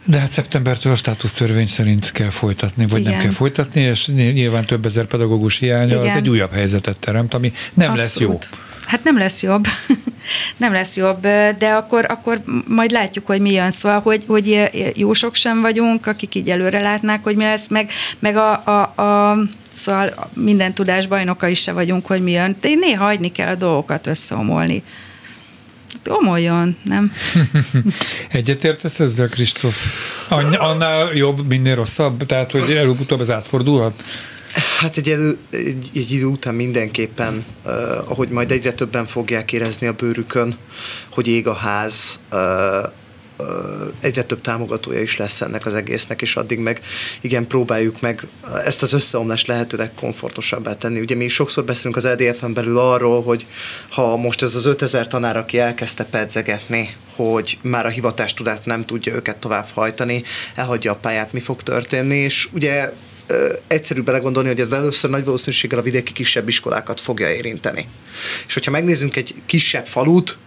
De 0.05 0.19
hát 0.19 0.31
szeptembertől 0.31 0.91
a 0.91 0.95
státusz 0.95 1.33
törvény 1.33 1.67
szerint 1.67 2.11
kell 2.11 2.29
folytatni, 2.29 2.87
vagy 2.87 2.99
Igen. 2.99 3.11
nem 3.11 3.21
kell 3.21 3.31
folytatni, 3.31 3.81
és 3.81 4.05
ny- 4.05 4.33
nyilván 4.33 4.65
több 4.65 4.85
ezer 4.85 5.05
pedagógus 5.05 5.57
hiánya, 5.57 5.97
az 5.97 6.03
Igen. 6.03 6.17
egy 6.17 6.29
újabb 6.29 6.51
helyzetet 6.51 6.97
teremt, 6.97 7.33
ami 7.33 7.51
nem 7.73 7.95
lesz 7.95 8.19
jó. 8.19 8.31
Abszolút. 8.31 8.59
Hát 8.85 9.03
nem 9.03 9.17
lesz 9.17 9.41
jobb. 9.41 9.67
nem 10.57 10.73
lesz 10.73 10.95
jobb, 10.95 11.21
de 11.57 11.71
akkor, 11.75 12.05
akkor 12.09 12.41
majd 12.67 12.91
látjuk, 12.91 13.25
hogy 13.25 13.41
mi 13.41 13.51
jön. 13.51 13.71
Szóval, 13.71 13.99
hogy, 13.99 14.23
hogy 14.27 14.69
jósok 14.95 15.35
sem 15.35 15.61
vagyunk, 15.61 16.05
akik 16.05 16.35
így 16.35 16.49
előre 16.49 16.79
látnák, 16.79 17.23
hogy 17.23 17.35
mi 17.35 17.43
lesz, 17.43 17.67
meg, 17.67 17.91
meg 18.19 18.35
a, 18.35 18.63
a, 18.65 19.01
a 19.01 19.37
Szóval 19.81 20.29
minden 20.33 20.73
tudás 20.73 21.07
bajnoka 21.07 21.47
is 21.47 21.61
se 21.61 21.71
vagyunk, 21.71 22.05
hogy 22.05 22.23
mi 22.23 22.31
jön. 22.31 22.55
De 22.61 22.69
néha 22.69 23.03
hagyni 23.03 23.31
kell 23.31 23.47
a 23.47 23.55
dolgokat 23.55 24.07
összeomolni. 24.07 24.83
Hát 25.93 26.07
Omoljon, 26.07 26.77
nem? 26.83 27.11
Egyetértesz 28.29 28.99
ezzel, 28.99 29.27
Kristóf? 29.27 29.85
Anny- 30.29 30.55
Annál 30.55 31.13
jobb, 31.13 31.47
minél 31.47 31.75
rosszabb? 31.75 32.25
Tehát, 32.25 32.51
hogy 32.51 32.71
előbb-utóbb 32.71 33.21
ez 33.21 33.31
átfordulhat? 33.31 34.03
Hát 34.79 34.97
egy, 34.97 35.09
elő, 35.09 35.37
egy, 35.49 35.89
egy 35.93 36.11
idő 36.11 36.25
után 36.25 36.55
mindenképpen, 36.55 37.45
uh, 37.65 37.71
ahogy 38.09 38.29
majd 38.29 38.51
egyre 38.51 38.71
többen 38.71 39.05
fogják 39.05 39.51
érezni 39.51 39.87
a 39.87 39.93
bőrükön, 39.93 40.57
hogy 41.11 41.27
ég 41.27 41.47
a 41.47 41.53
ház, 41.53 42.19
uh, 42.31 42.39
egyre 43.99 44.23
több 44.23 44.41
támogatója 44.41 45.01
is 45.01 45.17
lesz 45.17 45.41
ennek 45.41 45.65
az 45.65 45.73
egésznek, 45.73 46.21
és 46.21 46.35
addig 46.35 46.59
meg 46.59 46.81
igen, 47.21 47.47
próbáljuk 47.47 48.01
meg 48.01 48.27
ezt 48.65 48.81
az 48.81 48.93
összeomlást 48.93 49.47
lehetőleg 49.47 49.91
komfortosabbá 49.93 50.75
tenni. 50.75 50.99
Ugye 50.99 51.15
mi 51.15 51.27
sokszor 51.27 51.63
beszélünk 51.63 51.95
az 51.95 52.07
LDF-en 52.07 52.53
belül 52.53 52.79
arról, 52.79 53.23
hogy 53.23 53.45
ha 53.89 54.17
most 54.17 54.41
ez 54.41 54.55
az 54.55 54.65
5000 54.65 55.07
tanár, 55.07 55.37
aki 55.37 55.59
elkezdte 55.59 56.03
pedzegetni, 56.03 56.95
hogy 57.15 57.57
már 57.61 57.85
a 57.85 57.89
hivatástudát 57.89 58.65
nem 58.65 58.85
tudja 58.85 59.13
őket 59.13 59.37
tovább 59.37 59.67
hajtani, 59.73 60.23
elhagyja 60.55 60.91
a 60.91 60.95
pályát, 60.95 61.33
mi 61.33 61.39
fog 61.39 61.63
történni, 61.63 62.15
és 62.15 62.49
ugye 62.53 62.91
egyszerű 63.67 64.01
belegondolni, 64.01 64.49
hogy 64.49 64.59
ez 64.59 64.69
először 64.69 65.09
nagy 65.09 65.25
valószínűséggel 65.25 65.79
a 65.79 65.81
vidéki 65.81 66.13
kisebb 66.13 66.47
iskolákat 66.47 66.99
fogja 66.99 67.29
érinteni. 67.29 67.87
És 68.47 68.53
hogyha 68.53 68.71
megnézzünk 68.71 69.15
egy 69.15 69.33
kisebb 69.45 69.87
falut, 69.87 70.37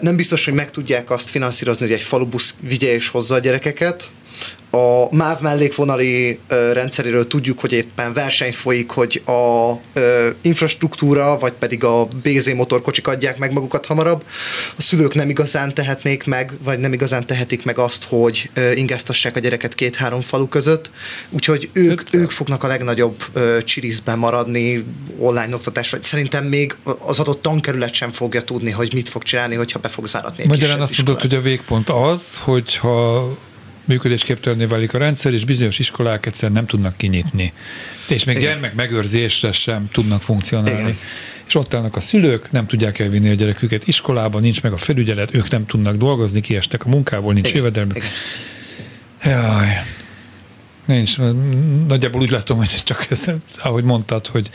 nem 0.00 0.16
biztos, 0.16 0.44
hogy 0.44 0.54
meg 0.54 0.70
tudják 0.70 1.10
azt 1.10 1.30
finanszírozni, 1.30 1.86
hogy 1.86 1.94
egy 1.94 2.02
falubusz 2.02 2.54
vigye 2.60 2.92
és 2.92 3.08
hozza 3.08 3.34
a 3.34 3.38
gyerekeket. 3.38 4.10
A 4.74 5.08
MÁV 5.10 5.40
mellékvonali 5.40 6.38
ö, 6.48 6.72
rendszeréről 6.72 7.26
tudjuk, 7.26 7.60
hogy 7.60 7.72
éppen 7.72 8.12
verseny 8.12 8.52
folyik, 8.52 8.90
hogy 8.90 9.22
a 9.26 9.72
ö, 9.92 10.28
infrastruktúra, 10.42 11.38
vagy 11.38 11.52
pedig 11.52 11.84
a 11.84 12.08
BZ 12.22 12.54
motorkocsik 12.54 13.06
adják 13.06 13.38
meg 13.38 13.52
magukat 13.52 13.86
hamarabb. 13.86 14.24
A 14.76 14.82
szülők 14.82 15.14
nem 15.14 15.30
igazán 15.30 15.74
tehetnék 15.74 16.24
meg, 16.24 16.52
vagy 16.64 16.78
nem 16.78 16.92
igazán 16.92 17.26
tehetik 17.26 17.64
meg 17.64 17.78
azt, 17.78 18.04
hogy 18.04 18.50
ö, 18.54 18.72
ingáztassák 18.72 19.36
a 19.36 19.40
gyereket 19.40 19.74
két-három 19.74 20.20
falu 20.20 20.48
között. 20.48 20.90
Úgyhogy 21.30 21.68
ők, 21.72 22.02
ők 22.10 22.30
fognak 22.30 22.64
a 22.64 22.66
legnagyobb 22.66 23.24
ö, 23.32 23.58
csiriszben 23.64 24.18
maradni 24.18 24.84
online 25.18 25.54
oktatás, 25.54 25.90
vagy 25.90 26.02
szerintem 26.02 26.44
még 26.44 26.76
az 26.98 27.18
adott 27.18 27.42
tankerület 27.42 27.94
sem 27.94 28.10
fogja 28.10 28.42
tudni, 28.42 28.70
hogy 28.70 28.92
mit 28.94 29.08
fog 29.08 29.22
csinálni, 29.22 29.54
hogyha 29.54 29.78
be 29.78 29.88
fog 29.88 30.06
záratni 30.06 30.44
Magyarán 30.46 30.80
azt 30.80 30.96
mondod, 30.96 31.16
iskolát. 31.16 31.20
hogy 31.20 31.34
a 31.34 31.40
végpont 31.40 31.90
az, 31.90 32.38
hogyha 32.38 33.28
működésképtelenné 33.84 34.64
válik 34.64 34.94
a 34.94 34.98
rendszer, 34.98 35.32
és 35.32 35.44
bizonyos 35.44 35.78
iskolák 35.78 36.26
egyszerűen 36.26 36.52
nem 36.52 36.66
tudnak 36.66 36.96
kinyitni. 36.96 37.52
És 38.08 38.24
még 38.24 38.36
Igen. 38.36 38.48
gyermek 38.48 38.74
megőrzésre 38.74 39.52
sem 39.52 39.88
tudnak 39.92 40.22
funkcionálni. 40.22 40.80
Igen. 40.80 40.98
És 41.46 41.54
ott 41.54 41.74
állnak 41.74 41.96
a 41.96 42.00
szülők, 42.00 42.50
nem 42.50 42.66
tudják 42.66 42.98
elvinni 42.98 43.28
a 43.28 43.34
gyereküket 43.34 43.86
iskolába, 43.86 44.38
nincs 44.38 44.62
meg 44.62 44.72
a 44.72 44.76
felügyelet, 44.76 45.34
ők 45.34 45.50
nem 45.50 45.66
tudnak 45.66 45.96
dolgozni, 45.96 46.40
kiestek 46.40 46.84
a 46.84 46.88
munkából, 46.88 47.32
nincs 47.32 47.48
Igen. 47.48 47.58
jövedelmük. 47.58 47.96
Igen. 47.96 49.42
Jaj. 49.42 49.68
Nincs, 50.86 51.18
nagyjából 51.88 52.20
úgy 52.20 52.30
látom, 52.30 52.56
hogy 52.56 52.82
csak 52.84 53.06
ez, 53.10 53.30
ahogy 53.58 53.84
mondtad, 53.84 54.26
hogy 54.26 54.50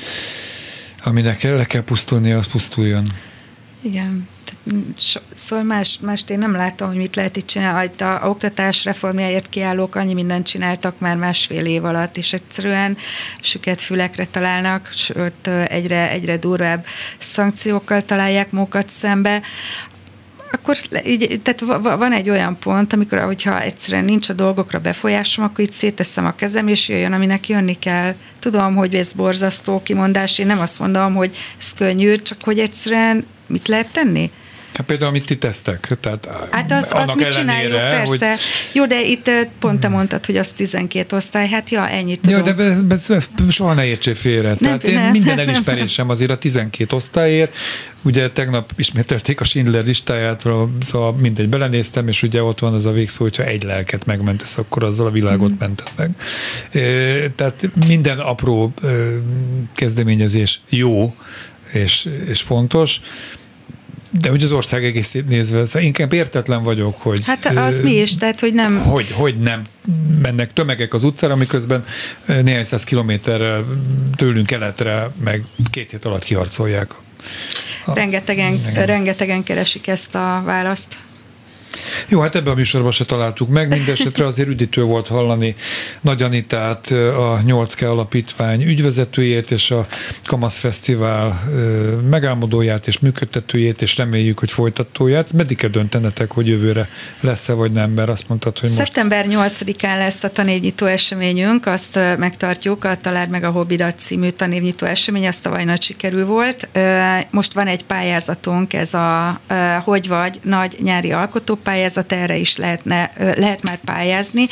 aminek 1.03 1.41
le 1.41 1.65
kell 1.65 1.84
pusztulni, 1.84 2.32
az 2.32 2.47
pusztuljon. 2.47 3.11
Igen. 3.82 4.27
Szóval 5.34 5.65
más, 5.65 5.99
mást 6.01 6.30
én 6.30 6.38
nem 6.38 6.51
látom, 6.51 6.88
hogy 6.88 6.97
mit 6.97 7.15
lehet 7.15 7.38
itt 7.38 7.45
csinálni. 7.45 7.89
A, 7.97 8.24
a 8.24 8.30
oktatás 8.30 8.86
reformjáért 8.86 9.49
kiállók 9.49 9.95
annyi 9.95 10.13
mindent 10.13 10.47
csináltak 10.47 10.99
már 10.99 11.15
másfél 11.15 11.65
év 11.65 11.86
alatt, 11.86 12.17
és 12.17 12.34
egyszerűen 12.34 12.97
süket 13.41 13.82
fülekre 13.82 14.26
találnak, 14.26 14.89
sőt 14.91 15.47
egyre, 15.47 16.09
egyre 16.09 16.38
durvább 16.38 16.86
szankciókkal 17.17 18.05
találják 18.05 18.51
magukat 18.51 18.89
szembe 18.89 19.41
akkor 20.51 20.78
így, 21.05 21.41
tehát 21.43 21.59
va- 21.59 21.82
va- 21.82 21.97
van 21.97 22.13
egy 22.13 22.30
olyan 22.30 22.57
pont, 22.59 22.93
amikor, 22.93 23.20
hogyha 23.20 23.61
egyszerűen 23.61 24.05
nincs 24.05 24.30
a 24.30 24.34
dolgokra 24.34 24.80
befolyásom, 24.80 25.45
akkor 25.45 25.59
itt 25.59 25.72
széteszem 25.72 26.26
a 26.26 26.36
kezem, 26.36 26.67
és 26.67 26.89
jöjjön, 26.89 27.13
aminek 27.13 27.47
jönni 27.47 27.80
kell. 27.80 28.15
Tudom, 28.39 28.76
hogy 28.76 28.95
ez 28.95 29.13
borzasztó 29.13 29.82
kimondás, 29.84 30.39
én 30.39 30.45
nem 30.45 30.59
azt 30.59 30.80
mondom, 30.80 31.13
hogy 31.13 31.38
ez 31.59 31.74
könnyű, 31.74 32.15
csak 32.15 32.38
hogy 32.43 32.59
egyszerűen 32.59 33.26
mit 33.47 33.67
lehet 33.67 33.91
tenni? 33.91 34.32
Hát 34.80 34.88
például, 34.88 35.09
amit 35.09 35.25
ti 35.25 35.38
tesztek. 35.38 35.88
Tehát 35.99 36.30
Hát 36.51 36.71
az, 36.71 36.91
az 36.93 37.11
mit 37.15 37.27
csináljuk, 37.27 37.71
persze. 37.71 38.30
Hogy, 38.30 38.39
Jó, 38.73 38.86
de 38.86 39.01
itt 39.05 39.30
pont 39.59 39.80
te 39.80 39.88
mondtad, 39.88 40.25
hogy 40.25 40.38
az 40.38 40.51
12 40.53 41.15
osztály, 41.15 41.49
hát 41.49 41.69
ja, 41.69 41.89
ennyit 41.89 42.19
Ja, 42.30 42.38
tudunk. 42.38 42.57
de 42.57 42.63
be, 42.63 42.82
be, 42.82 42.95
ezt 42.95 43.30
soha 43.49 43.73
ne 43.73 43.86
értsél 43.86 44.15
félre. 44.15 44.55
Tehát 44.55 44.84
én 44.84 44.93
nem. 44.93 45.11
minden 45.11 45.39
elismerésem 45.47 46.09
azért 46.09 46.32
a 46.32 46.38
12 46.38 46.95
osztályért. 46.95 47.55
Ugye 48.01 48.30
tegnap 48.30 48.71
ismételték 48.75 49.39
a 49.41 49.43
Schindler 49.43 49.84
listáját, 49.86 50.45
szóval 50.80 51.13
mindegy, 51.13 51.49
belenéztem, 51.49 52.07
és 52.07 52.23
ugye 52.23 52.43
ott 52.43 52.59
van 52.59 52.73
az 52.73 52.86
a 52.86 52.91
végszó, 52.91 53.23
hogyha 53.23 53.43
egy 53.43 53.63
lelket 53.63 54.05
megmentesz, 54.05 54.57
akkor 54.57 54.84
azzal 54.84 55.07
a 55.07 55.11
világot 55.11 55.49
Mhm. 55.49 55.59
mented 55.59 55.88
meg. 55.95 56.09
Tehát 57.36 57.69
minden 57.88 58.19
apró 58.19 58.73
kezdeményezés 59.75 60.61
jó 60.69 61.13
és, 61.73 62.09
és 62.30 62.41
fontos, 62.41 63.01
de 64.10 64.30
hogy 64.30 64.43
az 64.43 64.51
ország 64.51 64.86
egészét 64.86 65.28
nézve, 65.28 65.66
szóval 65.66 65.88
inkább 65.88 66.14
értetlen 66.14 66.64
vagyok, 66.64 66.97
hogy... 66.97 67.20
Hát 67.26 67.45
az 67.45 67.80
ö, 67.80 67.84
mi 67.84 67.91
is, 67.91 68.18
tehát 68.18 68.39
hogy 68.39 68.53
nem... 68.53 68.80
hogy, 68.80 69.12
hogy 69.12 69.39
nem 69.39 69.64
mennek 70.22 70.53
tömegek 70.53 70.93
az 70.93 71.03
utcára, 71.03 71.36
miközben 71.36 71.84
néhány 72.26 72.64
száz 72.64 72.84
kilométerrel 72.84 73.66
tőlünk 74.16 74.45
keletre 74.45 75.10
meg 75.24 75.43
két 75.72 75.91
hét 75.91 76.05
alatt 76.05 76.24
kiharcolják. 76.24 76.91
Rengetegen, 77.86 78.53
Igen. 78.53 78.86
rengetegen 78.86 79.43
keresik 79.43 79.88
ezt 79.88 80.16
a 80.16 80.41
választ. 80.45 80.97
Jó, 82.09 82.20
hát 82.20 82.36
ebben 82.36 82.53
a 82.53 82.55
műsorban 82.55 82.91
se 82.91 83.05
találtuk 83.05 83.49
meg, 83.49 83.67
mindesetre 83.67 84.26
azért 84.26 84.49
üdítő 84.49 84.84
volt 84.84 85.07
hallani 85.07 85.55
Nagy 86.01 86.24
Anitát, 86.24 86.91
a 86.91 87.39
8K 87.45 87.89
alapítvány 87.89 88.63
ügyvezetőjét 88.63 89.51
és 89.51 89.72
a 89.72 89.86
Kamasz 90.26 90.57
Fesztivál 90.57 91.41
megálmodóját 92.09 92.88
és 92.88 92.99
működtetőjét, 92.99 93.82
és 93.82 93.97
reméljük, 93.97 94.39
hogy 94.39 94.51
folytatóját. 94.51 95.34
Meddig 95.34 95.70
döntenetek, 95.70 96.32
hogy 96.32 96.47
jövőre 96.47 96.89
lesz-e 97.20 97.53
vagy 97.53 97.72
nem, 97.72 97.91
mert 97.91 98.09
azt 98.09 98.28
mondtad, 98.28 98.59
hogy 98.59 98.70
most... 98.70 98.82
Szeptember 98.82 99.26
8-án 99.30 99.97
lesz 99.97 100.24
a 100.24 100.30
tanévnyitó 100.30 100.86
eseményünk, 100.86 101.65
azt 101.65 101.99
megtartjuk, 102.17 102.84
a 102.84 102.97
Találd 102.97 103.30
meg 103.30 103.43
a 103.43 103.51
Hobbidat 103.51 103.99
című 103.99 104.30
tanévnyitó 104.30 104.86
esemény, 104.86 105.28
azt 105.28 105.43
tavaly 105.43 105.63
nagy 105.63 105.82
sikerű 105.82 106.24
volt. 106.24 106.67
Most 107.30 107.53
van 107.53 107.67
egy 107.67 107.84
pályázatunk, 107.84 108.74
ez 108.74 108.93
a 108.93 109.39
Hogy 109.84 110.07
vagy 110.07 110.39
nagy 110.43 110.78
nyári 110.82 111.11
alkotópályázat, 111.60 112.12
erre 112.12 112.38
is 112.38 112.55
lehetne, 112.55 113.12
lehet 113.18 113.64
már 113.64 113.80
pályázni. 113.86 114.47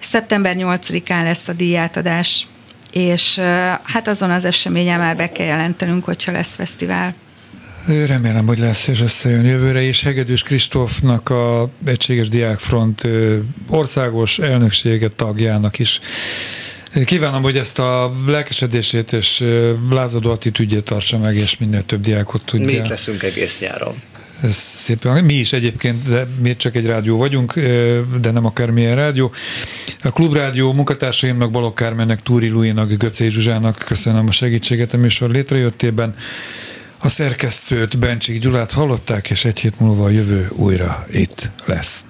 Szeptember 0.00 0.56
8-án 0.58 1.22
lesz 1.22 1.48
a 1.48 1.52
díjátadás, 1.52 2.46
és 2.92 3.38
hát 3.82 4.08
azon 4.08 4.30
az 4.30 4.44
eseményen 4.44 4.98
már 4.98 5.16
be 5.16 5.32
kell 5.32 5.46
jelentenünk, 5.46 6.04
hogyha 6.04 6.32
lesz 6.32 6.54
fesztivál. 6.54 7.14
Remélem, 7.86 8.46
hogy 8.46 8.58
lesz 8.58 8.88
és 8.88 9.00
összejön 9.00 9.44
jövőre, 9.44 9.82
és 9.82 10.02
Hegedűs 10.02 10.42
Kristófnak 10.42 11.28
a 11.28 11.70
Egységes 11.84 12.28
Diákfront 12.28 13.08
országos 13.68 14.38
elnöksége 14.38 15.08
tagjának 15.08 15.78
is 15.78 16.00
Kívánom, 17.04 17.42
hogy 17.42 17.56
ezt 17.56 17.78
a 17.78 18.14
lelkesedését 18.26 19.12
és 19.12 19.44
lázadó 19.90 20.30
attitűdjét 20.30 20.84
tartsa 20.84 21.18
meg, 21.18 21.36
és 21.36 21.58
minél 21.58 21.82
több 21.82 22.00
diákot 22.00 22.42
tudja. 22.44 22.66
Mi 22.66 22.72
itt 22.72 22.88
leszünk 22.88 23.22
egész 23.22 23.60
nyáron. 23.60 24.02
Szépen, 24.50 25.24
mi 25.24 25.34
is 25.34 25.52
egyébként, 25.52 26.08
de 26.08 26.26
mi 26.42 26.56
csak 26.56 26.76
egy 26.76 26.86
rádió 26.86 27.16
vagyunk, 27.16 27.54
de 28.20 28.30
nem 28.30 28.44
akármilyen 28.44 28.96
rádió. 28.96 29.32
A 30.02 30.10
Klubrádió 30.10 30.72
munkatársaimnak, 30.72 31.50
Balogh 31.50 31.74
Kármennek, 31.74 32.22
Túri 32.22 32.48
Luinak, 32.48 32.92
Göcé 32.92 33.28
Zsuzsának 33.28 33.78
köszönöm 33.86 34.28
a 34.28 34.32
segítséget 34.32 34.92
a 34.92 34.96
műsor 34.96 35.30
létrejöttében. 35.30 36.14
A 36.98 37.08
szerkesztőt, 37.08 37.98
Bencsik 37.98 38.40
Gyulát 38.40 38.72
hallották, 38.72 39.30
és 39.30 39.44
egy 39.44 39.60
hét 39.60 39.80
múlva 39.80 40.04
a 40.04 40.10
jövő 40.10 40.48
újra 40.56 41.06
itt 41.10 41.50
lesz. 41.64 42.04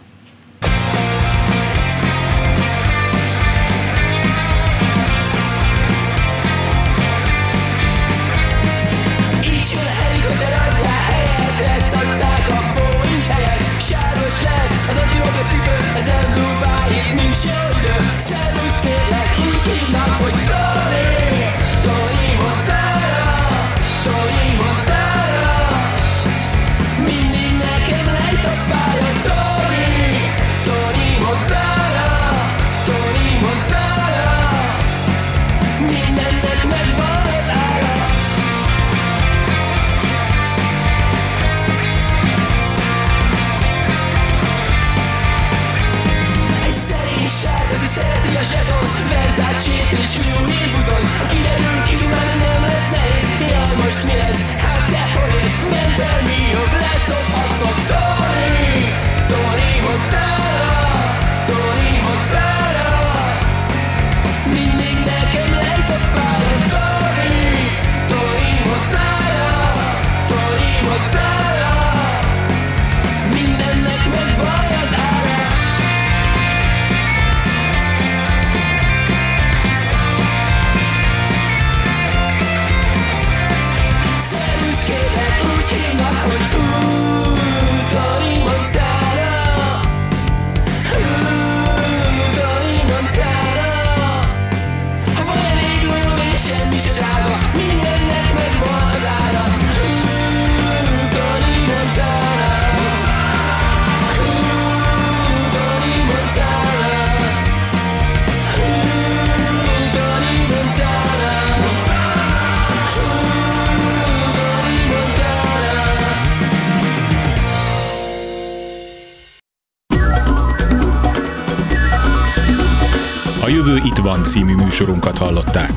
Műsorunkat 124.72 125.18
hallották. 125.18 125.71